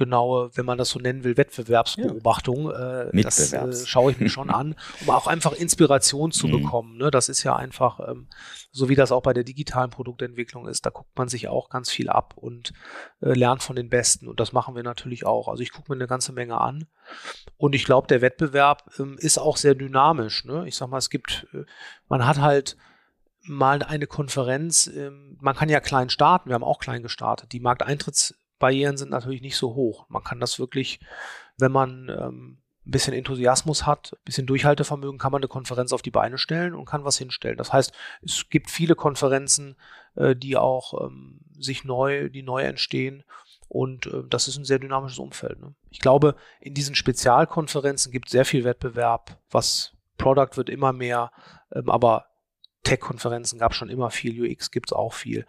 genaue, 0.00 0.50
wenn 0.54 0.64
man 0.64 0.78
das 0.78 0.88
so 0.88 0.98
nennen 0.98 1.22
will, 1.24 1.36
Wettbewerbsbeobachtung. 1.36 2.70
Ja. 2.70 3.02
Äh, 3.02 3.22
das 3.22 3.52
äh, 3.52 3.86
schaue 3.86 4.12
ich 4.12 4.18
mir 4.18 4.30
schon 4.30 4.50
an, 4.50 4.74
um 5.02 5.10
auch 5.10 5.26
einfach 5.26 5.52
Inspiration 5.52 6.32
zu 6.32 6.48
mhm. 6.48 6.62
bekommen. 6.62 6.96
Ne? 6.96 7.10
Das 7.10 7.28
ist 7.28 7.42
ja 7.42 7.54
einfach, 7.54 8.00
ähm, 8.08 8.26
so 8.72 8.88
wie 8.88 8.94
das 8.94 9.12
auch 9.12 9.22
bei 9.22 9.34
der 9.34 9.44
digitalen 9.44 9.90
Produktentwicklung 9.90 10.66
ist, 10.66 10.86
da 10.86 10.90
guckt 10.90 11.16
man 11.16 11.28
sich 11.28 11.48
auch 11.48 11.68
ganz 11.68 11.90
viel 11.90 12.08
ab 12.08 12.32
und 12.36 12.72
äh, 13.20 13.34
lernt 13.34 13.62
von 13.62 13.76
den 13.76 13.90
Besten. 13.90 14.26
Und 14.26 14.40
das 14.40 14.52
machen 14.52 14.74
wir 14.74 14.82
natürlich 14.82 15.26
auch. 15.26 15.48
Also 15.48 15.62
ich 15.62 15.70
gucke 15.70 15.92
mir 15.92 15.96
eine 15.96 16.08
ganze 16.08 16.32
Menge 16.32 16.58
an. 16.58 16.86
Und 17.58 17.74
ich 17.74 17.84
glaube, 17.84 18.08
der 18.08 18.22
Wettbewerb 18.22 18.90
ähm, 18.98 19.18
ist 19.18 19.38
auch 19.38 19.58
sehr 19.58 19.74
dynamisch. 19.74 20.46
Ne? 20.46 20.66
Ich 20.66 20.76
sag 20.76 20.88
mal, 20.88 20.98
es 20.98 21.10
gibt, 21.10 21.46
äh, 21.52 21.64
man 22.08 22.26
hat 22.26 22.40
halt 22.40 22.78
mal 23.42 23.82
eine 23.82 24.06
Konferenz, 24.06 24.86
ähm, 24.86 25.36
man 25.40 25.56
kann 25.56 25.68
ja 25.68 25.80
klein 25.80 26.10
starten, 26.10 26.48
wir 26.48 26.54
haben 26.54 26.64
auch 26.64 26.78
klein 26.78 27.02
gestartet. 27.02 27.52
Die 27.52 27.60
Markteintritts 27.60 28.34
Barrieren 28.60 28.96
sind 28.96 29.10
natürlich 29.10 29.40
nicht 29.40 29.56
so 29.56 29.74
hoch. 29.74 30.06
Man 30.08 30.22
kann 30.22 30.38
das 30.38 30.60
wirklich, 30.60 31.00
wenn 31.58 31.72
man 31.72 32.08
ähm, 32.08 32.58
ein 32.86 32.90
bisschen 32.92 33.14
Enthusiasmus 33.14 33.86
hat, 33.86 34.12
ein 34.12 34.24
bisschen 34.24 34.46
Durchhaltevermögen, 34.46 35.18
kann 35.18 35.32
man 35.32 35.40
eine 35.40 35.48
Konferenz 35.48 35.92
auf 35.92 36.02
die 36.02 36.12
Beine 36.12 36.38
stellen 36.38 36.74
und 36.74 36.84
kann 36.84 37.04
was 37.04 37.18
hinstellen. 37.18 37.56
Das 37.56 37.72
heißt, 37.72 37.92
es 38.22 38.48
gibt 38.48 38.70
viele 38.70 38.94
Konferenzen, 38.94 39.76
äh, 40.14 40.36
die 40.36 40.56
auch 40.56 41.06
ähm, 41.06 41.40
sich 41.58 41.84
neu, 41.84 42.28
die 42.28 42.42
neu 42.42 42.62
entstehen. 42.62 43.24
Und 43.68 44.06
äh, 44.06 44.22
das 44.28 44.46
ist 44.46 44.56
ein 44.56 44.64
sehr 44.64 44.78
dynamisches 44.78 45.18
Umfeld. 45.18 45.60
Ne? 45.60 45.74
Ich 45.90 46.00
glaube, 46.00 46.36
in 46.60 46.74
diesen 46.74 46.94
Spezialkonferenzen 46.94 48.12
gibt 48.12 48.26
es 48.26 48.32
sehr 48.32 48.44
viel 48.44 48.64
Wettbewerb, 48.64 49.38
was 49.50 49.92
Product 50.18 50.56
wird 50.56 50.68
immer 50.68 50.92
mehr, 50.92 51.32
ähm, 51.72 51.88
aber 51.88 52.26
Tech-Konferenzen 52.82 53.58
gab 53.58 53.72
es 53.72 53.78
schon 53.78 53.90
immer 53.90 54.10
viel, 54.10 54.42
UX 54.42 54.70
gibt 54.70 54.90
es 54.90 54.92
auch 54.92 55.12
viel 55.12 55.46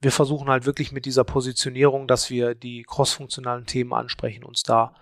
wir 0.00 0.12
versuchen 0.12 0.48
halt 0.48 0.66
wirklich 0.66 0.92
mit 0.92 1.06
dieser 1.06 1.24
Positionierung, 1.24 2.06
dass 2.06 2.30
wir 2.30 2.54
die 2.54 2.82
crossfunktionalen 2.82 3.66
Themen 3.66 3.92
ansprechen, 3.92 4.44
uns 4.44 4.62
da 4.62 4.94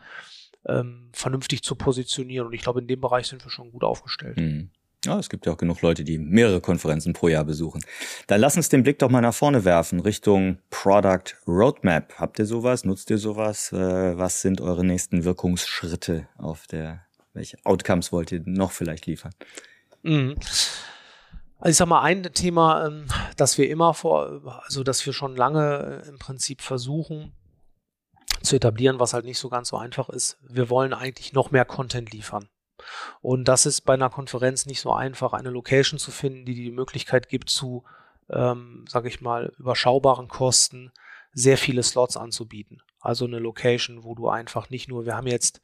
ähm, 0.67 1.11
vernünftig 1.13 1.63
zu 1.63 1.75
positionieren. 1.75 2.47
Und 2.47 2.53
ich 2.55 2.63
glaube, 2.63 2.81
in 2.81 2.89
dem 2.89 3.01
Bereich 3.01 3.27
sind 3.27 3.45
wir 3.45 3.51
schon 3.51 3.71
gut 3.71 3.85
aufgestellt. 3.85 4.37
Mhm. 4.37 4.71
Ja, 5.05 5.21
es 5.21 5.29
gibt 5.29 5.47
ja 5.47 5.53
auch 5.53 5.57
genug 5.57 5.83
Leute, 5.83 6.03
die 6.03 6.19
mehrere 6.19 6.61
Konferenzen 6.61 7.13
pro 7.13 7.29
Jahr 7.29 7.45
besuchen. 7.45 7.81
Dann 8.27 8.41
lass 8.41 8.57
uns 8.57 8.69
den 8.69 8.83
Blick 8.83 8.99
doch 8.99 9.09
mal 9.09 9.21
nach 9.21 9.35
vorne 9.35 9.65
werfen, 9.65 10.01
Richtung 10.01 10.59
Product 10.71 11.37
Roadmap. 11.47 12.15
Habt 12.19 12.41
ihr 12.41 12.47
sowas? 12.47 12.85
Nutzt 12.85 13.11
ihr 13.11 13.19
sowas? 13.19 13.71
Äh, 13.73 14.19
was 14.19 14.41
sind 14.41 14.61
eure 14.61 14.85
nächsten 14.85 15.23
Wirkungsschritte 15.23 16.27
auf 16.39 16.67
der, 16.67 17.03
welche 17.35 17.57
Outcomes 17.65 18.11
wollt 18.11 18.33
ihr 18.33 18.43
noch 18.47 18.73
vielleicht 18.73 19.07
liefern? 19.07 19.33
Mhm. 20.03 20.35
Also 21.59 21.71
ich 21.71 21.77
sag 21.77 21.89
mal, 21.89 22.03
ein 22.03 22.23
Thema, 22.35 22.87
ähm, 22.87 23.07
das 23.37 23.57
wir 23.59 23.71
immer 23.71 23.95
vor, 23.95 24.63
also 24.65 24.83
dass 24.83 25.05
wir 25.07 25.13
schon 25.13 25.37
lange 25.37 26.03
äh, 26.05 26.09
im 26.09 26.19
Prinzip 26.19 26.61
versuchen 26.61 27.33
zu 28.43 28.57
etablieren, 28.57 29.01
was 29.01 29.15
halt 29.15 29.25
nicht 29.25 29.39
so 29.39 29.49
ganz 29.49 29.69
so 29.69 29.77
einfach 29.77 30.09
ist. 30.09 30.39
Wir 30.43 30.69
wollen 30.69 30.93
eigentlich 30.93 31.33
noch 31.33 31.51
mehr 31.51 31.65
Content 31.65 32.13
liefern. 32.13 32.49
Und 33.23 33.47
das 33.49 33.65
ist 33.67 33.83
bei 33.83 33.95
einer 33.95 34.11
Konferenz 34.11 34.67
nicht 34.67 34.81
so 34.81 34.93
einfach, 34.93 35.33
eine 35.33 35.51
Location 35.51 35.99
zu 35.99 36.11
finden, 36.11 36.45
die 36.45 36.55
die 36.55 36.71
Möglichkeit 36.71 37.29
gibt, 37.29 37.49
zu, 37.49 37.85
ähm, 38.31 38.85
sage 38.89 39.09
ich 39.09 39.21
mal, 39.21 39.53
überschaubaren 39.59 40.29
Kosten 40.29 40.93
sehr 41.33 41.59
viele 41.59 41.83
Slots 41.83 42.17
anzubieten. 42.17 42.83
Also 43.01 43.25
eine 43.25 43.39
Location, 43.39 44.05
wo 44.05 44.15
du 44.15 44.29
einfach 44.29 44.69
nicht 44.69 44.89
nur, 44.89 45.07
wir 45.07 45.17
haben 45.17 45.27
jetzt 45.27 45.61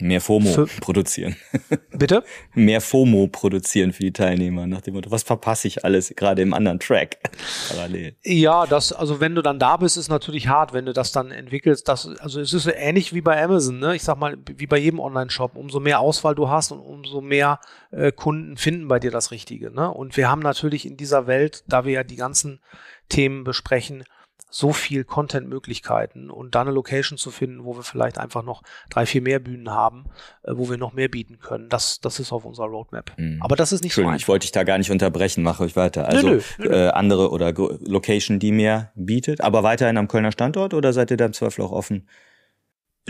Mehr 0.00 0.20
FOMO 0.20 0.52
für, 0.52 0.66
produzieren. 0.80 1.36
Bitte? 1.92 2.24
Mehr 2.54 2.80
FOMO 2.80 3.28
produzieren 3.28 3.92
für 3.92 4.02
die 4.02 4.12
Teilnehmer, 4.12 4.66
nach 4.66 4.80
dem 4.80 4.94
Motto, 4.94 5.10
was 5.10 5.22
verpasse 5.22 5.68
ich 5.68 5.84
alles 5.84 6.12
gerade 6.16 6.42
im 6.42 6.52
anderen 6.52 6.80
Track 6.80 7.18
parallel? 7.68 8.16
Ja, 8.24 8.66
das, 8.66 8.92
also 8.92 9.20
wenn 9.20 9.34
du 9.34 9.42
dann 9.42 9.58
da 9.58 9.76
bist, 9.76 9.96
ist 9.96 10.08
natürlich 10.08 10.48
hart, 10.48 10.72
wenn 10.72 10.86
du 10.86 10.92
das 10.92 11.12
dann 11.12 11.30
entwickelst. 11.30 11.88
Das, 11.88 12.08
also 12.18 12.40
es 12.40 12.52
ist 12.52 12.66
ähnlich 12.66 13.14
wie 13.14 13.20
bei 13.20 13.42
Amazon, 13.42 13.78
ne? 13.78 13.94
Ich 13.94 14.02
sag 14.02 14.18
mal, 14.18 14.36
wie 14.56 14.66
bei 14.66 14.78
jedem 14.78 15.00
Online-Shop. 15.00 15.56
Umso 15.56 15.80
mehr 15.80 16.00
Auswahl 16.00 16.34
du 16.34 16.48
hast 16.48 16.72
und 16.72 16.80
umso 16.80 17.20
mehr 17.20 17.60
äh, 17.90 18.12
Kunden 18.12 18.56
finden 18.56 18.88
bei 18.88 18.98
dir 18.98 19.10
das 19.10 19.30
Richtige. 19.30 19.70
Ne? 19.70 19.90
Und 19.90 20.16
wir 20.16 20.28
haben 20.28 20.42
natürlich 20.42 20.86
in 20.86 20.96
dieser 20.96 21.26
Welt, 21.26 21.64
da 21.68 21.84
wir 21.84 21.92
ja 21.92 22.04
die 22.04 22.16
ganzen 22.16 22.60
Themen 23.08 23.44
besprechen, 23.44 24.04
so 24.50 24.72
viel 24.72 25.04
Content-Möglichkeiten 25.04 26.30
und 26.30 26.54
da 26.54 26.62
eine 26.62 26.70
Location 26.70 27.18
zu 27.18 27.30
finden, 27.30 27.64
wo 27.64 27.76
wir 27.76 27.82
vielleicht 27.82 28.18
einfach 28.18 28.42
noch 28.42 28.62
drei, 28.88 29.04
vier 29.04 29.20
mehr 29.20 29.40
Bühnen 29.40 29.70
haben, 29.70 30.06
äh, 30.42 30.52
wo 30.54 30.70
wir 30.70 30.78
noch 30.78 30.94
mehr 30.94 31.08
bieten 31.08 31.38
können. 31.38 31.68
Das, 31.68 32.00
das 32.00 32.18
ist 32.18 32.32
auf 32.32 32.44
unserer 32.44 32.66
Roadmap. 32.66 33.12
Mhm. 33.18 33.42
Aber 33.42 33.56
das 33.56 33.72
ist 33.72 33.84
nicht 33.84 33.94
so 33.94 34.02
einfach. 34.02 34.16
Ich 34.16 34.28
wollte 34.28 34.44
dich 34.44 34.52
da 34.52 34.64
gar 34.64 34.78
nicht 34.78 34.90
unterbrechen, 34.90 35.42
mache 35.42 35.64
euch 35.64 35.76
weiter. 35.76 36.06
Also 36.08 36.28
nö, 36.28 36.40
nö, 36.58 36.68
nö. 36.68 36.74
Äh, 36.74 36.88
andere 36.90 37.30
oder 37.30 37.52
Location, 37.52 38.38
die 38.38 38.52
mehr 38.52 38.92
bietet, 38.94 39.42
aber 39.42 39.62
weiterhin 39.62 39.98
am 39.98 40.08
Kölner 40.08 40.32
Standort 40.32 40.72
oder 40.72 40.92
seid 40.92 41.10
ihr 41.10 41.16
da 41.18 41.26
im 41.26 41.34
Zweifel 41.34 41.62
auch 41.62 41.72
offen? 41.72 42.08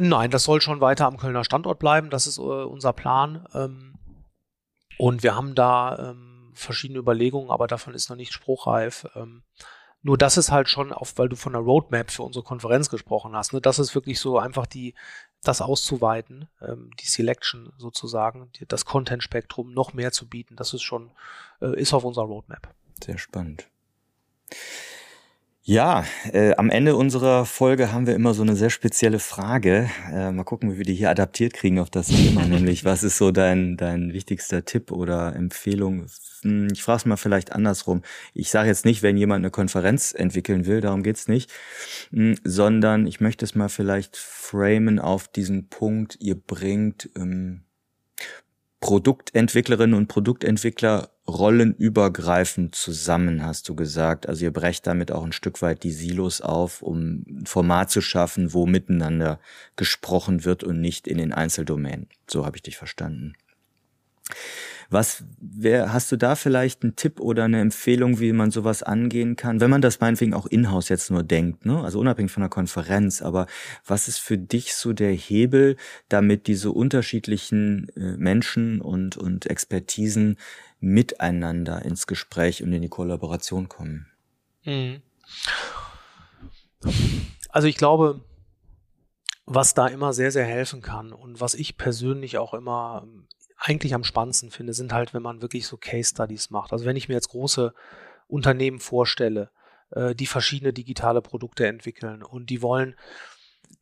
Nein, 0.01 0.31
das 0.31 0.45
soll 0.45 0.61
schon 0.61 0.81
weiter 0.81 1.07
am 1.07 1.17
Kölner 1.17 1.45
Standort 1.45 1.79
bleiben. 1.79 2.11
Das 2.11 2.27
ist 2.27 2.39
äh, 2.39 2.41
unser 2.41 2.93
Plan. 2.93 3.47
Ähm, 3.55 3.95
und 4.97 5.23
wir 5.23 5.37
haben 5.37 5.55
da 5.55 6.11
ähm, 6.11 6.53
verschiedene 6.55 6.99
Überlegungen, 6.99 7.51
aber 7.51 7.67
davon 7.69 7.95
ist 7.95 8.11
noch 8.11 8.17
nicht 8.17 8.33
spruchreif. 8.33 9.07
Ähm, 9.15 9.43
nur 10.03 10.17
das 10.17 10.37
ist 10.37 10.51
halt 10.51 10.69
schon, 10.69 10.93
auf, 10.93 11.19
weil 11.19 11.29
du 11.29 11.37
von 11.37 11.53
der 11.53 11.63
Roadmap 11.63 12.11
für 12.11 12.23
unsere 12.23 12.45
Konferenz 12.45 12.89
gesprochen 12.89 13.35
hast, 13.35 13.53
ne, 13.53 13.61
das 13.61 13.79
ist 13.79 13.95
wirklich 13.95 14.21
so 14.21 14.39
einfach 14.39 14.67
die, 14.67 14.95
das 15.43 15.61
auszuweiten, 15.61 16.49
ähm, 16.61 16.91
die 17.01 17.07
Selection 17.07 17.73
sozusagen, 17.79 18.51
die, 18.53 18.67
das 18.67 18.85
Content-Spektrum 18.85 19.73
noch 19.73 19.93
mehr 19.93 20.13
zu 20.13 20.29
bieten, 20.29 20.57
das 20.57 20.75
ist 20.75 20.83
schon, 20.83 21.11
äh, 21.61 21.79
ist 21.81 21.95
auf 21.95 22.05
unserer 22.05 22.27
Roadmap. 22.27 22.73
Sehr 23.03 23.19
spannend. 23.19 23.69
Ja, 25.71 26.07
äh, 26.33 26.55
am 26.57 26.71
Ende 26.71 26.97
unserer 26.97 27.45
Folge 27.45 27.93
haben 27.93 28.07
wir 28.07 28.15
immer 28.15 28.33
so 28.33 28.41
eine 28.41 28.57
sehr 28.57 28.71
spezielle 28.71 29.19
Frage. 29.19 29.91
Äh, 30.11 30.33
mal 30.33 30.45
gucken, 30.45 30.73
wie 30.73 30.79
wir 30.79 30.85
die 30.87 30.95
hier 30.95 31.11
adaptiert 31.11 31.53
kriegen 31.53 31.79
auf 31.79 31.91
das 31.91 32.07
Thema, 32.07 32.43
nämlich 32.49 32.87
was 32.87 33.03
ist 33.03 33.19
so 33.19 33.33
dein, 33.33 33.77
dein 33.77 34.15
wichtigster 34.15 34.65
Tipp 34.65 34.91
oder 34.91 35.37
Empfehlung? 35.37 36.07
Hm, 36.41 36.69
ich 36.73 36.83
frage 36.83 36.97
es 36.97 37.05
mal 37.05 37.19
vielleicht 37.19 37.53
andersrum. 37.53 38.01
Ich 38.33 38.49
sage 38.49 38.69
jetzt 38.69 38.87
nicht, 38.87 39.03
wenn 39.03 39.19
jemand 39.19 39.43
eine 39.43 39.51
Konferenz 39.51 40.15
entwickeln 40.15 40.65
will, 40.65 40.81
darum 40.81 41.03
geht's 41.03 41.29
nicht, 41.29 41.53
hm, 42.13 42.37
sondern 42.45 43.07
ich 43.07 43.21
möchte 43.21 43.45
es 43.45 43.55
mal 43.55 43.69
vielleicht 43.69 44.17
framen 44.17 44.99
auf 44.99 45.29
diesen 45.29 45.69
Punkt, 45.69 46.17
ihr 46.19 46.37
bringt 46.37 47.11
ähm, 47.15 47.65
Produktentwicklerinnen 48.81 49.95
und 49.95 50.09
Produktentwickler 50.09 51.11
rollenübergreifend 51.29 52.75
zusammen, 52.75 53.45
hast 53.45 53.69
du 53.69 53.75
gesagt. 53.75 54.29
Also 54.29 54.45
ihr 54.45 54.53
brecht 54.53 54.87
damit 54.87 55.13
auch 55.13 55.25
ein 55.25 55.33
Stück 55.33 55.61
weit 55.61 55.83
die 55.83 55.93
Silos 55.93 56.41
auf, 56.41 56.83
um 56.83 57.25
ein 57.29 57.47
Format 57.47 57.91
zu 57.91 58.01
schaffen, 58.01 58.55
wo 58.55 58.67
miteinander 58.67 59.39
gesprochen 59.77 60.45
wird 60.45 60.65
und 60.65 60.81
nicht 60.81 61.07
in 61.07 61.19
den 61.19 61.35
Einzeldomänen. 61.35 62.09
So 62.27 62.47
habe 62.47 62.57
ich 62.57 62.63
dich 62.63 62.79
verstanden. 62.79 63.35
Was 64.91 65.25
wer, 65.39 65.93
hast 65.93 66.11
du 66.13 66.17
da 66.17 66.35
vielleicht 66.35 66.83
einen 66.83 66.97
Tipp 66.97 67.21
oder 67.21 67.45
eine 67.45 67.61
Empfehlung, 67.61 68.21
wie 68.21 68.33
man 68.33 68.51
sowas 68.51 68.83
angehen 68.83 69.37
kann? 69.37 69.61
Wenn 69.61 69.69
man 69.69 69.83
das 69.83 70.01
meinetwegen 70.01 70.33
auch 70.33 70.47
in-house 70.47 70.89
jetzt 70.89 71.11
nur 71.11 71.23
denkt, 71.23 71.67
ne? 71.67 71.83
Also 71.85 72.01
unabhängig 72.01 72.33
von 72.33 72.41
der 72.41 72.49
Konferenz, 72.49 73.21
aber 73.21 73.47
was 73.85 74.09
ist 74.09 74.19
für 74.19 74.39
dich 74.39 74.75
so 74.75 74.95
der 74.95 75.13
Hebel, 75.13 75.77
damit 76.09 76.47
diese 76.47 76.71
unterschiedlichen 76.71 77.91
äh, 77.97 78.17
Menschen 78.17 78.81
und, 78.81 79.19
und 79.19 79.45
Expertisen 79.45 80.39
miteinander 80.81 81.85
ins 81.85 82.07
Gespräch 82.07 82.63
und 82.63 82.73
in 82.73 82.83
die 82.83 82.89
Kollaboration 82.89 83.69
kommen? 83.69 84.07
Mhm. 84.65 85.03
Also 87.49 87.69
ich 87.69 87.77
glaube, 87.77 88.21
was 89.47 89.75
da 89.75 89.87
immer 89.87 90.13
sehr, 90.13 90.31
sehr 90.31 90.45
helfen 90.45 90.83
kann 90.83 91.13
und 91.13 91.41
was 91.41 91.55
ich 91.55 91.77
persönlich 91.77 92.39
auch 92.39 92.55
immer 92.55 93.07
eigentlich 93.57 93.95
am 93.95 94.05
spannendsten 94.05 94.51
finde, 94.51 94.73
sind 94.73 94.93
halt, 94.93 95.15
wenn 95.15 95.23
man 95.23 95.43
wirklich 95.43 95.67
so 95.67 95.77
Case 95.77 96.11
Studies 96.11 96.51
macht. 96.51 96.73
Also 96.73 96.85
wenn 96.85 96.97
ich 96.97 97.09
mir 97.09 97.15
jetzt 97.15 97.31
große 97.31 97.75
Unternehmen 98.29 98.79
vorstelle, 98.79 99.51
äh, 99.91 100.15
die 100.15 100.27
verschiedene 100.27 100.73
digitale 100.73 101.23
Produkte 101.23 101.67
entwickeln 101.67 102.23
und 102.23 102.51
die 102.51 102.63
wollen 102.63 102.95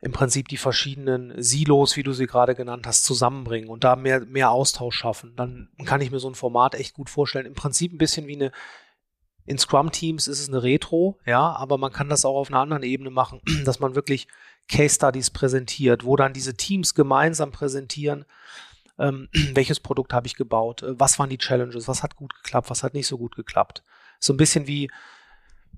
im 0.06 0.12
Prinzip 0.12 0.46
die 0.46 0.56
verschiedenen 0.56 1.34
Silos, 1.42 1.96
wie 1.96 2.04
du 2.04 2.12
sie 2.12 2.28
gerade 2.28 2.54
genannt 2.54 2.86
hast, 2.86 3.02
zusammenbringen 3.02 3.68
und 3.68 3.82
da 3.82 3.96
mehr, 3.96 4.20
mehr 4.20 4.52
Austausch 4.52 4.96
schaffen, 4.96 5.34
dann 5.34 5.68
kann 5.84 6.00
ich 6.00 6.12
mir 6.12 6.20
so 6.20 6.30
ein 6.30 6.36
Format 6.36 6.76
echt 6.76 6.94
gut 6.94 7.10
vorstellen. 7.10 7.44
Im 7.44 7.54
Prinzip 7.54 7.92
ein 7.92 7.98
bisschen 7.98 8.28
wie 8.28 8.36
eine, 8.36 8.52
in 9.46 9.58
Scrum-Teams 9.58 10.28
ist 10.28 10.38
es 10.38 10.48
eine 10.48 10.62
Retro, 10.62 11.18
ja, 11.26 11.50
aber 11.56 11.76
man 11.76 11.92
kann 11.92 12.08
das 12.08 12.24
auch 12.24 12.36
auf 12.36 12.50
einer 12.50 12.60
anderen 12.60 12.84
Ebene 12.84 13.10
machen, 13.10 13.40
dass 13.64 13.80
man 13.80 13.96
wirklich 13.96 14.28
Case 14.68 14.94
Studies 14.94 15.30
präsentiert, 15.30 16.04
wo 16.04 16.14
dann 16.14 16.32
diese 16.32 16.54
Teams 16.54 16.94
gemeinsam 16.94 17.50
präsentieren, 17.50 18.26
ähm, 19.00 19.28
welches 19.54 19.80
Produkt 19.80 20.12
habe 20.12 20.28
ich 20.28 20.36
gebaut, 20.36 20.84
äh, 20.84 20.94
was 20.96 21.18
waren 21.18 21.30
die 21.30 21.38
Challenges, 21.38 21.88
was 21.88 22.04
hat 22.04 22.14
gut 22.14 22.32
geklappt, 22.32 22.70
was 22.70 22.84
hat 22.84 22.94
nicht 22.94 23.08
so 23.08 23.18
gut 23.18 23.34
geklappt. 23.34 23.82
So 24.20 24.32
ein 24.32 24.36
bisschen 24.36 24.68
wie 24.68 24.88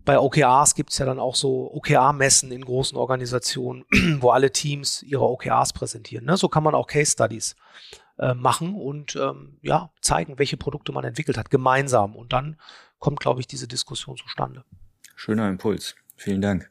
bei 0.09 0.19
OKRs 0.19 0.75
gibt 0.75 0.91
es 0.91 0.97
ja 0.97 1.05
dann 1.05 1.19
auch 1.19 1.35
so 1.35 1.71
OKR-Messen 1.75 2.51
in 2.51 2.65
großen 2.65 2.97
Organisationen, 2.97 3.85
wo 4.21 4.31
alle 4.31 4.51
Teams 4.51 5.03
ihre 5.03 5.29
OKRs 5.29 5.75
präsentieren. 5.75 6.25
Ne? 6.25 6.39
So 6.39 6.49
kann 6.49 6.63
man 6.63 6.75
auch 6.75 6.87
Case 6.87 7.13
Studies 7.13 7.57
äh, 8.19 8.33
machen 8.33 8.75
und 8.75 9.17
ähm, 9.17 9.59
ja, 9.61 9.91
zeigen, 10.01 10.39
welche 10.39 10.57
Produkte 10.57 10.93
man 10.93 11.05
entwickelt 11.05 11.37
hat, 11.37 11.51
gemeinsam. 11.51 12.17
Und 12.17 12.33
dann 12.33 12.57
kommt, 12.99 13.21
glaube 13.21 13.41
ich, 13.41 13.47
diese 13.47 13.69
Diskussion 13.69 14.17
zustande. 14.17 14.65
Schöner 15.15 15.47
Impuls. 15.47 15.95
Vielen 16.17 16.41
Dank. 16.41 16.71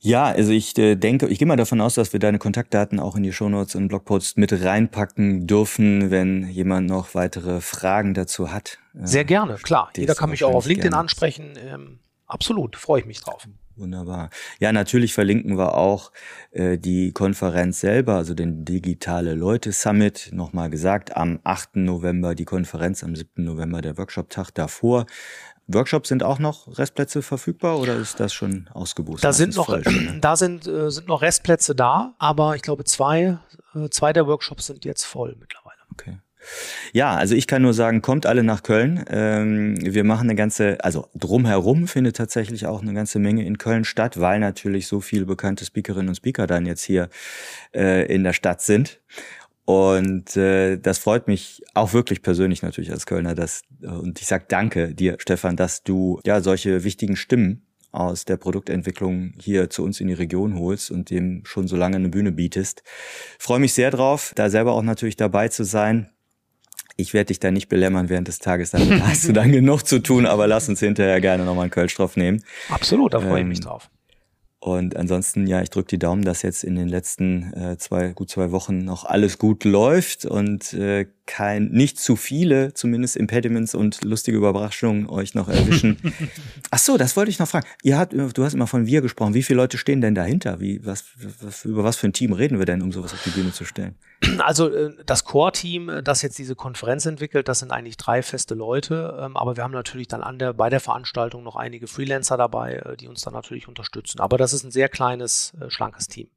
Ja, 0.00 0.24
also 0.24 0.52
ich 0.52 0.78
äh, 0.78 0.96
denke, 0.96 1.26
ich 1.28 1.38
gehe 1.38 1.46
mal 1.46 1.56
davon 1.56 1.82
aus, 1.82 1.94
dass 1.94 2.14
wir 2.14 2.20
deine 2.20 2.38
Kontaktdaten 2.38 3.00
auch 3.00 3.16
in 3.16 3.22
die 3.22 3.34
Shownotes 3.34 3.74
und 3.74 3.88
Blogposts 3.88 4.38
mit 4.38 4.50
reinpacken 4.50 5.46
dürfen, 5.46 6.10
wenn 6.10 6.48
jemand 6.48 6.88
noch 6.88 7.14
weitere 7.14 7.60
Fragen 7.60 8.14
dazu 8.14 8.50
hat. 8.50 8.78
Sehr 8.94 9.26
gerne, 9.26 9.56
klar. 9.56 9.90
Jeder 9.94 10.14
kann 10.14 10.30
mich 10.30 10.42
auch 10.42 10.54
auf 10.54 10.64
LinkedIn 10.64 10.92
gerne. 10.92 11.00
ansprechen. 11.00 11.52
Ähm, 11.58 11.98
absolut, 12.34 12.76
freue 12.76 13.00
ich 13.00 13.06
mich 13.06 13.20
drauf. 13.20 13.46
Wunderbar. 13.76 14.30
Ja, 14.60 14.72
natürlich 14.72 15.14
verlinken 15.14 15.58
wir 15.58 15.74
auch 15.74 16.12
äh, 16.52 16.78
die 16.78 17.12
Konferenz 17.12 17.80
selber, 17.80 18.14
also 18.14 18.34
den 18.34 18.64
Digitale 18.64 19.34
Leute 19.34 19.72
Summit, 19.72 20.30
nochmal 20.32 20.70
gesagt, 20.70 21.16
am 21.16 21.40
8. 21.42 21.76
November 21.76 22.36
die 22.36 22.44
Konferenz, 22.44 23.02
am 23.02 23.16
7. 23.16 23.42
November 23.42 23.80
der 23.80 23.98
Workshop-Tag 23.98 24.52
davor. 24.54 25.06
Workshops 25.66 26.10
sind 26.10 26.22
auch 26.22 26.38
noch 26.38 26.78
Restplätze 26.78 27.22
verfügbar 27.22 27.78
oder 27.78 27.96
ist 27.96 28.20
das 28.20 28.32
schon 28.32 28.68
ausgebucht? 28.72 29.24
Da 29.24 29.32
sind 29.32 29.56
noch, 29.56 29.66
voll, 29.66 29.82
da 30.20 30.36
sind, 30.36 30.66
äh, 30.68 30.90
sind 30.90 31.08
noch 31.08 31.22
Restplätze 31.22 31.74
da, 31.74 32.14
aber 32.18 32.54
ich 32.54 32.62
glaube 32.62 32.84
zwei, 32.84 33.38
äh, 33.74 33.88
zwei 33.88 34.12
der 34.12 34.26
Workshops 34.26 34.66
sind 34.66 34.84
jetzt 34.84 35.04
voll 35.04 35.36
mittlerweile. 35.40 35.78
Okay. 35.92 36.18
Ja, 36.92 37.14
also 37.14 37.34
ich 37.34 37.46
kann 37.46 37.62
nur 37.62 37.74
sagen, 37.74 38.02
kommt 38.02 38.26
alle 38.26 38.42
nach 38.42 38.62
Köln. 38.62 39.04
Ähm, 39.08 39.76
wir 39.80 40.04
machen 40.04 40.28
eine 40.28 40.34
ganze, 40.34 40.82
also 40.84 41.08
drumherum 41.14 41.88
findet 41.88 42.16
tatsächlich 42.16 42.66
auch 42.66 42.82
eine 42.82 42.94
ganze 42.94 43.18
Menge 43.18 43.44
in 43.44 43.58
Köln 43.58 43.84
statt, 43.84 44.20
weil 44.20 44.40
natürlich 44.40 44.86
so 44.86 45.00
viele 45.00 45.26
bekannte 45.26 45.64
Speakerinnen 45.64 46.08
und 46.08 46.16
Speaker 46.16 46.46
dann 46.46 46.66
jetzt 46.66 46.84
hier 46.84 47.08
äh, 47.74 48.06
in 48.12 48.24
der 48.24 48.32
Stadt 48.32 48.62
sind. 48.62 49.00
Und 49.66 50.36
äh, 50.36 50.76
das 50.76 50.98
freut 50.98 51.26
mich 51.26 51.62
auch 51.72 51.94
wirklich 51.94 52.20
persönlich 52.20 52.62
natürlich 52.62 52.92
als 52.92 53.06
Kölner, 53.06 53.34
dass 53.34 53.62
und 53.80 54.20
ich 54.20 54.26
sag 54.26 54.48
danke 54.50 54.94
dir, 54.94 55.16
Stefan, 55.18 55.56
dass 55.56 55.82
du 55.82 56.20
ja 56.24 56.42
solche 56.42 56.84
wichtigen 56.84 57.16
Stimmen 57.16 57.62
aus 57.94 58.24
der 58.24 58.36
Produktentwicklung 58.36 59.34
hier 59.40 59.70
zu 59.70 59.84
uns 59.84 60.00
in 60.00 60.08
die 60.08 60.14
Region 60.14 60.58
holst 60.58 60.90
und 60.90 61.10
dem 61.10 61.44
schon 61.44 61.68
so 61.68 61.76
lange 61.76 61.96
eine 61.96 62.08
Bühne 62.08 62.32
bietest. 62.32 62.82
Freue 63.38 63.60
mich 63.60 63.72
sehr 63.72 63.90
drauf, 63.90 64.32
da 64.34 64.50
selber 64.50 64.72
auch 64.72 64.82
natürlich 64.82 65.16
dabei 65.16 65.48
zu 65.48 65.64
sein 65.64 66.10
ich 66.96 67.14
werde 67.14 67.26
dich 67.26 67.40
da 67.40 67.50
nicht 67.50 67.68
belämmern 67.68 68.08
während 68.08 68.28
des 68.28 68.38
Tages, 68.38 68.70
damit 68.70 69.02
hast 69.02 69.28
du 69.28 69.32
dann 69.32 69.52
genug 69.52 69.86
zu 69.86 70.00
tun, 70.00 70.26
aber 70.26 70.46
lass 70.46 70.68
uns 70.68 70.80
hinterher 70.80 71.20
gerne 71.20 71.44
nochmal 71.44 71.64
einen 71.64 71.70
Kölsch 71.70 71.94
drauf 71.94 72.16
nehmen. 72.16 72.42
Absolut, 72.68 73.14
da 73.14 73.20
freue 73.20 73.40
ähm, 73.40 73.50
ich 73.50 73.58
mich 73.58 73.58
ähm, 73.58 73.64
drauf. 73.64 73.90
Und 74.64 74.96
ansonsten, 74.96 75.46
ja, 75.46 75.60
ich 75.60 75.68
drücke 75.68 75.88
die 75.88 75.98
Daumen, 75.98 76.24
dass 76.24 76.40
jetzt 76.40 76.64
in 76.64 76.74
den 76.74 76.88
letzten 76.88 77.52
äh, 77.52 77.76
zwei, 77.76 78.14
gut 78.14 78.30
zwei 78.30 78.50
Wochen 78.50 78.78
noch 78.78 79.04
alles 79.04 79.36
gut 79.36 79.64
läuft 79.64 80.24
und 80.24 80.72
äh, 80.72 81.06
kein, 81.26 81.70
nicht 81.70 81.98
zu 81.98 82.16
viele, 82.16 82.74
zumindest 82.74 83.16
Impediments 83.16 83.74
und 83.74 84.04
lustige 84.04 84.36
Überraschungen 84.36 85.08
euch 85.08 85.34
noch 85.34 85.48
erwischen. 85.48 85.96
Ach 86.70 86.78
so, 86.78 86.96
das 86.96 87.16
wollte 87.16 87.30
ich 87.30 87.38
noch 87.38 87.48
fragen. 87.48 87.66
Ihr 87.82 87.98
habt, 87.98 88.12
du 88.12 88.44
hast 88.44 88.52
immer 88.52 88.66
von 88.66 88.86
wir 88.86 89.00
gesprochen. 89.00 89.34
Wie 89.34 89.42
viele 89.42 89.56
Leute 89.58 89.78
stehen 89.78 90.00
denn 90.00 90.14
dahinter? 90.14 90.60
Wie, 90.60 90.84
was, 90.84 91.04
was, 91.40 91.64
über 91.64 91.82
was 91.82 91.96
für 91.96 92.08
ein 92.08 92.12
Team 92.12 92.32
reden 92.32 92.58
wir 92.58 92.66
denn, 92.66 92.82
um 92.82 92.92
sowas 92.92 93.14
auf 93.14 93.22
die 93.24 93.30
Bühne 93.30 93.52
zu 93.52 93.64
stellen? 93.64 93.94
Also 94.38 94.68
äh, 94.68 94.94
das 95.06 95.24
Core-Team, 95.24 95.88
äh, 95.88 96.02
das 96.02 96.22
jetzt 96.22 96.38
diese 96.38 96.54
Konferenz 96.54 97.06
entwickelt, 97.06 97.48
das 97.48 97.60
sind 97.60 97.72
eigentlich 97.72 97.96
drei 97.96 98.22
feste 98.22 98.54
Leute, 98.54 99.18
ähm, 99.20 99.36
aber 99.36 99.56
wir 99.56 99.64
haben 99.64 99.72
natürlich 99.72 100.08
dann 100.08 100.22
an 100.22 100.38
der, 100.38 100.52
bei 100.52 100.70
der 100.70 100.80
Veranstaltung 100.80 101.42
noch 101.42 101.56
einige 101.56 101.86
Freelancer 101.86 102.36
dabei, 102.36 102.74
äh, 102.76 102.96
die 102.96 103.08
uns 103.08 103.20
dann 103.20 103.34
natürlich 103.34 103.68
unterstützen. 103.68 104.20
Aber 104.20 104.38
das 104.38 104.52
ist 104.52 104.64
ein 104.64 104.70
sehr 104.70 104.88
kleines, 104.88 105.52
schlankes 105.68 106.08
Team. 106.08 106.28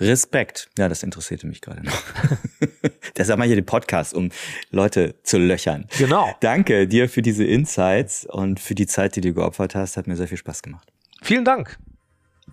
Respekt. 0.00 0.70
Ja, 0.78 0.88
das 0.88 1.02
interessierte 1.02 1.46
mich 1.46 1.60
gerade 1.60 1.84
noch. 1.84 1.92
Deshalb 3.16 3.38
mache 3.38 3.46
ich 3.46 3.50
hier 3.50 3.60
den 3.60 3.66
Podcast, 3.66 4.14
um 4.14 4.30
Leute 4.70 5.14
zu 5.22 5.38
löchern. 5.38 5.86
Genau. 5.98 6.34
Danke 6.40 6.86
dir 6.88 7.08
für 7.08 7.22
diese 7.22 7.44
Insights 7.44 8.26
und 8.26 8.60
für 8.60 8.74
die 8.74 8.86
Zeit, 8.86 9.16
die 9.16 9.20
du 9.20 9.34
geopfert 9.34 9.74
hast. 9.74 9.96
Hat 9.96 10.06
mir 10.06 10.16
sehr 10.16 10.28
viel 10.28 10.38
Spaß 10.38 10.62
gemacht. 10.62 10.92
Vielen 11.22 11.44
Dank. 11.44 11.78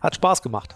Hat 0.02 0.16
Spaß 0.16 0.42
gemacht. 0.42 0.76